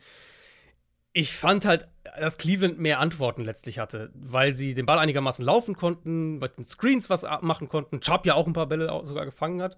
ich 1.13 1.33
fand 1.33 1.65
halt, 1.65 1.87
dass 2.19 2.37
Cleveland 2.37 2.79
mehr 2.79 2.99
Antworten 2.99 3.43
letztlich 3.43 3.79
hatte, 3.79 4.11
weil 4.13 4.53
sie 4.53 4.73
den 4.73 4.85
Ball 4.85 4.99
einigermaßen 4.99 5.43
laufen 5.43 5.75
konnten, 5.75 6.39
mit 6.39 6.57
den 6.57 6.65
Screens 6.65 7.09
was 7.09 7.25
machen 7.41 7.69
konnten. 7.69 8.01
Chubb 8.01 8.25
ja 8.25 8.35
auch 8.35 8.47
ein 8.47 8.53
paar 8.53 8.67
Bälle 8.67 8.87
sogar 9.03 9.25
gefangen 9.25 9.61
hat. 9.61 9.77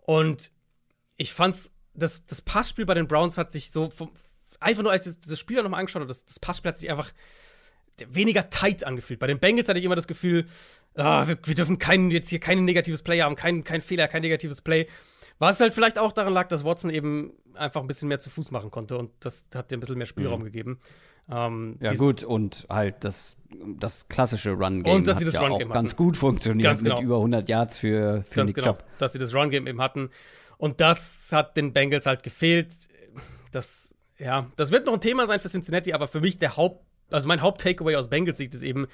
Und 0.00 0.50
ich 1.16 1.32
fand's, 1.32 1.70
das, 1.94 2.24
das 2.24 2.42
Passspiel 2.42 2.86
bei 2.86 2.94
den 2.94 3.08
Browns 3.08 3.38
hat 3.38 3.52
sich 3.52 3.70
so 3.70 3.90
vom, 3.90 4.10
einfach 4.60 4.82
nur, 4.82 4.92
als 4.92 5.06
ich 5.06 5.20
das 5.20 5.38
Spiel 5.38 5.62
nochmal 5.62 5.80
angeschaut 5.80 6.00
habe, 6.00 6.08
das, 6.08 6.24
das 6.24 6.40
Passspiel 6.40 6.70
hat 6.70 6.76
sich 6.76 6.90
einfach 6.90 7.12
weniger 8.08 8.50
tight 8.50 8.84
angefühlt. 8.84 9.20
Bei 9.20 9.26
den 9.26 9.38
Bengals 9.38 9.68
hatte 9.68 9.78
ich 9.78 9.84
immer 9.84 9.94
das 9.96 10.06
Gefühl, 10.06 10.46
ah, 10.94 11.26
wir, 11.26 11.38
wir, 11.44 11.54
dürfen 11.54 11.78
kein, 11.78 12.10
jetzt 12.10 12.28
hier 12.28 12.40
kein 12.40 12.64
negatives 12.64 13.02
Play 13.02 13.22
haben, 13.22 13.36
kein, 13.36 13.64
kein 13.64 13.80
Fehler, 13.80 14.08
kein 14.08 14.22
negatives 14.22 14.60
Play. 14.60 14.86
Was 15.38 15.60
halt 15.60 15.74
vielleicht 15.74 15.98
auch 15.98 16.12
daran 16.12 16.32
lag, 16.32 16.48
dass 16.48 16.64
Watson 16.64 16.90
eben 16.90 17.32
einfach 17.54 17.80
ein 17.80 17.86
bisschen 17.86 18.08
mehr 18.08 18.18
zu 18.18 18.30
Fuß 18.30 18.50
machen 18.50 18.70
konnte 18.70 18.96
und 18.96 19.10
das 19.20 19.46
hat 19.54 19.70
dir 19.70 19.76
ein 19.76 19.80
bisschen 19.80 19.98
mehr 19.98 20.06
Spielraum 20.06 20.40
mhm. 20.40 20.44
gegeben. 20.44 20.80
Ähm, 21.28 21.76
ja, 21.80 21.94
gut, 21.94 22.22
und 22.22 22.66
halt 22.68 23.02
das, 23.02 23.36
das 23.78 24.08
klassische 24.08 24.52
Run-Game 24.52 25.06
hat 25.06 25.20
ja 25.20 25.40
auch 25.40 25.60
hatten. 25.60 25.72
ganz 25.72 25.96
gut 25.96 26.16
funktioniert 26.16 26.64
ganz 26.64 26.82
genau. 26.82 26.96
mit 26.96 27.04
über 27.04 27.16
100 27.16 27.48
Yards 27.48 27.78
für, 27.78 28.22
für 28.22 28.36
ganz 28.36 28.48
Nick 28.48 28.56
genau, 28.56 28.68
Chubb. 28.68 28.84
Dass 28.98 29.12
sie 29.12 29.18
das 29.18 29.34
Run-Game 29.34 29.66
eben 29.66 29.80
hatten. 29.80 30.10
Und 30.58 30.80
das 30.80 31.28
hat 31.32 31.56
den 31.56 31.72
Bengals 31.72 32.06
halt 32.06 32.22
gefehlt. 32.22 32.72
Das, 33.50 33.94
ja, 34.18 34.50
das 34.56 34.70
wird 34.70 34.86
noch 34.86 34.94
ein 34.94 35.00
Thema 35.00 35.26
sein 35.26 35.40
für 35.40 35.48
Cincinnati, 35.48 35.92
aber 35.92 36.06
für 36.06 36.20
mich 36.20 36.38
der 36.38 36.56
Haupt, 36.56 36.84
also 37.10 37.26
mein 37.26 37.42
Haupt-Takeaway 37.42 37.96
aus 37.96 38.08
Bengals 38.08 38.38
Sicht 38.38 38.54
ist 38.54 38.62
eben, 38.62 38.86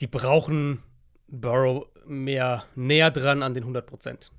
die 0.00 0.06
brauchen 0.06 0.82
Burrow 1.28 1.86
mehr 2.06 2.64
näher 2.74 3.10
dran 3.10 3.42
an 3.42 3.54
den 3.54 3.64
100 3.64 3.86
Prozent. 3.86 4.30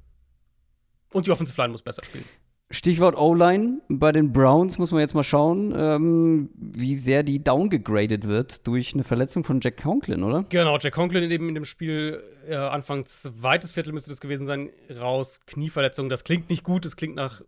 Und 1.12 1.26
die 1.26 1.32
Offensive 1.32 1.60
Line 1.60 1.72
muss 1.72 1.82
besser 1.82 2.04
spielen. 2.04 2.26
Stichwort 2.70 3.16
O-Line. 3.16 3.82
Bei 3.88 4.12
den 4.12 4.34
Browns 4.34 4.78
muss 4.78 4.92
man 4.92 5.00
jetzt 5.00 5.14
mal 5.14 5.24
schauen, 5.24 5.74
ähm, 5.78 6.50
wie 6.56 6.96
sehr 6.96 7.24
die 7.24 7.42
downgegradet 7.42 8.28
wird 8.28 8.68
durch 8.68 8.94
eine 8.94 9.06
Verletzung 9.06 9.46
von 9.46 9.62
Jack 9.62 9.82
Conklin, 9.82 10.24
oder? 10.24 10.44
Genau, 10.50 10.78
Jack 10.78 10.94
Conklin 10.94 11.32
eben 11.32 11.48
in 11.48 11.56
dem 11.56 11.64
Spiel 11.64 12.22
äh, 12.48 12.56
Anfang 12.56 13.06
zweites 13.06 13.72
Viertel 13.72 13.94
müsste 13.94 14.10
das 14.10 14.20
gewesen 14.20 14.46
sein, 14.46 14.70
raus, 15.00 15.40
Knieverletzung. 15.46 16.10
Das 16.10 16.26
klingt 16.26 16.50
nicht 16.50 16.64
gut, 16.64 16.84
das 16.84 16.98
klingt 16.98 17.16
nach, 17.16 17.42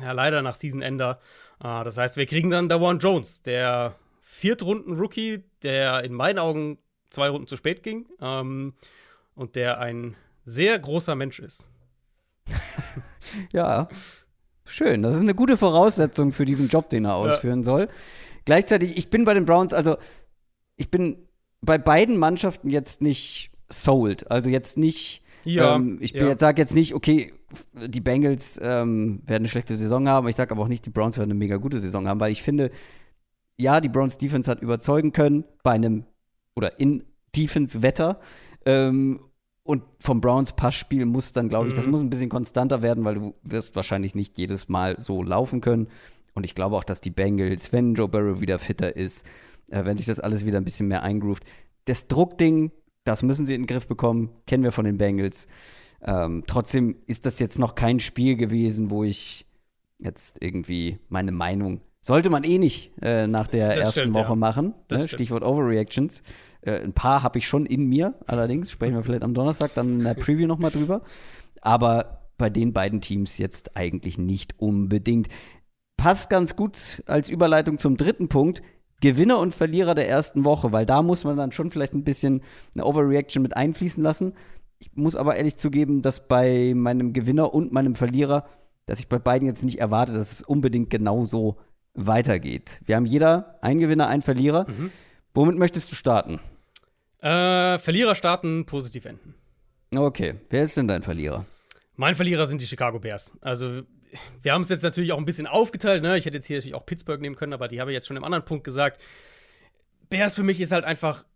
ja, 0.00 0.12
leider 0.12 0.40
nach 0.40 0.54
Season-Ender. 0.54 1.18
Äh, 1.60 1.84
das 1.84 1.98
heißt, 1.98 2.16
wir 2.16 2.26
kriegen 2.26 2.48
dann 2.48 2.70
Dawan 2.70 2.98
Jones, 2.98 3.42
der 3.42 3.94
Viertrunden-Rookie, 4.22 5.44
der 5.62 6.02
in 6.02 6.14
meinen 6.14 6.38
Augen 6.38 6.78
zwei 7.10 7.28
Runden 7.28 7.46
zu 7.46 7.56
spät 7.56 7.82
ging 7.82 8.06
ähm, 8.22 8.74
und 9.34 9.54
der 9.54 9.80
ein 9.80 10.16
sehr 10.44 10.78
großer 10.78 11.14
Mensch 11.14 11.40
ist. 11.40 11.68
ja. 13.52 13.88
Schön, 14.66 15.02
das 15.02 15.14
ist 15.14 15.22
eine 15.22 15.34
gute 15.34 15.56
Voraussetzung 15.56 16.32
für 16.32 16.44
diesen 16.44 16.68
Job, 16.68 16.90
den 16.90 17.04
er 17.04 17.14
ausführen 17.14 17.60
ja. 17.60 17.64
soll. 17.64 17.88
Gleichzeitig, 18.44 18.96
ich 18.96 19.10
bin 19.10 19.24
bei 19.24 19.32
den 19.32 19.46
Browns, 19.46 19.72
also 19.72 19.96
ich 20.76 20.90
bin 20.90 21.16
bei 21.62 21.78
beiden 21.78 22.18
Mannschaften 22.18 22.68
jetzt 22.68 23.00
nicht 23.00 23.50
sold. 23.68 24.30
Also 24.30 24.50
jetzt 24.50 24.76
nicht, 24.76 25.22
ja, 25.44 25.76
ähm, 25.76 25.98
ich 26.00 26.12
ja. 26.12 26.36
sage 26.36 26.60
jetzt 26.60 26.74
nicht, 26.74 26.94
okay, 26.94 27.32
die 27.74 28.00
Bengals 28.00 28.60
ähm, 28.62 29.22
werden 29.24 29.42
eine 29.42 29.48
schlechte 29.48 29.76
Saison 29.76 30.08
haben. 30.08 30.28
Ich 30.28 30.36
sage 30.36 30.50
aber 30.50 30.62
auch 30.62 30.68
nicht, 30.68 30.84
die 30.84 30.90
Browns 30.90 31.16
werden 31.16 31.30
eine 31.30 31.38
mega 31.38 31.56
gute 31.56 31.78
Saison 31.78 32.08
haben, 32.08 32.20
weil 32.20 32.32
ich 32.32 32.42
finde, 32.42 32.70
ja, 33.56 33.80
die 33.80 33.88
Browns 33.88 34.18
Defense 34.18 34.50
hat 34.50 34.60
überzeugen 34.60 35.12
können 35.12 35.44
bei 35.62 35.72
einem 35.72 36.04
oder 36.54 36.78
in 36.78 37.04
Defense-Wetter. 37.34 38.20
Ähm, 38.64 39.20
und 39.66 39.82
vom 40.00 40.20
Browns 40.20 40.52
Passspiel 40.52 41.04
muss 41.04 41.32
dann, 41.32 41.48
glaube 41.48 41.68
ich, 41.68 41.74
mhm. 41.74 41.76
das 41.76 41.86
muss 41.86 42.00
ein 42.00 42.10
bisschen 42.10 42.28
konstanter 42.28 42.82
werden, 42.82 43.04
weil 43.04 43.16
du 43.16 43.34
wirst 43.42 43.76
wahrscheinlich 43.76 44.14
nicht 44.14 44.38
jedes 44.38 44.68
Mal 44.68 45.00
so 45.00 45.22
laufen 45.22 45.60
können. 45.60 45.88
Und 46.34 46.44
ich 46.44 46.54
glaube 46.54 46.76
auch, 46.76 46.84
dass 46.84 47.00
die 47.00 47.10
Bengals, 47.10 47.72
wenn 47.72 47.94
Joe 47.94 48.08
Burrow 48.08 48.40
wieder 48.40 48.58
fitter 48.58 48.94
ist, 48.94 49.26
äh, 49.70 49.84
wenn 49.84 49.96
sich 49.96 50.06
das 50.06 50.20
alles 50.20 50.46
wieder 50.46 50.58
ein 50.58 50.64
bisschen 50.64 50.88
mehr 50.88 51.02
eingroovt, 51.02 51.44
das 51.86 52.08
Druckding, 52.08 52.70
das 53.04 53.22
müssen 53.22 53.46
sie 53.46 53.54
in 53.54 53.62
den 53.62 53.66
Griff 53.66 53.86
bekommen, 53.86 54.30
kennen 54.46 54.62
wir 54.62 54.72
von 54.72 54.84
den 54.84 54.98
Bengals. 54.98 55.46
Ähm, 56.02 56.44
trotzdem 56.46 56.96
ist 57.06 57.26
das 57.26 57.38
jetzt 57.38 57.58
noch 57.58 57.74
kein 57.74 58.00
Spiel 58.00 58.36
gewesen, 58.36 58.90
wo 58.90 59.02
ich 59.04 59.46
jetzt 59.98 60.38
irgendwie 60.40 60.98
meine 61.08 61.32
Meinung 61.32 61.80
sollte 62.06 62.30
man 62.30 62.44
eh 62.44 62.58
nicht 62.58 62.92
äh, 63.02 63.26
nach 63.26 63.48
der 63.48 63.68
das 63.68 63.78
ersten 63.78 64.00
stimmt, 64.00 64.14
Woche 64.14 64.28
ja. 64.28 64.36
machen. 64.36 64.74
Ne? 64.90 65.08
Stichwort 65.08 65.42
Overreactions. 65.42 66.22
Äh, 66.62 66.82
ein 66.82 66.92
paar 66.92 67.22
habe 67.22 67.38
ich 67.38 67.46
schon 67.46 67.66
in 67.66 67.86
mir, 67.86 68.14
allerdings 68.26 68.70
sprechen 68.70 68.94
wir 68.94 69.02
vielleicht 69.02 69.22
am 69.22 69.34
Donnerstag 69.34 69.74
dann 69.74 70.00
in 70.00 70.04
der 70.04 70.14
Preview 70.14 70.46
nochmal 70.46 70.70
drüber. 70.70 71.02
Aber 71.60 72.26
bei 72.38 72.50
den 72.50 72.72
beiden 72.72 73.00
Teams 73.00 73.38
jetzt 73.38 73.76
eigentlich 73.76 74.18
nicht 74.18 74.54
unbedingt. 74.58 75.28
Passt 75.96 76.28
ganz 76.28 76.56
gut 76.56 77.02
als 77.06 77.28
Überleitung 77.28 77.78
zum 77.78 77.96
dritten 77.96 78.28
Punkt. 78.28 78.62
Gewinner 79.00 79.38
und 79.38 79.54
Verlierer 79.54 79.94
der 79.94 80.08
ersten 80.08 80.44
Woche, 80.44 80.72
weil 80.72 80.86
da 80.86 81.02
muss 81.02 81.24
man 81.24 81.36
dann 81.36 81.52
schon 81.52 81.70
vielleicht 81.70 81.94
ein 81.94 82.04
bisschen 82.04 82.42
eine 82.74 82.86
Overreaction 82.86 83.42
mit 83.42 83.56
einfließen 83.56 84.02
lassen. 84.02 84.32
Ich 84.78 84.90
muss 84.94 85.16
aber 85.16 85.36
ehrlich 85.36 85.56
zugeben, 85.56 86.02
dass 86.02 86.28
bei 86.28 86.72
meinem 86.74 87.12
Gewinner 87.12 87.52
und 87.52 87.72
meinem 87.72 87.94
Verlierer, 87.94 88.46
dass 88.86 88.98
ich 88.98 89.08
bei 89.08 89.18
beiden 89.18 89.46
jetzt 89.46 89.64
nicht 89.64 89.80
erwarte, 89.80 90.12
dass 90.12 90.32
es 90.32 90.42
unbedingt 90.42 90.90
genauso 90.90 91.56
weitergeht. 91.94 92.82
Wir 92.84 92.96
haben 92.96 93.06
jeder 93.06 93.58
einen 93.62 93.80
Gewinner, 93.80 94.08
einen 94.08 94.22
Verlierer. 94.22 94.66
Mhm. 94.68 94.90
Womit 95.36 95.58
möchtest 95.58 95.92
du 95.92 95.96
starten? 95.96 96.40
Äh, 97.20 97.78
Verlierer 97.78 98.14
starten, 98.14 98.64
positiv 98.64 99.04
enden. 99.04 99.34
Okay, 99.94 100.36
wer 100.48 100.62
ist 100.62 100.78
denn 100.78 100.88
dein 100.88 101.02
Verlierer? 101.02 101.44
Mein 101.94 102.14
Verlierer 102.14 102.46
sind 102.46 102.62
die 102.62 102.66
Chicago 102.66 102.98
Bears. 102.98 103.32
Also, 103.42 103.82
wir 104.40 104.52
haben 104.54 104.62
es 104.62 104.70
jetzt 104.70 104.82
natürlich 104.82 105.12
auch 105.12 105.18
ein 105.18 105.26
bisschen 105.26 105.46
aufgeteilt. 105.46 106.02
Ne? 106.02 106.16
Ich 106.16 106.24
hätte 106.24 106.38
jetzt 106.38 106.46
hier 106.46 106.56
natürlich 106.56 106.74
auch 106.74 106.86
Pittsburgh 106.86 107.20
nehmen 107.20 107.36
können, 107.36 107.52
aber 107.52 107.68
die 107.68 107.82
habe 107.82 107.90
ich 107.90 107.94
jetzt 107.94 108.06
schon 108.06 108.16
im 108.16 108.24
anderen 108.24 108.46
Punkt 108.46 108.64
gesagt. 108.64 109.02
Bears 110.08 110.34
für 110.34 110.42
mich 110.42 110.58
ist 110.58 110.72
halt 110.72 110.86
einfach 110.86 111.26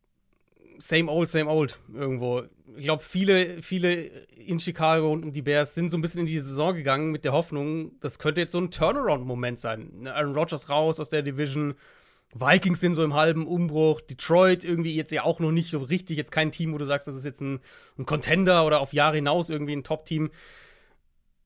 same 0.78 1.12
old, 1.12 1.28
same 1.28 1.50
old 1.50 1.78
irgendwo. 1.92 2.44
Ich 2.76 2.84
glaube, 2.84 3.02
viele, 3.02 3.60
viele 3.60 3.92
in 3.92 4.60
Chicago 4.60 5.12
und 5.12 5.32
die 5.32 5.42
Bears 5.42 5.74
sind 5.74 5.90
so 5.90 5.98
ein 5.98 6.00
bisschen 6.00 6.20
in 6.20 6.26
die 6.26 6.40
Saison 6.40 6.74
gegangen 6.74 7.10
mit 7.10 7.26
der 7.26 7.32
Hoffnung, 7.32 8.00
das 8.00 8.18
könnte 8.18 8.40
jetzt 8.40 8.52
so 8.52 8.60
ein 8.60 8.70
Turnaround-Moment 8.70 9.58
sein. 9.58 9.90
Ne, 10.00 10.14
Aaron 10.14 10.34
Rodgers 10.34 10.70
raus 10.70 11.00
aus 11.00 11.10
der 11.10 11.20
Division. 11.20 11.74
Vikings 12.32 12.80
sind 12.80 12.94
so 12.94 13.02
im 13.02 13.14
halben 13.14 13.46
Umbruch. 13.46 14.00
Detroit 14.00 14.64
irgendwie 14.64 14.94
jetzt 14.94 15.10
ja 15.12 15.24
auch 15.24 15.40
noch 15.40 15.50
nicht 15.50 15.70
so 15.70 15.78
richtig. 15.78 16.16
Jetzt 16.16 16.32
kein 16.32 16.52
Team, 16.52 16.72
wo 16.72 16.78
du 16.78 16.84
sagst, 16.84 17.08
das 17.08 17.16
ist 17.16 17.24
jetzt 17.24 17.40
ein, 17.40 17.60
ein 17.98 18.06
Contender 18.06 18.64
oder 18.64 18.80
auf 18.80 18.92
Jahre 18.92 19.16
hinaus 19.16 19.50
irgendwie 19.50 19.74
ein 19.74 19.84
Top-Team. 19.84 20.30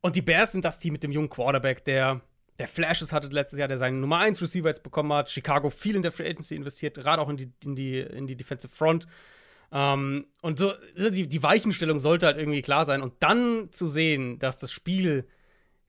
Und 0.00 0.16
die 0.16 0.22
Bears 0.22 0.52
sind 0.52 0.64
das 0.64 0.78
Team 0.78 0.92
mit 0.92 1.02
dem 1.02 1.12
jungen 1.12 1.30
Quarterback, 1.30 1.84
der 1.84 2.20
der 2.58 2.68
Flashes 2.68 3.12
hatte 3.12 3.28
letztes 3.28 3.58
Jahr, 3.58 3.68
der 3.68 3.78
seinen 3.78 4.00
Nummer 4.00 4.18
1 4.18 4.40
Receiver 4.40 4.68
jetzt 4.68 4.82
bekommen 4.82 5.12
hat. 5.12 5.30
Chicago 5.30 5.70
viel 5.70 5.96
in 5.96 6.02
der 6.02 6.12
Free 6.12 6.28
Agency 6.28 6.54
investiert, 6.54 6.96
gerade 6.96 7.20
auch 7.20 7.28
in 7.28 7.36
die, 7.36 7.50
in 7.64 7.74
die, 7.74 7.98
in 7.98 8.26
die 8.26 8.36
Defensive 8.36 8.72
Front. 8.74 9.06
Ähm, 9.72 10.26
und 10.40 10.58
so, 10.58 10.72
die, 10.96 11.26
die 11.26 11.42
Weichenstellung 11.42 11.98
sollte 11.98 12.26
halt 12.26 12.38
irgendwie 12.38 12.62
klar 12.62 12.84
sein. 12.84 13.02
Und 13.02 13.14
dann 13.20 13.72
zu 13.72 13.86
sehen, 13.86 14.38
dass 14.38 14.60
das 14.60 14.70
Spiel 14.70 15.26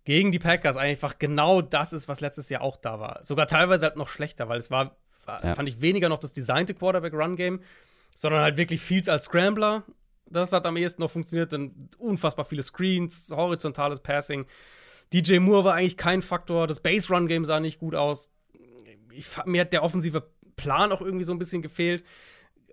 gegen 0.06 0.32
die 0.32 0.40
Packers 0.40 0.78
einfach 0.78 1.20
genau 1.20 1.62
das 1.62 1.92
ist, 1.92 2.08
was 2.08 2.22
letztes 2.22 2.50
Jahr 2.50 2.62
auch 2.62 2.78
da 2.78 3.00
war. 3.00 3.20
Sogar 3.24 3.48
teilweise 3.48 3.88
halt 3.88 3.98
noch 3.98 4.08
schlechter, 4.08 4.48
weil 4.48 4.60
es 4.60 4.72
war, 4.72 4.96
war 5.26 5.44
ja. 5.44 5.56
fand 5.56 5.68
ich 5.68 5.82
weniger 5.82 6.10
noch 6.10 6.20
das 6.20 6.32
designte 6.32 6.76
Quarterback-Run-Game, 6.76 7.60
sondern 8.16 8.42
halt 8.44 8.56
wirklich 8.56 8.82
viel 8.82 9.08
als 9.10 9.26
Scrambler. 9.26 9.84
Das 10.28 10.54
hat 10.54 10.66
am 10.66 10.78
ehesten 10.78 11.02
noch 11.02 11.12
funktioniert, 11.12 11.52
dann 11.54 11.90
unfassbar 11.98 12.46
viele 12.46 12.64
Screens, 12.64 13.32
horizontales 13.36 14.00
Passing. 14.00 14.46
DJ 15.12 15.40
Moore 15.40 15.66
war 15.66 15.74
eigentlich 15.74 15.98
kein 15.98 16.22
Faktor. 16.22 16.68
Das 16.68 16.80
Base-Run-Game 16.80 17.44
sah 17.44 17.60
nicht 17.60 17.80
gut 17.80 17.96
aus. 17.96 18.32
Ich, 19.12 19.28
mir 19.46 19.62
hat 19.62 19.74
der 19.74 19.84
offensive 19.84 20.30
Plan 20.56 20.92
auch 20.92 21.02
irgendwie 21.02 21.26
so 21.26 21.34
ein 21.34 21.40
bisschen 21.40 21.62
gefehlt. 21.62 22.04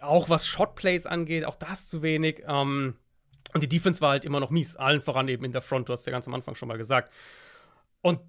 Auch 0.01 0.29
was 0.29 0.47
Shot-Plays 0.47 1.07
angeht, 1.07 1.45
auch 1.45 1.57
das 1.57 1.89
zu 1.89 2.03
wenig. 2.03 2.43
Ähm, 2.47 2.97
und 3.55 3.63
die 3.63 3.69
Defense 3.69 4.01
war 4.01 4.11
halt 4.11 4.25
immer 4.25 4.41
noch 4.41 4.51
mies. 4.51 4.77
Allen 4.77 5.01
voran 5.01 5.29
eben 5.29 5.45
in 5.45 5.53
der 5.53 5.63
Front, 5.63 5.89
du 5.89 5.93
hast 5.93 6.07
ja 6.07 6.13
ganz 6.13 6.27
am 6.27 6.35
Anfang 6.35 6.55
schon 6.55 6.69
mal 6.69 6.79
gesagt. 6.79 7.13
Und 8.01 8.21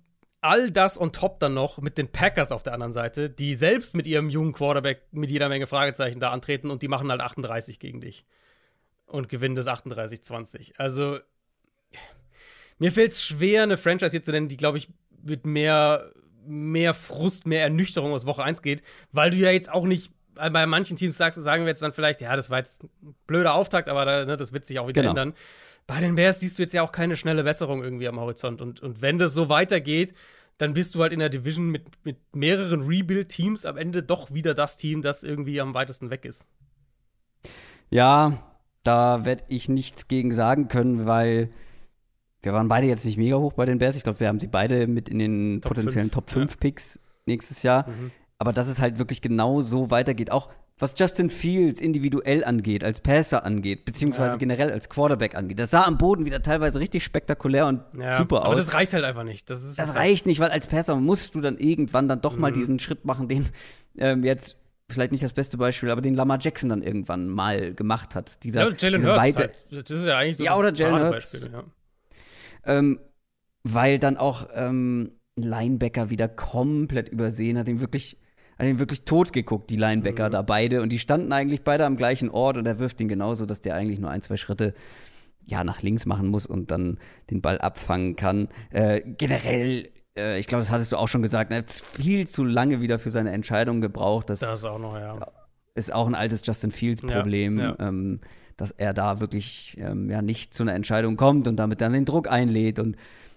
all 0.41 0.71
das 0.71 0.99
on 0.99 1.13
top 1.13 1.39
dann 1.39 1.53
noch 1.53 1.79
mit 1.79 1.97
den 1.97 2.11
Packers 2.11 2.51
auf 2.51 2.63
der 2.63 2.73
anderen 2.73 2.91
Seite, 2.91 3.29
die 3.29 3.55
selbst 3.55 3.95
mit 3.95 4.05
ihrem 4.05 4.29
jungen 4.29 4.51
Quarterback 4.51 5.03
mit 5.11 5.31
jeder 5.31 5.47
Menge 5.47 5.67
Fragezeichen 5.67 6.19
da 6.19 6.31
antreten 6.31 6.69
und 6.69 6.83
die 6.83 6.89
machen 6.89 7.09
halt 7.09 7.21
38 7.21 7.79
gegen 7.79 8.01
dich. 8.01 8.25
Und 9.05 9.29
gewinnen 9.29 9.55
das 9.55 9.67
38-20. 9.67 10.73
Also, 10.77 11.19
mir 12.79 12.91
fällt 12.91 13.11
es 13.11 13.23
schwer, 13.23 13.63
eine 13.63 13.77
Franchise 13.77 14.11
hier 14.11 14.23
zu 14.23 14.31
nennen, 14.31 14.49
die, 14.49 14.57
glaube 14.57 14.77
ich, 14.77 14.89
mit 15.21 15.45
mehr, 15.45 16.11
mehr 16.45 16.93
Frust, 16.93 17.45
mehr 17.45 17.61
Ernüchterung 17.61 18.11
aus 18.11 18.25
Woche 18.25 18.43
1 18.43 18.61
geht, 18.61 18.81
weil 19.11 19.31
du 19.31 19.37
ja 19.37 19.51
jetzt 19.51 19.71
auch 19.71 19.85
nicht 19.85 20.11
bei 20.35 20.65
manchen 20.65 20.97
Teams 20.97 21.17
sagst, 21.17 21.41
sagen 21.41 21.63
wir 21.63 21.69
jetzt 21.69 21.81
dann 21.81 21.93
vielleicht, 21.93 22.21
ja, 22.21 22.35
das 22.35 22.49
war 22.49 22.59
jetzt 22.59 22.83
ein 22.83 23.15
blöder 23.27 23.53
Auftakt, 23.53 23.89
aber 23.89 24.05
da, 24.05 24.25
ne, 24.25 24.37
das 24.37 24.53
wird 24.53 24.65
sich 24.65 24.79
auch 24.79 24.87
wieder 24.87 25.01
genau. 25.01 25.11
ändern. 25.11 25.33
Bei 25.87 25.99
den 25.99 26.15
Bears 26.15 26.39
siehst 26.39 26.57
du 26.57 26.63
jetzt 26.63 26.73
ja 26.73 26.81
auch 26.81 26.91
keine 26.91 27.17
schnelle 27.17 27.43
Besserung 27.43 27.83
irgendwie 27.83 28.07
am 28.07 28.19
Horizont. 28.19 28.61
Und, 28.61 28.81
und 28.81 29.01
wenn 29.01 29.19
das 29.19 29.33
so 29.33 29.49
weitergeht, 29.49 30.13
dann 30.57 30.73
bist 30.73 30.95
du 30.95 31.01
halt 31.01 31.13
in 31.13 31.19
der 31.19 31.29
Division 31.29 31.69
mit, 31.69 31.83
mit 32.03 32.17
mehreren 32.33 32.83
Rebuild-Teams 32.83 33.65
am 33.65 33.77
Ende 33.77 34.03
doch 34.03 34.33
wieder 34.33 34.53
das 34.53 34.77
Team, 34.77 35.01
das 35.01 35.23
irgendwie 35.23 35.59
am 35.59 35.73
weitesten 35.73 36.09
weg 36.09 36.25
ist. 36.25 36.47
Ja, 37.89 38.43
da 38.83 39.25
werde 39.25 39.43
ich 39.49 39.69
nichts 39.69 40.07
gegen 40.07 40.31
sagen 40.31 40.67
können, 40.67 41.05
weil 41.05 41.49
wir 42.41 42.53
waren 42.53 42.67
beide 42.67 42.87
jetzt 42.87 43.05
nicht 43.05 43.17
mega 43.17 43.37
hoch 43.37 43.53
bei 43.53 43.65
den 43.65 43.79
Bears. 43.79 43.95
Ich 43.95 44.03
glaube, 44.03 44.19
wir 44.19 44.27
haben 44.27 44.39
sie 44.39 44.47
beide 44.47 44.87
mit 44.87 45.09
in 45.09 45.19
den 45.19 45.61
Top 45.61 45.75
potenziellen 45.75 46.09
5, 46.09 46.13
Top 46.13 46.29
5 46.29 46.51
ja. 46.51 46.57
Picks 46.59 46.99
nächstes 47.25 47.63
Jahr. 47.63 47.89
Mhm. 47.89 48.11
Aber 48.43 48.51
dass 48.51 48.67
es 48.67 48.81
halt 48.81 48.99
wirklich 48.99 49.21
genau 49.21 49.61
so 49.61 49.89
weitergeht, 49.89 50.29
auch 50.29 50.49
was 50.77 50.95
Justin 50.97 51.29
Fields 51.29 51.79
individuell 51.79 52.43
angeht, 52.43 52.83
als 52.83 52.99
Passer 52.99 53.45
angeht, 53.45 53.85
beziehungsweise 53.85 54.33
ja. 54.33 54.37
generell 54.37 54.69
als 54.69 54.89
Quarterback 54.89 55.33
angeht. 55.33 55.59
Das 55.59 55.71
sah 55.71 55.85
am 55.85 55.97
Boden 55.97 56.25
wieder 56.25 56.41
teilweise 56.41 56.81
richtig 56.81 57.05
spektakulär 57.05 57.67
und 57.67 57.83
ja, 57.97 58.17
super 58.17 58.39
aus. 58.41 58.45
Aber 58.47 58.55
das 58.55 58.73
reicht 58.73 58.93
halt 58.93 59.05
einfach 59.05 59.23
nicht. 59.23 59.49
Das, 59.49 59.75
das 59.75 59.95
reicht 59.95 60.25
nicht, 60.25 60.41
weil 60.41 60.49
als 60.49 60.67
Passer 60.67 60.97
musst 60.97 61.35
du 61.35 61.39
dann 61.39 61.57
irgendwann 61.57 62.09
dann 62.09 62.19
doch 62.19 62.35
mhm. 62.35 62.41
mal 62.41 62.51
diesen 62.51 62.79
Schritt 62.79 63.05
machen, 63.05 63.29
den 63.29 63.45
ähm, 63.97 64.25
jetzt 64.25 64.57
vielleicht 64.89 65.13
nicht 65.13 65.23
das 65.23 65.31
beste 65.31 65.55
Beispiel, 65.55 65.89
aber 65.89 66.01
den 66.01 66.13
Lamar 66.13 66.39
Jackson 66.41 66.67
dann 66.67 66.81
irgendwann 66.81 67.29
mal 67.29 67.73
gemacht 67.73 68.13
hat. 68.13 68.43
Dieser, 68.43 68.67
ja, 68.67 68.75
Jalen 68.77 69.07
Hurts. 69.07 69.37
Halt. 69.37 69.51
Das 69.71 69.89
ist 69.89 70.05
ja 70.05 70.17
eigentlich 70.17 70.35
so 70.35 70.43
ja, 70.43 70.57
oder 70.57 70.73
Jalen 70.73 71.01
Hurts. 71.01 71.47
Ja. 71.49 71.63
Ähm, 72.65 72.99
weil 73.63 73.99
dann 73.99 74.17
auch 74.17 74.49
ähm, 74.53 75.13
Linebacker 75.35 76.09
wieder 76.09 76.27
komplett 76.27 77.09
übersehen 77.09 77.57
hat, 77.57 77.67
ihn 77.67 77.79
wirklich, 77.79 78.17
hat 78.57 78.67
ihn 78.67 78.79
wirklich 78.79 79.05
tot 79.05 79.33
geguckt, 79.33 79.69
die 79.69 79.75
Linebacker 79.75 80.27
mhm. 80.27 80.31
da 80.31 80.41
beide. 80.41 80.81
Und 80.81 80.89
die 80.89 80.99
standen 80.99 81.31
eigentlich 81.31 81.63
beide 81.63 81.85
am 81.85 81.97
gleichen 81.97 82.29
Ort 82.29 82.57
und 82.57 82.65
er 82.65 82.79
wirft 82.79 83.01
ihn 83.01 83.07
genauso, 83.07 83.45
dass 83.45 83.61
der 83.61 83.75
eigentlich 83.75 83.99
nur 83.99 84.09
ein, 84.09 84.21
zwei 84.21 84.37
Schritte 84.37 84.73
ja, 85.45 85.63
nach 85.63 85.81
links 85.81 86.05
machen 86.05 86.27
muss 86.27 86.45
und 86.45 86.71
dann 86.71 86.99
den 87.29 87.41
Ball 87.41 87.57
abfangen 87.57 88.15
kann. 88.15 88.47
Äh, 88.69 89.01
generell, 89.01 89.89
äh, 90.17 90.39
ich 90.39 90.47
glaube, 90.47 90.61
das 90.61 90.71
hattest 90.71 90.91
du 90.91 90.97
auch 90.97 91.07
schon 91.07 91.21
gesagt, 91.21 91.51
er 91.51 91.59
hat 91.59 91.71
viel 91.71 92.27
zu 92.27 92.43
lange 92.43 92.81
wieder 92.81 92.99
für 92.99 93.11
seine 93.11 93.31
Entscheidung 93.31 93.81
gebraucht. 93.81 94.29
Das, 94.29 94.39
das 94.39 94.63
auch 94.63 94.79
noch, 94.79 94.95
ja. 94.95 95.17
Ist 95.75 95.93
auch 95.93 96.07
ein 96.07 96.15
altes 96.15 96.45
Justin 96.45 96.71
Fields-Problem. 96.71 97.59
Ja, 97.59 97.75
ja. 97.77 97.87
ähm, 97.87 98.21
dass 98.57 98.71
er 98.71 98.93
da 98.93 99.19
wirklich 99.19 99.75
ähm, 99.79 100.09
ja 100.09 100.21
nicht 100.21 100.53
zu 100.53 100.63
einer 100.63 100.73
Entscheidung 100.73 101.17
kommt 101.17 101.47
und 101.47 101.57
damit 101.57 101.81
dann 101.81 101.93
den 101.93 102.05
Druck 102.05 102.29
einlädt 102.29 102.79
und 102.79 102.95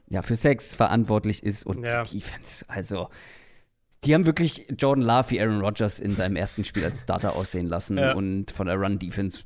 ja 0.09 0.22
für 0.22 0.36
Sex 0.36 0.74
verantwortlich 0.74 1.43
ist 1.43 1.64
und 1.64 1.82
ja. 1.82 2.03
die 2.03 2.18
Defense. 2.18 2.64
Also 2.68 3.09
die 4.07 4.14
haben 4.14 4.24
wirklich 4.24 4.66
Jordan 4.78 5.04
Love 5.04 5.30
wie 5.30 5.40
Aaron 5.40 5.61
Rodgers 5.61 5.98
in 5.98 6.14
seinem 6.14 6.36
ersten 6.36 6.64
Spiel 6.64 6.84
als 6.84 7.02
Starter 7.02 7.34
aussehen 7.34 7.66
lassen 7.66 7.98
ja. 7.98 8.14
und 8.14 8.50
von 8.50 8.68
der 8.68 8.76
Run-Defense 8.76 9.40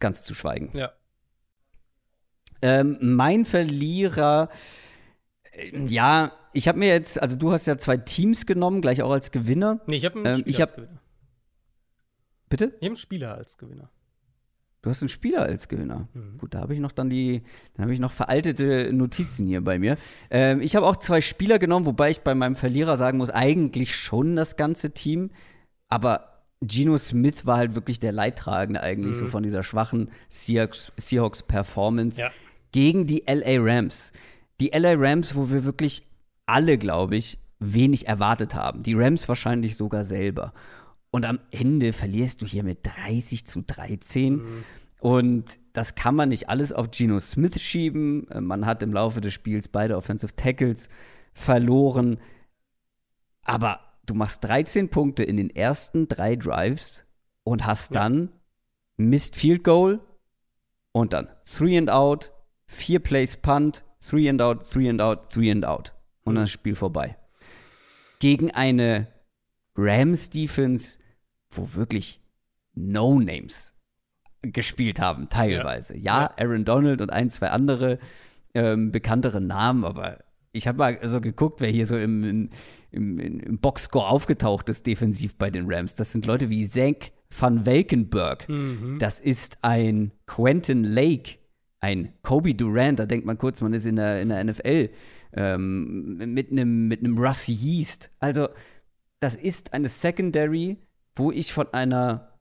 ganz 0.00 0.24
zu 0.24 0.34
schweigen. 0.34 0.70
Ja. 0.76 0.92
Ähm, 2.62 2.98
mein 3.00 3.44
Verlierer, 3.44 4.50
äh, 5.52 5.86
ja, 5.86 6.32
ich 6.52 6.66
habe 6.66 6.78
mir 6.78 6.88
jetzt, 6.88 7.22
also 7.22 7.36
du 7.36 7.52
hast 7.52 7.66
ja 7.66 7.78
zwei 7.78 7.96
Teams 7.96 8.46
genommen, 8.46 8.82
gleich 8.82 9.02
auch 9.02 9.12
als 9.12 9.30
Gewinner. 9.30 9.80
Nee, 9.86 9.96
ich 9.96 10.04
habe 10.04 10.16
einen 10.16 10.26
ähm, 10.26 10.40
Spieler 10.40 10.54
ich 10.54 10.60
hab, 10.60 10.68
als 10.68 10.76
Gewinner. 10.76 11.02
Bitte? 12.48 12.64
Ich 12.64 12.72
habe 12.74 12.86
einen 12.86 12.96
Spieler 12.96 13.34
als 13.34 13.58
Gewinner. 13.58 13.90
Du 14.82 14.88
hast 14.88 15.02
einen 15.02 15.10
Spieler 15.10 15.42
als 15.42 15.68
Gewinner. 15.68 16.08
Mhm. 16.14 16.38
Gut, 16.38 16.54
da 16.54 16.60
habe 16.60 16.72
ich 16.72 16.80
noch 16.80 16.92
dann 16.92 17.10
die, 17.10 17.42
da 17.74 17.82
habe 17.82 17.92
ich 17.92 18.00
noch 18.00 18.12
veraltete 18.12 18.90
Notizen 18.92 19.46
hier 19.46 19.60
bei 19.62 19.78
mir. 19.78 19.96
Ähm, 20.30 20.60
ich 20.62 20.74
habe 20.74 20.86
auch 20.86 20.96
zwei 20.96 21.20
Spieler 21.20 21.58
genommen, 21.58 21.84
wobei 21.84 22.10
ich 22.10 22.20
bei 22.20 22.34
meinem 22.34 22.54
Verlierer 22.54 22.96
sagen 22.96 23.18
muss, 23.18 23.28
eigentlich 23.28 23.94
schon 23.94 24.36
das 24.36 24.56
ganze 24.56 24.92
Team. 24.92 25.30
Aber 25.88 26.44
Geno 26.62 26.96
Smith 26.96 27.44
war 27.44 27.58
halt 27.58 27.74
wirklich 27.74 28.00
der 28.00 28.12
Leidtragende 28.12 28.82
eigentlich 28.82 29.16
mhm. 29.16 29.20
so 29.20 29.26
von 29.26 29.42
dieser 29.42 29.62
schwachen 29.62 30.10
Seahawks, 30.28 30.92
Seahawks 30.96 31.42
Performance 31.42 32.20
ja. 32.20 32.30
gegen 32.72 33.06
die 33.06 33.24
LA 33.26 33.58
Rams. 33.58 34.12
Die 34.60 34.68
LA 34.68 34.94
Rams, 34.96 35.34
wo 35.34 35.50
wir 35.50 35.64
wirklich 35.64 36.06
alle, 36.46 36.78
glaube 36.78 37.16
ich, 37.16 37.38
wenig 37.58 38.08
erwartet 38.08 38.54
haben. 38.54 38.82
Die 38.82 38.94
Rams 38.94 39.28
wahrscheinlich 39.28 39.76
sogar 39.76 40.04
selber. 40.04 40.52
Und 41.10 41.26
am 41.26 41.40
Ende 41.50 41.92
verlierst 41.92 42.40
du 42.40 42.46
hier 42.46 42.62
mit 42.62 42.80
30 42.82 43.46
zu 43.46 43.62
13. 43.62 44.34
Mhm. 44.34 44.64
Und 45.00 45.58
das 45.72 45.94
kann 45.94 46.14
man 46.14 46.28
nicht 46.28 46.48
alles 46.48 46.72
auf 46.72 46.90
Geno 46.90 47.18
Smith 47.20 47.60
schieben. 47.60 48.28
Äh, 48.28 48.40
man 48.40 48.66
hat 48.66 48.82
im 48.82 48.92
Laufe 48.92 49.20
des 49.20 49.34
Spiels 49.34 49.68
beide 49.68 49.96
Offensive 49.96 50.36
Tackles 50.36 50.88
verloren. 51.32 52.18
Aber 53.42 53.80
du 54.06 54.14
machst 54.14 54.44
13 54.44 54.90
Punkte 54.90 55.24
in 55.24 55.36
den 55.36 55.50
ersten 55.50 56.06
drei 56.06 56.36
Drives 56.36 57.06
und 57.44 57.66
hast 57.66 57.94
dann 57.94 58.24
ja. 58.24 59.06
Missed 59.06 59.36
Field 59.36 59.64
Goal 59.64 60.00
und 60.92 61.12
dann 61.12 61.28
Three 61.44 61.78
and 61.78 61.90
Out, 61.90 62.32
vier 62.66 63.00
Plays 63.00 63.36
Punt, 63.36 63.84
Three 64.06 64.28
and 64.28 64.42
Out, 64.42 64.68
Three 64.68 64.88
and 64.88 65.00
Out, 65.00 65.32
Three 65.32 65.50
and 65.50 65.64
Out. 65.64 65.94
Und 66.24 66.34
dann 66.34 66.44
ist 66.44 66.50
das 66.50 66.60
Spiel 66.60 66.74
vorbei. 66.74 67.16
Gegen 68.18 68.50
eine 68.50 69.08
Rams 69.74 70.28
Defense, 70.30 70.98
wo 71.50 71.74
wirklich 71.74 72.20
No-Names 72.74 73.74
gespielt 74.42 75.00
haben, 75.00 75.28
teilweise. 75.28 75.96
Ja. 75.96 76.22
ja, 76.22 76.34
Aaron 76.38 76.64
Donald 76.64 77.00
und 77.00 77.10
ein, 77.10 77.30
zwei 77.30 77.50
andere 77.50 77.98
ähm, 78.54 78.90
bekanntere 78.90 79.40
Namen, 79.40 79.84
aber 79.84 80.18
ich 80.52 80.66
habe 80.66 80.78
mal 80.78 80.98
so 81.02 81.20
geguckt, 81.20 81.60
wer 81.60 81.68
hier 81.68 81.86
so 81.86 81.96
im, 81.96 82.50
im, 82.90 83.18
im, 83.18 83.58
Boxscore 83.58 84.08
aufgetaucht 84.08 84.68
ist, 84.68 84.86
defensiv 84.86 85.36
bei 85.36 85.50
den 85.50 85.70
Rams. 85.70 85.94
Das 85.94 86.10
sind 86.10 86.26
Leute 86.26 86.48
wie 86.50 86.68
Zank 86.68 87.12
van 87.30 87.66
Welkenberg. 87.66 88.48
Mhm. 88.48 88.98
Das 88.98 89.20
ist 89.20 89.58
ein 89.62 90.10
Quentin 90.26 90.82
Lake, 90.82 91.38
ein 91.78 92.12
Kobe 92.22 92.54
Durant. 92.54 92.98
Da 92.98 93.06
denkt 93.06 93.26
man 93.26 93.38
kurz, 93.38 93.60
man 93.60 93.72
ist 93.72 93.86
in 93.86 93.96
der, 93.96 94.20
in 94.20 94.30
der 94.30 94.42
NFL. 94.42 94.90
Ähm, 95.32 96.16
mit 96.16 96.50
einem 96.50 96.88
mit 96.88 97.00
Russ 97.04 97.46
Yeast. 97.46 98.10
Also, 98.18 98.48
das 99.20 99.36
ist 99.36 99.72
eine 99.72 99.88
Secondary, 99.88 100.78
wo 101.20 101.30
ich 101.30 101.52
von 101.52 101.72
einer 101.72 102.32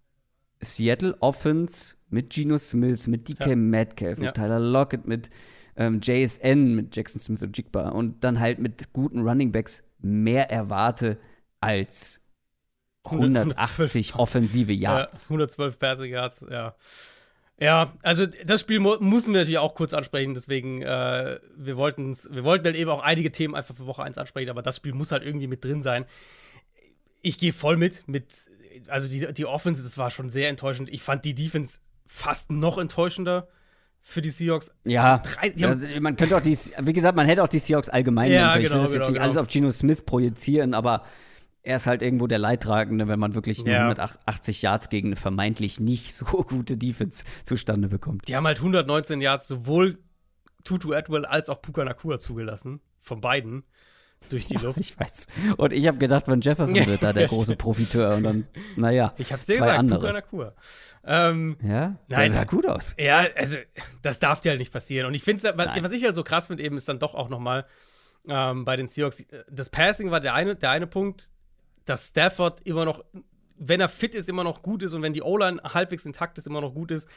Seattle 0.62 1.16
Offense 1.22 1.96
mit 2.10 2.32
Geno 2.32 2.58
Smith, 2.58 3.08
mit 3.08 3.30
DK 3.30 3.48
ja. 3.48 3.56
Metcalf, 3.56 4.18
mit 4.18 4.26
ja. 4.26 4.32
Tyler 4.32 4.60
Lockett, 4.60 5.06
mit 5.06 5.30
ähm, 5.76 6.00
JSN, 6.02 6.76
mit 6.76 6.96
Jackson 6.96 7.20
Smith 7.20 7.42
und 7.42 7.58
Jigba 7.58 7.90
und 7.90 8.24
dann 8.24 8.40
halt 8.40 8.60
mit 8.60 8.92
guten 8.94 9.22
Running 9.22 9.52
Backs 9.52 9.84
mehr 10.00 10.50
erwarte 10.50 11.18
als 11.60 12.22
180 13.06 14.16
112, 14.16 14.16
offensive 14.16 14.74
Yards. 14.74 15.24
Ja, 15.24 15.36
112 15.36 15.80
Passing 15.80 16.12
Yards, 16.12 16.46
ja. 16.50 16.76
Ja, 17.62 17.94
also 18.04 18.26
das 18.26 18.62
Spiel 18.62 18.80
müssen 18.80 19.34
wir 19.34 19.42
natürlich 19.42 19.58
auch 19.58 19.76
kurz 19.76 19.94
ansprechen, 19.94 20.34
deswegen, 20.34 20.82
äh, 20.82 21.40
wir, 21.58 21.76
wir 21.76 22.44
wollten 22.44 22.66
halt 22.66 22.76
eben 22.76 22.90
auch 22.90 23.02
einige 23.02 23.34
Themen 23.34 23.56
einfach 23.56 23.76
für 23.76 23.86
Woche 23.86 24.04
1 24.04 24.18
ansprechen, 24.18 24.50
aber 24.50 24.62
das 24.62 24.78
Spiel 24.78 24.94
muss 24.94 25.12
halt 25.12 25.24
irgendwie 25.26 25.48
mit 25.48 25.64
drin 25.66 25.82
sein. 25.82 26.06
Ich 27.22 27.38
gehe 27.38 27.52
voll 27.52 27.76
mit, 27.76 28.08
mit 28.08 28.28
also 28.88 29.08
die, 29.08 29.34
die 29.34 29.46
Offense, 29.46 29.84
das 29.84 29.98
war 29.98 30.10
schon 30.12 30.30
sehr 30.30 30.50
enttäuschend. 30.50 30.90
Ich 30.90 31.02
fand 31.02 31.26
die 31.26 31.36
Defense 31.36 31.80
fast 32.06 32.52
noch 32.52 32.78
enttäuschender 32.78 33.48
für 34.02 34.22
die 34.22 34.30
Seahawks. 34.30 34.72
Ja, 34.86 35.22
also 35.40 35.68
also 35.68 35.86
man 36.00 36.16
könnte 36.16 36.38
auch 36.38 36.42
die, 36.42 36.58
wie 36.80 36.94
gesagt, 36.94 37.16
man 37.16 37.26
hätte 37.26 37.44
auch 37.44 37.48
die 37.48 37.60
Seahawks 37.60 37.90
allgemein 37.90 38.32
ja, 38.32 38.54
nehmen. 38.54 38.66
Ich 38.66 38.68
genau, 38.70 38.76
will 38.76 38.82
das 38.82 38.92
genau, 38.92 39.04
jetzt 39.04 39.10
nicht 39.10 39.16
genau. 39.16 39.24
alles 39.24 39.38
auf 39.38 39.48
Geno 39.48 39.72
Smith 39.72 40.06
projizieren, 40.06 40.74
aber 40.74 41.04
er 41.62 41.76
ist 41.76 41.88
halt 41.88 42.02
irgendwo 42.02 42.28
der 42.28 42.40
Leidtragende, 42.40 43.08
wenn 43.08 43.20
man 43.20 43.36
wirklich 43.36 43.64
nur 43.64 43.74
ja. 43.74 43.82
180 43.82 44.62
Yards 44.62 44.90
gegen 44.90 45.10
eine 45.10 45.16
vermeintlich 45.16 45.80
nicht 45.80 46.16
so 46.16 46.26
gute 46.48 46.78
Defense 46.78 47.26
zustande 47.44 47.90
bekommt. 47.90 48.28
Die 48.28 48.36
haben 48.36 48.48
halt 48.48 48.58
119 48.58 49.22
Yards 49.22 49.48
sowohl 49.48 50.00
Tutu 50.64 50.94
Atwell 50.94 51.26
als 51.26 51.50
auch 51.50 51.62
Puka 51.62 51.84
Nakua 51.84 52.20
zugelassen. 52.20 52.82
Von 53.00 53.22
beiden 53.22 53.64
durch 54.30 54.46
die 54.46 54.56
Luft. 54.62 54.80
ich 54.80 55.00
weiß. 55.00 55.28
Und 55.58 55.74
ich 55.74 55.88
habe 55.88 55.98
gedacht, 55.98 56.28
Van 56.28 56.42
Jefferson 56.42 56.86
wird 56.86 57.04
da 57.04 57.14
der 57.14 57.28
große 57.30 57.56
Profiteur 57.56 58.16
und 58.16 58.24
dann, 58.24 58.48
naja, 58.76 59.14
ich 59.18 59.32
hab's 59.32 59.46
dir 59.46 59.58
zwei 59.58 59.66
gesagt, 59.66 59.80
andere. 59.80 60.08
Puka 60.08 60.22
Kur. 60.22 60.56
Ähm, 61.06 61.58
ja, 61.62 61.96
nein, 62.08 62.28
das 62.28 62.34
sah 62.34 62.44
gut 62.44 62.68
aus. 62.68 62.96
Ja, 63.00 63.26
also 63.36 63.58
das 64.02 64.20
darf 64.20 64.42
dir 64.42 64.50
halt 64.50 64.60
nicht 64.60 64.74
passieren. 64.74 65.08
Und 65.08 65.14
ich 65.14 65.24
finde, 65.24 65.42
was 65.56 65.92
ich 65.92 66.04
halt 66.04 66.16
so 66.16 66.24
krass 66.24 66.48
finde, 66.48 66.64
eben 66.64 66.78
ist 66.78 66.90
dann 66.90 67.00
doch 67.00 67.16
auch 67.16 67.30
noch 67.30 67.40
mal 67.40 67.66
ähm, 68.28 68.66
bei 68.66 68.76
den 68.76 68.88
Seahawks, 68.88 69.26
das 69.50 69.70
Passing 69.70 70.12
war 70.12 70.20
der 70.20 70.34
eine, 70.34 70.56
der 70.56 70.72
eine 70.72 70.88
Punkt, 70.88 71.30
dass 71.86 72.10
Stafford 72.10 72.62
immer 72.66 72.86
noch, 72.86 73.04
wenn 73.58 73.80
er 73.80 73.90
fit 73.90 74.14
ist, 74.14 74.30
immer 74.30 74.44
noch 74.44 74.62
gut 74.62 74.84
ist 74.84 74.94
und 74.94 75.02
wenn 75.02 75.14
die 75.14 75.24
O-Line 75.24 75.62
halbwegs 75.64 76.06
intakt 76.06 76.38
ist, 76.38 76.48
immer 76.48 76.62
noch 76.62 76.74
gut 76.74 76.92
ist. 76.92 77.08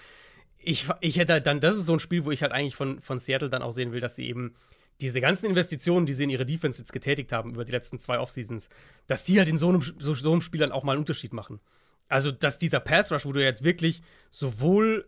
Ich, 0.59 0.89
ich 1.01 1.19
hätte 1.19 1.35
halt 1.35 1.47
dann, 1.47 1.61
das 1.61 1.75
ist 1.77 1.87
so 1.87 1.93
ein 1.93 1.99
Spiel, 1.99 2.25
wo 2.25 2.31
ich 2.31 2.43
halt 2.43 2.53
eigentlich 2.53 2.77
von, 2.77 3.01
von 3.01 3.19
Seattle 3.19 3.51
dann 3.51 3.63
auch 3.63 3.73
sehen 3.73 3.93
will, 3.93 4.01
dass 4.01 4.15
sie 4.15 4.29
eben 4.29 4.55
diese 5.03 5.21
ganzen 5.21 5.47
Investitionen, 5.47 6.07
die 6.07 6.13
sie 6.13 6.25
in 6.25 6.31
ihre 6.31 6.47
Defense 6.47 6.79
jetzt 6.79 6.93
getätigt 6.93 7.33
haben 7.33 7.55
über 7.55 7.65
die 7.65 7.73
letzten 7.73 7.99
zwei 7.99 8.19
Offseasons, 8.19 8.69
dass 9.09 9.25
die 9.25 9.39
halt 9.39 9.49
in 9.49 9.57
so 9.57 9.69
einem, 9.69 9.83
so, 9.83 10.15
so 10.15 10.33
einem 10.33 10.41
Spiel 10.41 10.61
dann 10.61 10.73
auch 10.73 10.85
mal 10.85 10.93
einen 10.93 11.01
Unterschied 11.01 11.33
machen. 11.33 11.61
Also, 12.09 12.31
dass 12.31 12.59
dieser 12.59 12.81
Pass 12.81 13.11
Rush, 13.11 13.25
wo 13.25 13.33
du 13.33 13.43
jetzt 13.43 13.65
wirklich 13.65 14.03
sowohl 14.31 15.07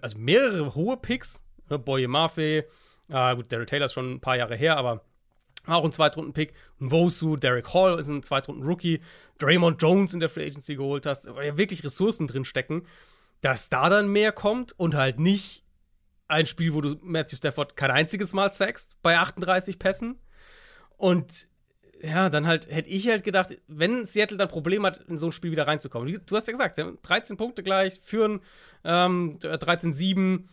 also 0.00 0.16
mehrere 0.18 0.74
hohe 0.74 0.96
Picks, 0.96 1.42
ne, 1.68 1.78
Boye 1.78 2.08
Mafe, 2.08 2.64
äh, 3.08 3.36
gut, 3.36 3.52
Derek 3.52 3.68
Taylor 3.68 3.86
ist 3.86 3.92
schon 3.92 4.14
ein 4.14 4.20
paar 4.20 4.36
Jahre 4.36 4.56
her, 4.56 4.76
aber 4.76 5.04
auch 5.66 5.84
ein 5.84 5.92
Zweitrunden-Pick, 5.92 6.54
Wosu, 6.78 7.36
Derek 7.36 7.74
Hall 7.74 7.98
ist 7.98 8.08
ein 8.08 8.22
Zweitrunden-Rookie, 8.22 9.02
Draymond 9.38 9.82
Jones 9.82 10.14
in 10.14 10.20
der 10.20 10.30
Free 10.30 10.46
Agency 10.46 10.76
geholt 10.76 11.04
hast, 11.04 11.26
weil 11.34 11.46
ja 11.46 11.58
wirklich 11.58 11.84
Ressourcen 11.84 12.26
drin 12.26 12.46
stecken, 12.46 12.86
dass 13.42 13.68
da 13.68 13.90
dann 13.90 14.08
mehr 14.08 14.32
kommt 14.32 14.72
und 14.78 14.94
halt 14.94 15.20
nicht 15.20 15.62
ein 16.28 16.46
Spiel, 16.46 16.74
wo 16.74 16.80
du 16.80 16.96
Matthew 17.02 17.36
Stafford 17.36 17.76
kein 17.76 17.90
einziges 17.90 18.32
Mal 18.32 18.52
sackst 18.52 19.00
bei 19.02 19.18
38 19.18 19.78
Pässen. 19.78 20.20
Und 20.96 21.48
ja, 22.02 22.28
dann 22.28 22.46
halt 22.46 22.70
hätte 22.70 22.88
ich 22.88 23.08
halt 23.08 23.24
gedacht, 23.24 23.56
wenn 23.66 24.06
Seattle 24.06 24.36
dann 24.36 24.48
Probleme 24.48 24.86
hat, 24.86 24.98
in 25.08 25.18
so 25.18 25.26
ein 25.26 25.32
Spiel 25.32 25.50
wieder 25.50 25.66
reinzukommen. 25.66 26.20
Du 26.26 26.36
hast 26.36 26.46
ja 26.46 26.52
gesagt, 26.52 26.80
13 27.02 27.36
Punkte 27.36 27.62
gleich, 27.62 28.00
führen 28.02 28.40
ähm, 28.84 29.38
13-7. 29.40 30.44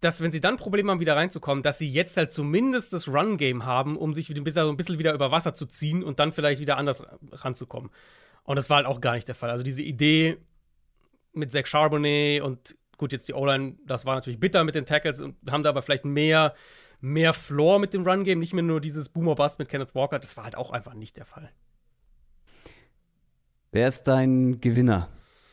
Dass, 0.00 0.20
wenn 0.20 0.30
sie 0.30 0.40
dann 0.40 0.58
Probleme 0.58 0.92
haben, 0.92 1.00
wieder 1.00 1.16
reinzukommen, 1.16 1.64
dass 1.64 1.78
sie 1.78 1.90
jetzt 1.90 2.16
halt 2.16 2.32
zumindest 2.32 2.92
das 2.92 3.08
Run-Game 3.08 3.64
haben, 3.64 3.96
um 3.96 4.14
sich 4.14 4.30
ein 4.30 4.44
bisschen 4.44 4.98
wieder 5.00 5.12
über 5.12 5.32
Wasser 5.32 5.54
zu 5.54 5.66
ziehen 5.66 6.04
und 6.04 6.20
dann 6.20 6.30
vielleicht 6.30 6.60
wieder 6.60 6.76
anders 6.76 7.02
ranzukommen. 7.32 7.90
Und 8.44 8.56
das 8.56 8.70
war 8.70 8.76
halt 8.76 8.86
auch 8.86 9.00
gar 9.00 9.14
nicht 9.14 9.26
der 9.26 9.34
Fall. 9.34 9.50
Also 9.50 9.64
diese 9.64 9.82
Idee 9.82 10.36
mit 11.32 11.50
Zach 11.50 11.66
Charbonnet 11.66 12.42
und 12.42 12.76
Gut, 12.98 13.12
jetzt 13.12 13.28
die 13.28 13.32
O-Line, 13.32 13.76
das 13.86 14.04
war 14.04 14.16
natürlich 14.16 14.40
bitter 14.40 14.64
mit 14.64 14.74
den 14.74 14.84
Tackles 14.84 15.20
und 15.20 15.36
haben 15.50 15.62
da 15.62 15.70
aber 15.70 15.82
vielleicht 15.82 16.04
mehr, 16.04 16.54
mehr 17.00 17.32
Floor 17.32 17.78
mit 17.78 17.94
dem 17.94 18.06
Run-Game, 18.06 18.40
nicht 18.40 18.52
mehr 18.52 18.64
nur 18.64 18.80
dieses 18.80 19.08
Boomer-Bust 19.08 19.58
mit 19.58 19.68
Kenneth 19.68 19.94
Walker. 19.94 20.18
Das 20.18 20.36
war 20.36 20.44
halt 20.44 20.56
auch 20.56 20.72
einfach 20.72 20.94
nicht 20.94 21.16
der 21.16 21.24
Fall. 21.24 21.50
Wer 23.70 23.88
ist 23.88 24.02
dein 24.04 24.60
Gewinner 24.60 25.08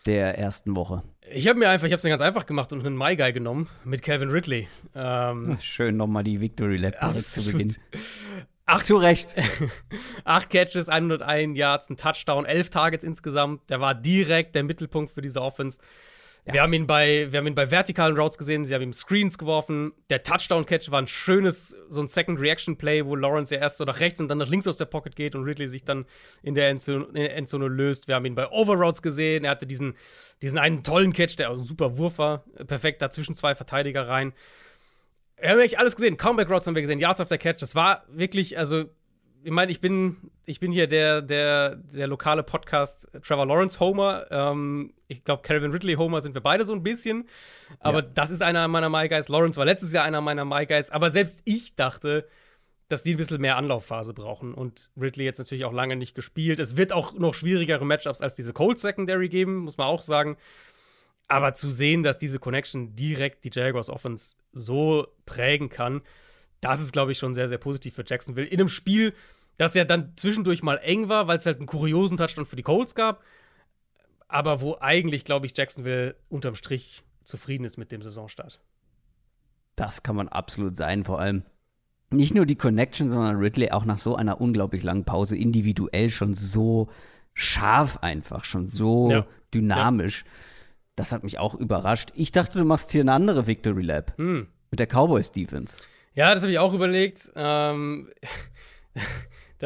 der 0.06 0.38
ersten 0.38 0.76
Woche? 0.76 1.04
Ich 1.32 1.48
habe 1.48 1.60
mir 1.60 1.70
einfach, 1.70 1.86
ich 1.88 1.94
habe 1.94 2.00
es 2.00 2.04
mir 2.04 2.10
ganz 2.10 2.22
einfach 2.22 2.46
gemacht 2.46 2.74
und 2.74 2.86
einen 2.86 2.98
My 2.98 3.16
Guy 3.16 3.34
genommen 3.34 3.68
mit 3.84 4.02
Calvin 4.02 4.30
Ridley. 4.30 4.68
Ähm, 4.94 5.58
Schön 5.62 5.98
nochmal 5.98 6.24
die 6.24 6.42
Victory 6.42 6.78
Lap 6.78 7.00
direkt 7.00 7.26
zu 7.26 7.44
Beginn. 7.44 7.76
Acht, 8.68 8.86
zu 8.86 8.98
Recht. 8.98 9.36
Acht 10.24 10.50
Catches, 10.50 10.90
101 10.90 11.56
Yards, 11.56 11.90
ein 11.90 11.98
Touchdown, 11.98 12.46
elf 12.46 12.70
Targets 12.72 13.04
insgesamt. 13.04 13.70
Der 13.70 13.80
war 13.80 13.94
direkt 13.94 14.56
der 14.56 14.64
Mittelpunkt 14.64 15.12
für 15.12 15.22
diese 15.22 15.42
Offense. 15.42 15.78
Ja. 16.46 16.54
Wir, 16.54 16.62
haben 16.62 16.74
ihn 16.74 16.86
bei, 16.86 17.32
wir 17.32 17.40
haben 17.40 17.48
ihn 17.48 17.56
bei 17.56 17.72
vertikalen 17.72 18.16
Routes 18.16 18.38
gesehen, 18.38 18.66
sie 18.66 18.76
haben 18.76 18.84
ihm 18.84 18.94
Screens 18.94 19.40
geworfen. 19.40 19.94
Der 20.12 20.22
Touchdown-Catch 20.22 20.92
war 20.92 21.02
ein 21.02 21.08
schönes, 21.08 21.76
so 21.90 22.02
ein 22.02 22.08
Second-Reaction-Play, 22.08 23.06
wo 23.06 23.16
Lawrence 23.16 23.56
ja 23.56 23.62
erst 23.62 23.78
so 23.78 23.84
nach 23.84 24.00
rechts 24.00 24.20
und 24.20 24.28
dann 24.28 24.38
nach 24.38 24.48
links 24.48 24.68
aus 24.68 24.78
der 24.78 24.86
Pocket 24.86 25.16
geht 25.16 25.34
und 25.34 25.44
Ridley 25.44 25.68
sich 25.68 25.84
dann 25.84 26.06
in 26.44 26.54
der 26.54 26.70
Endzone, 26.70 27.06
in 27.06 27.16
der 27.16 27.36
Endzone 27.36 27.68
löst. 27.68 28.08
Wir 28.08 28.14
haben 28.14 28.26
ihn 28.26 28.36
bei 28.36 28.48
Overroutes 28.48 29.02
gesehen. 29.02 29.44
Er 29.44 29.52
hatte 29.52 29.66
diesen, 29.66 29.96
diesen 30.44 30.60
einen 30.60 30.84
tollen 30.84 31.14
Catch, 31.14 31.38
der 31.40 31.50
auch 31.50 31.58
ein 31.58 31.64
super 31.64 31.98
Wurf 31.98 32.20
war. 32.20 32.44
Perfekt 32.68 33.02
da 33.02 33.10
zwischen 33.10 33.34
zwei 33.34 33.56
Verteidiger 33.56 34.08
rein. 34.08 34.34
Wir 35.40 35.50
haben 35.50 35.60
eigentlich 35.60 35.80
alles 35.80 35.96
gesehen. 35.96 36.16
Comeback 36.16 36.50
Routes 36.50 36.68
haben 36.68 36.76
wir 36.76 36.84
gesehen, 36.84 37.00
Yards 37.00 37.22
after 37.22 37.40
Catch. 37.40 37.62
Das 37.62 37.74
war 37.74 38.04
wirklich, 38.08 38.58
also 38.58 38.86
ich 39.46 39.52
meine, 39.52 39.72
ich 39.72 39.80
bin, 39.80 40.18
ich 40.46 40.60
bin 40.60 40.72
hier 40.72 40.88
der, 40.88 41.22
der, 41.22 41.76
der 41.76 42.08
lokale 42.08 42.42
Podcast 42.42 43.08
Trevor 43.22 43.46
Lawrence 43.46 43.80
Homer. 43.80 44.26
Ähm, 44.32 44.92
ich 45.08 45.24
glaube, 45.24 45.44
Calvin 45.44 45.72
Ridley 45.72 45.94
Homer 45.94 46.20
sind 46.22 46.34
wir 46.34 46.42
beide 46.42 46.66
so 46.66 46.74
ein 46.74 46.82
bisschen. 46.82 47.28
Aber 47.80 48.00
ja. 48.00 48.10
das 48.16 48.32
ist 48.32 48.42
einer 48.42 48.68
meiner 48.68 48.90
My 48.90 49.08
Guys. 49.08 49.30
Lawrence 49.30 49.58
war 49.58 49.66
letztes 49.66 49.94
Jahr 49.94 50.04
einer 50.04 50.20
meiner 50.20 50.46
My 50.46 50.66
Guys. 50.66 50.90
Aber 50.90 51.12
selbst 51.12 51.44
ich 51.46 51.76
dachte, 51.76 52.28
dass 52.88 53.04
die 53.04 53.12
ein 53.12 53.18
bisschen 53.18 53.40
mehr 53.40 53.56
Anlaufphase 53.58 54.16
brauchen. 54.16 54.56
Und 54.56 54.90
Ridley 55.00 55.26
jetzt 55.26 55.38
natürlich 55.38 55.66
auch 55.66 55.74
lange 55.74 55.96
nicht 55.96 56.16
gespielt. 56.16 56.60
Es 56.60 56.76
wird 56.76 56.92
auch 56.92 57.14
noch 57.14 57.36
schwierigere 57.36 57.86
Matchups 57.86 58.22
als 58.22 58.34
diese 58.34 58.52
Cold 58.52 58.80
Secondary 58.80 59.30
geben, 59.30 59.58
muss 59.58 59.78
man 59.78 59.86
auch 59.86 60.02
sagen. 60.02 60.38
Aber 61.28 61.54
zu 61.54 61.70
sehen, 61.70 62.02
dass 62.02 62.18
diese 62.18 62.40
Connection 62.40 62.96
direkt 62.96 63.44
die 63.44 63.52
Jaguars 63.54 63.92
Offense 63.92 64.38
so 64.54 65.06
prägen 65.28 65.70
kann, 65.70 66.02
das 66.62 66.82
ist, 66.82 66.94
glaube 66.94 67.12
ich, 67.12 67.20
schon 67.20 67.36
sehr, 67.36 67.48
sehr 67.48 67.60
positiv 67.60 67.94
für 67.94 68.04
Jacksonville. 68.06 68.48
In 68.48 68.60
einem 68.60 68.70
Spiel, 68.70 69.14
das 69.58 69.74
ja 69.74 69.86
dann 69.86 70.14
zwischendurch 70.16 70.64
mal 70.64 70.78
eng 70.78 71.10
war, 71.10 71.28
weil 71.28 71.38
es 71.38 71.46
halt 71.46 71.58
einen 71.58 71.68
kuriosen 71.68 72.18
Touchdown 72.18 72.46
für 72.46 72.56
die 72.56 72.64
Colts 72.64 72.96
gab. 72.96 73.24
Aber 74.28 74.62
wo 74.62 74.78
eigentlich, 74.80 75.24
glaube 75.24 75.46
ich, 75.46 75.58
Jacksonville 75.58 76.16
unterm 76.30 76.56
Strich 76.56 77.04
zufrieden 77.24 77.64
ist 77.64 77.78
mit 77.78 77.92
dem 77.92 78.02
Saisonstart. 78.02 78.60
Das 79.76 80.04
kann 80.04 80.16
man 80.16 80.30
absolut 80.30 80.76
sein, 80.76 81.04
vor 81.04 81.20
allem 81.20 81.44
nicht 82.10 82.34
nur 82.34 82.46
die 82.46 82.56
Connection, 82.56 83.10
sondern 83.10 83.38
Ridley 83.38 83.72
auch 83.72 83.86
nach 83.86 83.98
so 83.98 84.16
einer 84.16 84.40
unglaublich 84.40 84.84
langen 84.84 85.06
Pause 85.06 85.36
individuell 85.36 86.10
schon 86.10 86.34
so 86.34 86.90
scharf 87.34 87.98
einfach, 88.02 88.46
schon 88.46 88.68
so 88.68 89.12
ja. 89.12 89.28
dynamisch. 89.54 90.24
Ja. 90.24 90.32
Das 90.96 91.12
hat 91.12 91.24
mich 91.24 91.40
auch 91.40 91.56
überrascht. 91.56 92.12
Ich 92.16 92.32
dachte, 92.32 92.58
du 92.58 92.66
machst 92.66 92.92
hier 92.92 93.02
eine 93.02 93.12
andere 93.12 93.48
Victory 93.48 93.82
Lab 93.82 94.18
hm. 94.18 94.48
mit 94.72 94.80
der 94.80 94.88
Cowboys 94.88 95.32
Defense. 95.32 95.78
Ja, 96.14 96.34
das 96.34 96.44
habe 96.44 96.52
ich 96.52 96.60
auch 96.60 96.74
überlegt. 96.74 97.32
Ähm, 97.36 98.10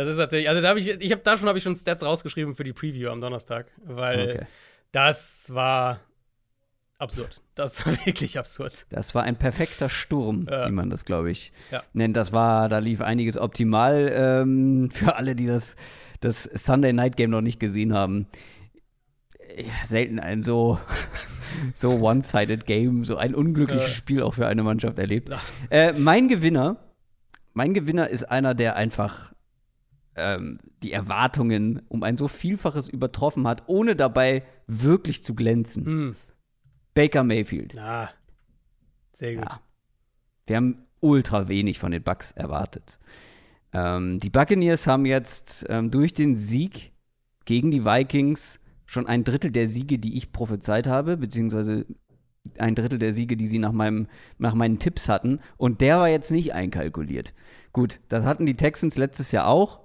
das 0.06 0.14
ist 0.14 0.18
natürlich, 0.18 0.50
also 0.50 0.62
da 0.62 0.70
habe 0.70 0.80
ich, 0.80 0.90
ich 0.90 1.12
habe 1.12 1.22
da 1.24 1.38
schon 1.38 1.48
habe 1.48 1.58
ich 1.58 1.64
schon 1.64 1.76
Stats 1.76 2.04
rausgeschrieben 2.04 2.56
für 2.56 2.64
die 2.64 2.74
Preview 2.74 3.10
am 3.10 3.22
Donnerstag, 3.22 3.68
weil 3.84 4.36
okay. 4.36 4.48
das 4.92 5.46
war 5.50 6.00
absurd. 7.00 7.42
Das 7.56 7.86
war 7.86 7.94
wirklich 8.06 8.38
absurd. 8.38 8.86
Das 8.90 9.16
war 9.16 9.24
ein 9.24 9.38
perfekter 9.38 9.90
Sturm, 9.90 10.48
ja. 10.50 10.68
wie 10.68 10.72
man 10.72 10.90
das, 10.90 11.06
glaube 11.06 11.32
ich, 11.32 11.52
ja. 11.72 11.82
nennt. 11.94 12.16
Das 12.16 12.32
war, 12.32 12.70
da 12.70 12.78
lief 12.78 13.02
einiges 13.02 13.38
optimal 13.38 14.12
ähm, 14.14 14.92
für 14.92 15.16
alle, 15.16 15.36
die 15.36 15.48
das, 15.48 15.76
das 16.20 16.44
Sunday 16.44 16.94
Night 16.94 17.18
Game 17.18 17.32
noch 17.32 17.42
nicht 17.42 17.60
gesehen 17.60 17.94
haben. 17.94 18.28
Ja, 19.58 19.86
selten 19.86 20.20
ein 20.20 20.44
so, 20.44 20.80
so 21.74 22.00
one-sided 22.00 22.66
Game, 22.66 23.04
so 23.06 23.18
ein 23.18 23.34
unglückliches 23.34 23.90
ja. 23.90 23.96
Spiel 23.96 24.22
auch 24.22 24.36
für 24.36 24.46
eine 24.46 24.62
Mannschaft 24.62 25.00
erlebt. 25.00 25.32
Äh, 25.70 25.94
mein 25.94 26.28
Gewinner, 26.28 26.78
mein 27.54 27.74
Gewinner 27.74 28.08
ist 28.10 28.26
einer, 28.26 28.54
der 28.54 28.76
einfach 28.76 29.34
ähm, 30.20 30.60
die 30.84 30.92
Erwartungen 30.92 31.82
um 31.88 32.04
ein 32.04 32.18
so 32.18 32.28
Vielfaches 32.28 32.88
übertroffen 32.88 33.48
hat, 33.48 33.64
ohne 33.68 33.96
dabei 33.96 34.44
wirklich 34.68 35.24
zu 35.24 35.36
glänzen. 35.36 35.86
Hm. 35.86 36.16
Baker 36.94 37.24
Mayfield. 37.24 37.74
Ja, 37.74 38.10
sehr 39.14 39.36
gut. 39.36 39.46
Ja. 39.46 39.62
Wir 40.48 40.56
haben 40.58 40.86
ultra 41.00 41.48
wenig 41.48 41.80
von 41.80 41.92
den 41.92 42.04
Bucks 42.04 42.32
erwartet. 42.32 43.00
Ähm, 43.72 44.20
die 44.20 44.30
Buccaneers 44.30 44.88
haben 44.88 45.06
jetzt 45.06 45.66
ähm, 45.70 45.92
durch 45.92 46.14
den 46.14 46.36
Sieg 46.36 46.92
gegen 47.46 47.72
die 47.72 47.86
Vikings 47.86 48.60
schon 48.86 49.08
ein 49.08 49.24
Drittel 49.24 49.52
der 49.52 49.68
Siege, 49.68 50.00
die 50.00 50.18
ich 50.18 50.32
prophezeit 50.32 50.88
habe, 50.88 51.18
beziehungsweise 51.18 51.86
ein 52.58 52.76
Drittel 52.76 52.98
der 52.98 53.14
Siege, 53.14 53.38
die 53.38 53.48
sie 53.48 53.60
nach, 53.60 53.72
meinem, 53.72 54.08
nach 54.38 54.56
meinen 54.56 54.80
Tipps 54.80 55.08
hatten. 55.08 55.40
Und 55.58 55.82
der 55.82 56.00
war 56.00 56.10
jetzt 56.10 56.32
nicht 56.32 56.54
einkalkuliert. 56.54 57.34
Gut, 57.72 58.00
das 58.10 58.26
hatten 58.26 58.46
die 58.46 58.56
Texans 58.56 58.98
letztes 58.98 59.32
Jahr 59.32 59.48
auch 59.48 59.80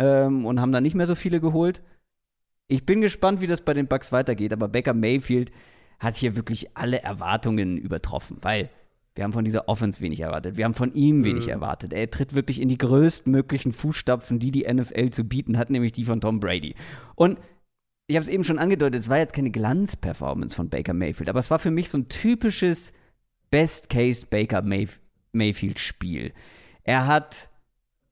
ähm, 0.00 0.46
und 0.46 0.60
haben 0.60 0.72
da 0.72 0.80
nicht 0.80 0.94
mehr 0.94 1.06
so 1.06 1.14
viele 1.14 1.40
geholt. 1.40 1.82
Ich 2.66 2.86
bin 2.86 3.00
gespannt, 3.00 3.40
wie 3.40 3.46
das 3.46 3.60
bei 3.60 3.74
den 3.74 3.86
Bucks 3.86 4.10
weitergeht, 4.12 4.52
aber 4.52 4.68
Baker 4.68 4.94
Mayfield 4.94 5.52
hat 5.98 6.16
hier 6.16 6.34
wirklich 6.34 6.76
alle 6.76 7.02
Erwartungen 7.02 7.76
übertroffen, 7.76 8.38
weil 8.40 8.70
wir 9.14 9.24
haben 9.24 9.32
von 9.32 9.44
dieser 9.44 9.68
Offense 9.68 10.00
wenig 10.00 10.20
erwartet. 10.20 10.56
Wir 10.56 10.64
haben 10.64 10.74
von 10.74 10.94
ihm 10.94 11.24
wenig 11.24 11.46
mhm. 11.46 11.52
erwartet. 11.52 11.92
Er 11.92 12.08
tritt 12.08 12.34
wirklich 12.34 12.60
in 12.60 12.68
die 12.68 12.78
größtmöglichen 12.78 13.72
Fußstapfen, 13.72 14.38
die 14.38 14.50
die 14.50 14.72
NFL 14.72 15.10
zu 15.10 15.24
bieten 15.24 15.58
hat, 15.58 15.68
nämlich 15.68 15.92
die 15.92 16.04
von 16.04 16.20
Tom 16.20 16.40
Brady. 16.40 16.74
Und 17.16 17.38
ich 18.06 18.16
habe 18.16 18.22
es 18.22 18.30
eben 18.30 18.44
schon 18.44 18.58
angedeutet, 18.58 19.00
es 19.00 19.08
war 19.08 19.18
jetzt 19.18 19.34
keine 19.34 19.50
Glanzperformance 19.50 20.56
von 20.56 20.70
Baker 20.70 20.94
Mayfield, 20.94 21.28
aber 21.28 21.40
es 21.40 21.50
war 21.50 21.58
für 21.58 21.70
mich 21.70 21.90
so 21.90 21.98
ein 21.98 22.08
typisches 22.08 22.92
Best-Case 23.50 24.26
Baker 24.30 24.62
Mayf 24.62 25.00
Mayfield-Spiel. 25.32 26.32
Er 26.84 27.06
hat, 27.06 27.50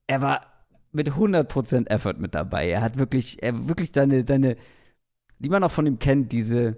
er 0.07 0.21
war 0.21 0.48
mit 0.93 1.11
100% 1.11 1.89
Effort 1.89 2.15
mit 2.19 2.35
dabei. 2.35 2.69
Er 2.69 2.81
hat 2.81 2.99
wirklich, 2.99 3.43
er 3.43 3.69
wirklich 3.69 3.91
seine, 3.95 4.27
seine, 4.27 4.57
die 5.39 5.49
man 5.49 5.63
auch 5.63 5.71
von 5.71 5.87
ihm 5.87 5.99
kennt, 5.99 6.33
diese 6.33 6.77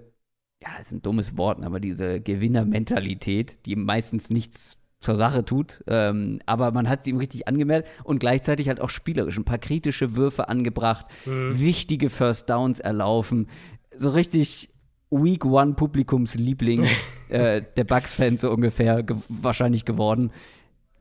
ja, 0.61 0.69
ist 0.79 0.91
ein 0.91 1.01
dummes 1.01 1.37
Wort, 1.37 1.63
aber 1.63 1.79
diese 1.79 2.21
Gewinnermentalität, 2.21 3.65
die 3.65 3.75
meistens 3.75 4.29
nichts 4.29 4.77
zur 4.99 5.15
Sache 5.15 5.43
tut, 5.43 5.83
ähm, 5.87 6.39
aber 6.45 6.71
man 6.71 6.87
hat 6.87 7.03
sie 7.03 7.09
ihm 7.09 7.17
richtig 7.17 7.47
angemeldet 7.47 7.89
und 8.03 8.19
gleichzeitig 8.19 8.67
halt 8.67 8.79
auch 8.79 8.91
spielerisch 8.91 9.37
ein 9.37 9.43
paar 9.43 9.57
kritische 9.57 10.15
Würfe 10.15 10.47
angebracht, 10.47 11.07
mhm. 11.25 11.59
wichtige 11.59 12.11
First 12.11 12.49
Downs 12.51 12.79
erlaufen, 12.79 13.47
so 13.95 14.11
richtig 14.11 14.69
Week 15.09 15.43
One 15.43 15.73
Publikumsliebling 15.73 16.87
äh, 17.29 17.63
der 17.75 17.83
Bucks-Fans 17.83 18.41
so 18.41 18.51
ungefähr 18.51 19.01
ge 19.01 19.17
wahrscheinlich 19.27 19.85
geworden. 19.85 20.31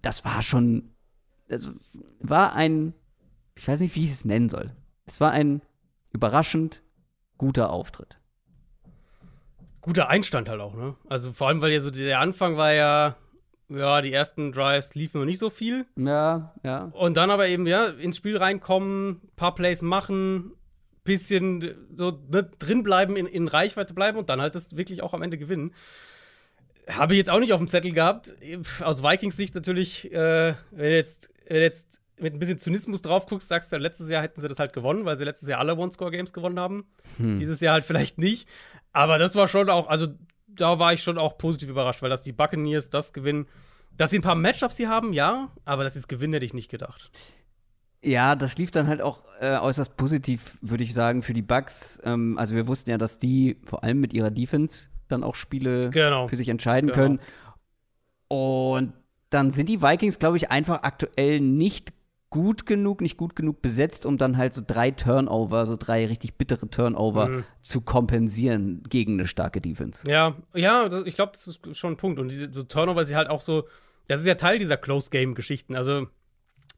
Das 0.01 0.25
war 0.25 0.41
schon, 0.41 0.91
es 1.49 1.71
war 2.21 2.55
ein, 2.55 2.95
ich 3.61 3.69
weiß 3.69 3.81
nicht, 3.81 3.95
wie 3.95 4.05
ich 4.05 4.11
es 4.11 4.25
nennen 4.25 4.49
soll. 4.49 4.73
Es 5.07 5.21
war 5.21 5.31
ein 5.31 5.63
überraschend 6.13 6.83
guter 7.39 7.71
Auftritt 7.71 8.21
guter 9.81 10.09
Einstand 10.09 10.49
halt 10.49 10.61
auch, 10.61 10.75
ne? 10.75 10.95
Also 11.09 11.33
vor 11.33 11.49
allem, 11.49 11.61
weil 11.61 11.73
ja 11.73 11.81
so 11.81 11.91
der 11.91 12.21
Anfang 12.21 12.57
war 12.57 12.73
ja, 12.73 13.17
ja, 13.69 14.03
die 14.03 14.13
ersten 14.13 14.53
Drives 14.53 14.95
liefen 14.95 15.21
noch 15.21 15.27
nicht 15.27 15.39
so 15.39 15.51
viel. 15.51 15.87
Ja, 15.97 16.55
ja. 16.63 16.91
Und 16.93 17.17
dann 17.17 17.31
aber 17.31 17.49
eben, 17.49 17.67
ja, 17.67 17.87
ins 17.87 18.17
Spiel 18.17 18.37
reinkommen, 18.37 19.21
paar 19.37 19.55
Plays 19.55 19.83
machen, 19.83 20.53
bisschen 21.05 21.75
so 21.97 22.21
ne, 22.31 22.49
drin 22.59 22.83
bleiben, 22.83 23.17
in, 23.17 23.27
in 23.27 23.49
Reichweite 23.49 23.95
bleiben 23.95 24.19
und 24.19 24.29
dann 24.29 24.41
halt 24.41 24.55
das 24.55 24.77
wirklich 24.77 25.03
auch 25.03 25.15
am 25.15 25.23
Ende 25.23 25.39
gewinnen. 25.39 25.73
Habe 26.89 27.15
ich 27.15 27.19
jetzt 27.19 27.31
auch 27.31 27.41
nicht 27.41 27.53
auf 27.53 27.61
dem 27.61 27.69
Zettel 27.69 27.93
gehabt. 27.93 28.35
Aus 28.81 29.03
Vikings 29.03 29.37
Sicht 29.37 29.55
natürlich, 29.55 30.13
äh, 30.13 30.55
wenn 30.73 30.93
jetzt, 30.93 31.31
wenn 31.47 31.63
jetzt 31.63 32.00
mit 32.23 32.35
ein 32.35 32.39
bisschen 32.39 32.59
Zynismus 32.59 33.03
drauf 33.03 33.27
guckst, 33.27 33.49
sagst 33.49 33.73
du, 33.73 33.77
letztes 33.77 34.09
Jahr 34.09 34.23
hätten 34.23 34.41
sie 34.41 34.49
das 34.49 34.59
halt 34.59 34.73
gewonnen, 34.73 35.05
weil 35.05 35.17
sie 35.17 35.25
letztes 35.25 35.49
Jahr 35.49 35.61
alle 35.61 35.77
One-Score-Games 35.77 36.33
gewonnen 36.33 36.59
haben. 36.59 36.85
Hm. 37.17 37.39
Dieses 37.39 37.61
Jahr 37.61 37.75
halt 37.75 37.85
vielleicht 37.85 38.19
nicht. 38.19 38.49
Aber 38.93 39.19
das 39.19 39.35
war 39.37 39.49
schon 39.49 39.71
auch, 39.71 39.89
also 39.89 40.09
da 40.47 40.79
war 40.79 40.93
ich 40.93 41.03
schon 41.03 41.19
auch 41.19 41.39
positiv 41.39 41.69
überrascht, 41.69 42.03
weil 42.03 42.11
dass 42.11 42.23
die 42.23 42.33
Buccaneers 42.33 42.91
das 42.91 43.13
gewinnen. 43.13 43.47
Dass 43.97 44.11
sie 44.11 44.19
ein 44.19 44.23
paar 44.23 44.35
Matchups 44.35 44.77
hier 44.77 44.89
haben, 44.89 45.13
ja, 45.13 45.51
aber 45.65 45.85
dass 45.85 45.95
sie 45.95 45.99
es 45.99 46.09
gewinnen, 46.09 46.33
hätte 46.33 46.47
ich 46.47 46.55
nicht 46.55 46.71
gedacht. 46.71 47.11
Ja, 48.03 48.35
das 48.35 48.57
lief 48.57 48.71
dann 48.71 48.87
halt 48.87 49.03
auch 49.03 49.25
äh, 49.41 49.59
äußerst 49.59 49.97
positiv, 49.97 50.57
würde 50.63 50.85
ich 50.85 50.95
sagen, 50.95 51.23
für 51.23 51.35
die 51.35 51.43
Bucks. 51.43 52.01
Ähm, 52.05 52.39
also 52.39 52.55
wir 52.55 52.67
wussten 52.67 52.91
ja, 52.91 52.99
dass 52.99 53.19
die 53.19 53.59
vor 53.65 53.85
allem 53.85 54.01
mit 54.01 54.15
ihrer 54.15 54.31
Defense 54.31 54.89
dann 55.09 55.23
auch 55.23 55.35
Spiele 55.35 55.91
genau. 55.91 56.29
für 56.29 56.37
sich 56.37 56.49
entscheiden 56.49 56.91
genau. 56.91 56.99
können. 56.99 57.21
Und 58.29 58.93
dann 59.29 59.51
sind 59.51 59.69
die 59.69 59.83
Vikings, 59.83 60.19
glaube 60.19 60.37
ich, 60.37 60.51
einfach 60.51 60.83
aktuell 60.83 61.41
nicht 61.41 61.93
gut 62.31 62.65
genug, 62.65 63.01
nicht 63.01 63.17
gut 63.17 63.35
genug 63.35 63.61
besetzt, 63.61 64.07
um 64.07 64.17
dann 64.17 64.37
halt 64.37 64.55
so 64.55 64.63
drei 64.65 64.93
Turnover, 64.93 65.67
so 65.67 65.77
drei 65.77 66.07
richtig 66.07 66.37
bittere 66.37 66.71
Turnover 66.71 67.27
mhm. 67.27 67.45
zu 67.61 67.81
kompensieren 67.81 68.85
gegen 68.89 69.15
eine 69.15 69.27
starke 69.27 69.61
Defense. 69.61 70.09
Ja, 70.09 70.37
ja, 70.55 70.89
das, 70.89 71.05
ich 71.07 71.17
glaube, 71.17 71.33
das 71.33 71.49
ist 71.49 71.61
schon 71.77 71.95
ein 71.95 71.97
Punkt. 71.97 72.21
Und 72.21 72.29
diese 72.29 72.53
so 72.53 72.63
Turnover 72.63 73.01
ist 73.01 73.13
halt 73.13 73.29
auch 73.29 73.41
so, 73.41 73.67
das 74.07 74.21
ist 74.21 74.27
ja 74.27 74.37
Teil 74.37 74.59
dieser 74.59 74.77
Close-Game-Geschichten. 74.77 75.75
Also, 75.75 76.07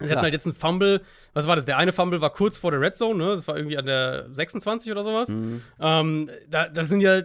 sie 0.00 0.10
hatten 0.10 0.22
halt 0.22 0.32
jetzt 0.32 0.46
einen 0.46 0.54
Fumble, 0.54 1.02
was 1.34 1.46
war 1.46 1.54
das? 1.54 1.66
Der 1.66 1.76
eine 1.76 1.92
Fumble 1.92 2.22
war 2.22 2.30
kurz 2.30 2.56
vor 2.56 2.70
der 2.70 2.80
Red 2.80 2.94
Zone, 2.94 3.22
ne? 3.22 3.34
Das 3.34 3.46
war 3.46 3.56
irgendwie 3.56 3.76
an 3.76 3.86
der 3.86 4.28
26 4.32 4.90
oder 4.90 5.04
sowas. 5.04 5.28
Mhm. 5.28 5.62
Ähm, 5.78 6.30
da, 6.48 6.68
das 6.68 6.88
sind 6.88 7.02
ja 7.02 7.22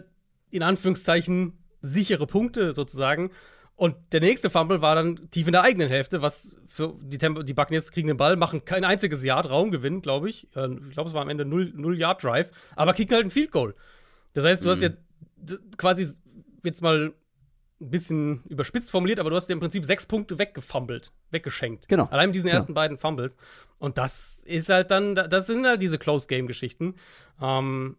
in 0.51 0.63
Anführungszeichen 0.63 1.53
sichere 1.81 2.27
Punkte 2.27 2.73
sozusagen. 2.73 3.31
Und 3.77 3.95
der 4.11 4.21
nächste 4.21 4.49
Fumble 4.49 4.81
war 4.81 4.95
dann 4.95 5.29
tief 5.29 5.45
in 5.45 5.53
der 5.53 5.61
eigenen 5.61 5.87
Hälfte, 5.87 6.23
was 6.23 6.55
für 6.65 6.95
die, 6.99 7.19
Tempo, 7.19 7.43
die 7.43 7.53
Buccaneers 7.53 7.91
kriegen 7.91 8.07
den 8.07 8.17
Ball, 8.17 8.35
machen 8.35 8.65
kein 8.65 8.83
einziges 8.83 9.23
Yard 9.23 9.47
Raumgewinn, 9.51 10.01
glaube 10.01 10.29
ich. 10.29 10.45
Ich 10.45 10.49
glaube, 10.93 11.09
es 11.09 11.13
war 11.13 11.21
am 11.21 11.29
Ende 11.29 11.45
0 11.45 11.95
Yard 11.95 12.23
Drive, 12.23 12.49
aber 12.75 12.93
kicken 12.93 13.15
halt 13.15 13.27
ein 13.27 13.31
Field 13.31 13.51
Goal. 13.51 13.75
Das 14.33 14.43
heißt, 14.45 14.65
du 14.65 14.69
mhm. 14.69 14.71
hast 14.71 14.81
ja 14.81 14.89
quasi 15.77 16.11
jetzt 16.63 16.81
mal 16.81 17.13
ein 17.79 17.91
bisschen 17.91 18.41
überspitzt 18.49 18.89
formuliert, 18.89 19.19
aber 19.19 19.29
du 19.29 19.35
hast 19.35 19.45
dir 19.45 19.53
im 19.53 19.59
Prinzip 19.59 19.85
sechs 19.85 20.07
Punkte 20.07 20.39
weggefummelt, 20.39 21.11
weggeschenkt. 21.29 21.87
Genau. 21.87 22.05
Allein 22.05 22.29
mit 22.29 22.35
diesen 22.35 22.47
genau. 22.47 22.57
ersten 22.57 22.73
beiden 22.73 22.97
Fumbles. 22.97 23.37
Und 23.77 23.99
das 23.99 24.41
ist 24.45 24.69
halt 24.69 24.89
dann, 24.89 25.13
das 25.13 25.45
sind 25.45 25.67
halt 25.67 25.83
diese 25.83 25.99
Close-Game-Geschichten. 25.99 26.95
Ähm, 27.39 27.97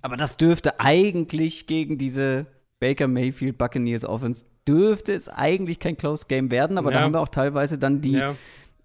aber 0.00 0.16
das 0.16 0.36
dürfte 0.36 0.78
eigentlich 0.78 1.66
gegen 1.66 1.98
diese 1.98 2.46
Baker 2.80 3.08
Mayfield 3.08 3.58
Buccaneers 3.58 4.04
Offense 4.04 4.46
dürfte 4.66 5.12
es 5.12 5.28
eigentlich 5.28 5.78
kein 5.78 5.96
Close 5.96 6.26
Game 6.28 6.50
werden, 6.50 6.78
aber 6.78 6.92
ja. 6.92 6.98
da 6.98 7.04
haben 7.04 7.14
wir 7.14 7.20
auch 7.20 7.28
teilweise 7.28 7.78
dann 7.78 8.00
die, 8.00 8.12
ja. 8.12 8.34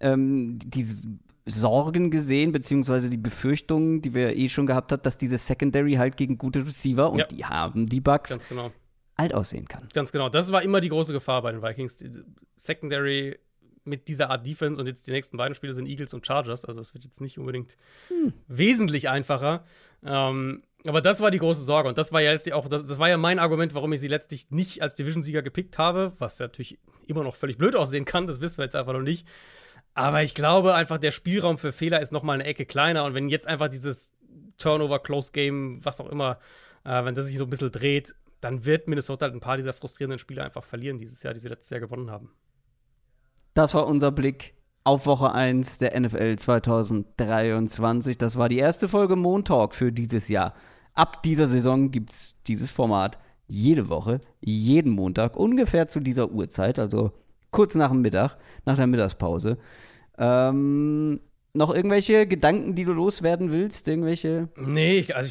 ähm, 0.00 0.58
die 0.58 0.84
Sorgen 1.46 2.10
gesehen, 2.10 2.52
beziehungsweise 2.52 3.10
die 3.10 3.18
Befürchtungen, 3.18 4.00
die 4.00 4.14
wir 4.14 4.36
eh 4.36 4.48
schon 4.48 4.66
gehabt 4.66 4.92
hat, 4.92 5.04
dass 5.04 5.18
diese 5.18 5.36
Secondary 5.36 5.94
halt 5.94 6.16
gegen 6.16 6.38
gute 6.38 6.66
Receiver 6.66 7.10
und 7.10 7.18
ja. 7.18 7.26
die 7.26 7.44
haben 7.44 7.86
die 7.86 8.00
Bugs 8.00 8.48
genau. 8.48 8.72
alt 9.16 9.34
aussehen 9.34 9.68
kann. 9.68 9.88
Ganz 9.92 10.10
genau. 10.10 10.30
Das 10.30 10.50
war 10.52 10.62
immer 10.62 10.80
die 10.80 10.88
große 10.88 11.12
Gefahr 11.12 11.42
bei 11.42 11.52
den 11.52 11.62
Vikings. 11.62 11.96
Die 11.98 12.10
Secondary 12.56 13.38
mit 13.84 14.08
dieser 14.08 14.30
Art 14.30 14.46
Defense 14.46 14.80
und 14.80 14.86
jetzt 14.86 15.06
die 15.06 15.10
nächsten 15.10 15.36
beiden 15.36 15.54
Spiele 15.54 15.74
sind 15.74 15.86
Eagles 15.86 16.14
und 16.14 16.26
Chargers, 16.26 16.64
also 16.64 16.80
es 16.80 16.94
wird 16.94 17.04
jetzt 17.04 17.20
nicht 17.20 17.38
unbedingt 17.38 17.76
hm. 18.08 18.32
wesentlich 18.48 19.10
einfacher. 19.10 19.64
Ähm, 20.02 20.62
Aber 20.86 21.00
das 21.00 21.20
war 21.20 21.30
die 21.30 21.38
große 21.38 21.62
Sorge. 21.62 21.88
Und 21.88 21.96
das 21.96 22.12
war 22.12 22.20
ja 22.20 22.32
letztlich 22.32 22.54
auch, 22.54 22.68
das, 22.68 22.86
das 22.86 22.98
war 22.98 23.08
ja 23.08 23.16
mein 23.16 23.38
Argument, 23.38 23.74
warum 23.74 23.92
ich 23.92 24.00
sie 24.00 24.08
letztlich 24.08 24.50
nicht 24.50 24.82
als 24.82 24.94
Division-Sieger 24.94 25.42
gepickt 25.42 25.78
habe, 25.78 26.12
was 26.18 26.38
natürlich 26.38 26.78
immer 27.06 27.22
noch 27.22 27.34
völlig 27.34 27.56
blöd 27.56 27.74
aussehen 27.74 28.04
kann, 28.04 28.26
das 28.26 28.40
wissen 28.40 28.58
wir 28.58 28.64
jetzt 28.64 28.76
einfach 28.76 28.92
noch 28.92 29.00
nicht. 29.00 29.26
Aber 29.94 30.22
ich 30.22 30.34
glaube 30.34 30.74
einfach, 30.74 30.98
der 30.98 31.10
Spielraum 31.10 31.56
für 31.56 31.72
Fehler 31.72 32.00
ist 32.00 32.12
noch 32.12 32.22
mal 32.22 32.34
eine 32.34 32.44
Ecke 32.44 32.66
kleiner. 32.66 33.04
Und 33.04 33.14
wenn 33.14 33.28
jetzt 33.28 33.46
einfach 33.46 33.68
dieses 33.68 34.12
Turnover, 34.58 34.98
Close 34.98 35.32
Game, 35.32 35.84
was 35.84 36.00
auch 36.00 36.10
immer, 36.10 36.38
äh, 36.84 37.04
wenn 37.04 37.14
das 37.14 37.26
sich 37.26 37.38
so 37.38 37.44
ein 37.44 37.50
bisschen 37.50 37.70
dreht, 37.70 38.14
dann 38.40 38.66
wird 38.66 38.88
Minnesota 38.88 39.26
halt 39.26 39.34
ein 39.34 39.40
paar 39.40 39.56
dieser 39.56 39.72
frustrierenden 39.72 40.18
Spiele 40.18 40.44
einfach 40.44 40.64
verlieren 40.64 40.98
dieses 40.98 41.22
Jahr, 41.22 41.32
die 41.32 41.40
sie 41.40 41.48
letztes 41.48 41.70
Jahr 41.70 41.80
gewonnen 41.80 42.10
haben. 42.10 42.30
Das 43.54 43.72
war 43.74 43.86
unser 43.86 44.10
Blick 44.10 44.54
auf 44.82 45.06
Woche 45.06 45.32
1 45.32 45.78
der 45.78 45.98
NFL 45.98 46.36
2023. 46.36 48.18
Das 48.18 48.36
war 48.36 48.50
die 48.50 48.58
erste 48.58 48.88
Folge 48.88 49.16
Montalk 49.16 49.74
für 49.74 49.92
dieses 49.92 50.28
Jahr. 50.28 50.54
Ab 50.94 51.22
dieser 51.22 51.46
Saison 51.46 51.90
gibt 51.90 52.10
es 52.10 52.36
dieses 52.46 52.70
Format 52.70 53.18
jede 53.46 53.88
Woche, 53.88 54.20
jeden 54.40 54.92
Montag, 54.92 55.36
ungefähr 55.36 55.88
zu 55.88 56.00
dieser 56.00 56.30
Uhrzeit, 56.30 56.78
also 56.78 57.12
kurz 57.50 57.74
nach 57.74 57.90
dem 57.90 58.00
Mittag, 58.00 58.36
nach 58.64 58.76
der 58.76 58.86
Mittagspause. 58.86 59.58
Ähm, 60.18 61.20
noch 61.52 61.74
irgendwelche 61.74 62.26
Gedanken, 62.26 62.74
die 62.74 62.84
du 62.84 62.92
loswerden 62.92 63.50
willst? 63.50 63.86
Irgendwelche? 63.88 64.48
Nee, 64.56 64.98
ich, 64.98 65.14
also 65.14 65.30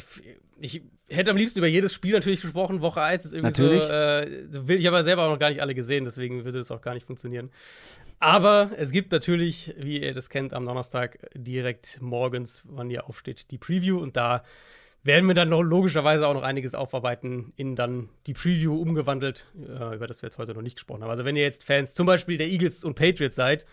ich, 0.60 0.82
ich 1.06 1.16
hätte 1.16 1.30
am 1.30 1.36
liebsten 1.36 1.58
über 1.58 1.68
jedes 1.68 1.92
Spiel 1.92 2.12
natürlich 2.12 2.40
gesprochen. 2.40 2.80
Woche 2.80 3.02
1 3.02 3.26
ist 3.26 3.34
irgendwie 3.34 3.50
natürlich. 3.50 3.82
so. 3.82 3.90
Äh, 3.90 4.68
will 4.68 4.78
ich 4.78 4.88
aber 4.88 5.04
selber 5.04 5.24
auch 5.24 5.30
noch 5.30 5.38
gar 5.38 5.50
nicht 5.50 5.60
alle 5.60 5.74
gesehen, 5.74 6.04
deswegen 6.04 6.44
würde 6.44 6.58
es 6.58 6.70
auch 6.70 6.80
gar 6.80 6.94
nicht 6.94 7.06
funktionieren. 7.06 7.50
Aber 8.20 8.70
es 8.76 8.90
gibt 8.90 9.12
natürlich, 9.12 9.74
wie 9.78 10.02
ihr 10.02 10.14
das 10.14 10.30
kennt, 10.30 10.54
am 10.54 10.64
Donnerstag 10.64 11.18
direkt 11.34 12.00
morgens, 12.00 12.64
wann 12.66 12.90
ihr 12.90 13.06
aufsteht, 13.06 13.50
die 13.50 13.58
Preview 13.58 13.98
und 13.98 14.16
da 14.16 14.42
werden 15.04 15.26
wir 15.26 15.34
dann 15.34 15.50
logischerweise 15.50 16.26
auch 16.26 16.34
noch 16.34 16.42
einiges 16.42 16.74
aufarbeiten 16.74 17.52
in 17.56 17.76
dann 17.76 18.08
die 18.26 18.32
Preview 18.32 18.80
umgewandelt, 18.80 19.46
äh, 19.56 19.94
über 19.94 20.06
das 20.06 20.22
wir 20.22 20.28
jetzt 20.28 20.38
heute 20.38 20.54
noch 20.54 20.62
nicht 20.62 20.76
gesprochen 20.76 21.02
haben. 21.02 21.10
Also 21.10 21.24
wenn 21.24 21.36
ihr 21.36 21.42
jetzt 21.42 21.62
Fans 21.62 21.94
zum 21.94 22.06
Beispiel 22.06 22.38
der 22.38 22.48
Eagles 22.48 22.84
und 22.84 22.94
Patriots 22.94 23.36
seid, 23.36 23.66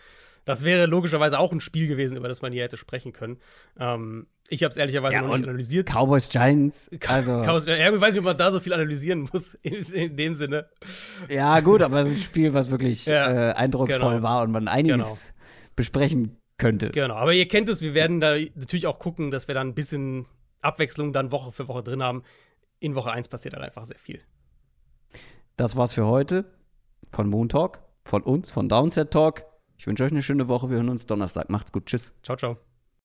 das 0.44 0.64
wäre 0.64 0.86
logischerweise 0.86 1.38
auch 1.38 1.52
ein 1.52 1.60
Spiel 1.60 1.88
gewesen, 1.88 2.16
über 2.16 2.28
das 2.28 2.42
man 2.42 2.52
hier 2.52 2.64
hätte 2.64 2.76
sprechen 2.76 3.12
können. 3.12 3.38
Ähm, 3.78 4.26
ich 4.48 4.62
habe 4.62 4.70
es 4.72 4.76
ehrlicherweise 4.76 5.14
ja, 5.14 5.22
noch 5.22 5.34
nicht 5.34 5.44
analysiert. 5.44 5.88
Cowboys 5.88 6.28
Giants, 6.28 6.90
also 7.06 7.42
Cowboys, 7.42 7.66
ja, 7.66 7.76
ich 7.76 8.00
weiß 8.00 8.12
nicht, 8.12 8.18
ob 8.18 8.24
man 8.24 8.36
da 8.36 8.52
so 8.52 8.60
viel 8.60 8.74
analysieren 8.74 9.28
muss 9.32 9.54
in, 9.62 9.74
in 9.92 10.16
dem 10.16 10.34
Sinne. 10.34 10.68
Ja, 11.30 11.60
gut, 11.60 11.80
aber 11.80 12.00
es 12.00 12.08
ist 12.08 12.12
ein 12.14 12.18
Spiel, 12.18 12.52
was 12.52 12.70
wirklich 12.70 13.06
ja, 13.06 13.50
äh, 13.50 13.54
eindrucksvoll 13.54 14.16
genau. 14.16 14.22
war 14.22 14.42
und 14.42 14.50
man 14.50 14.68
einiges 14.68 15.28
genau. 15.28 15.38
besprechen 15.76 16.36
könnte. 16.58 16.90
Genau, 16.90 17.14
aber 17.14 17.32
ihr 17.32 17.48
kennt 17.48 17.70
es, 17.70 17.80
wir 17.80 17.94
werden 17.94 18.20
da 18.20 18.36
natürlich 18.54 18.86
auch 18.86 18.98
gucken, 18.98 19.30
dass 19.30 19.48
wir 19.48 19.54
dann 19.54 19.68
ein 19.68 19.74
bisschen 19.74 20.26
Abwechslung 20.62 21.12
dann 21.12 21.32
Woche 21.32 21.52
für 21.52 21.68
Woche 21.68 21.82
drin 21.82 22.02
haben. 22.02 22.22
In 22.78 22.94
Woche 22.94 23.12
1 23.12 23.28
passiert 23.28 23.54
dann 23.54 23.62
einfach 23.62 23.84
sehr 23.84 23.98
viel. 23.98 24.20
Das 25.56 25.76
war's 25.76 25.92
für 25.92 26.06
heute 26.06 26.44
von 27.12 27.28
Moon 27.28 27.48
Talk, 27.48 27.80
von 28.04 28.22
uns, 28.22 28.50
von 28.50 28.68
Downset 28.68 29.10
Talk. 29.10 29.44
Ich 29.76 29.86
wünsche 29.86 30.04
euch 30.04 30.12
eine 30.12 30.22
schöne 30.22 30.48
Woche. 30.48 30.70
Wir 30.70 30.76
hören 30.78 30.88
uns 30.88 31.06
Donnerstag. 31.06 31.50
Macht's 31.50 31.72
gut. 31.72 31.86
Tschüss. 31.86 32.12
Ciao, 32.22 32.36
ciao. 32.36 32.71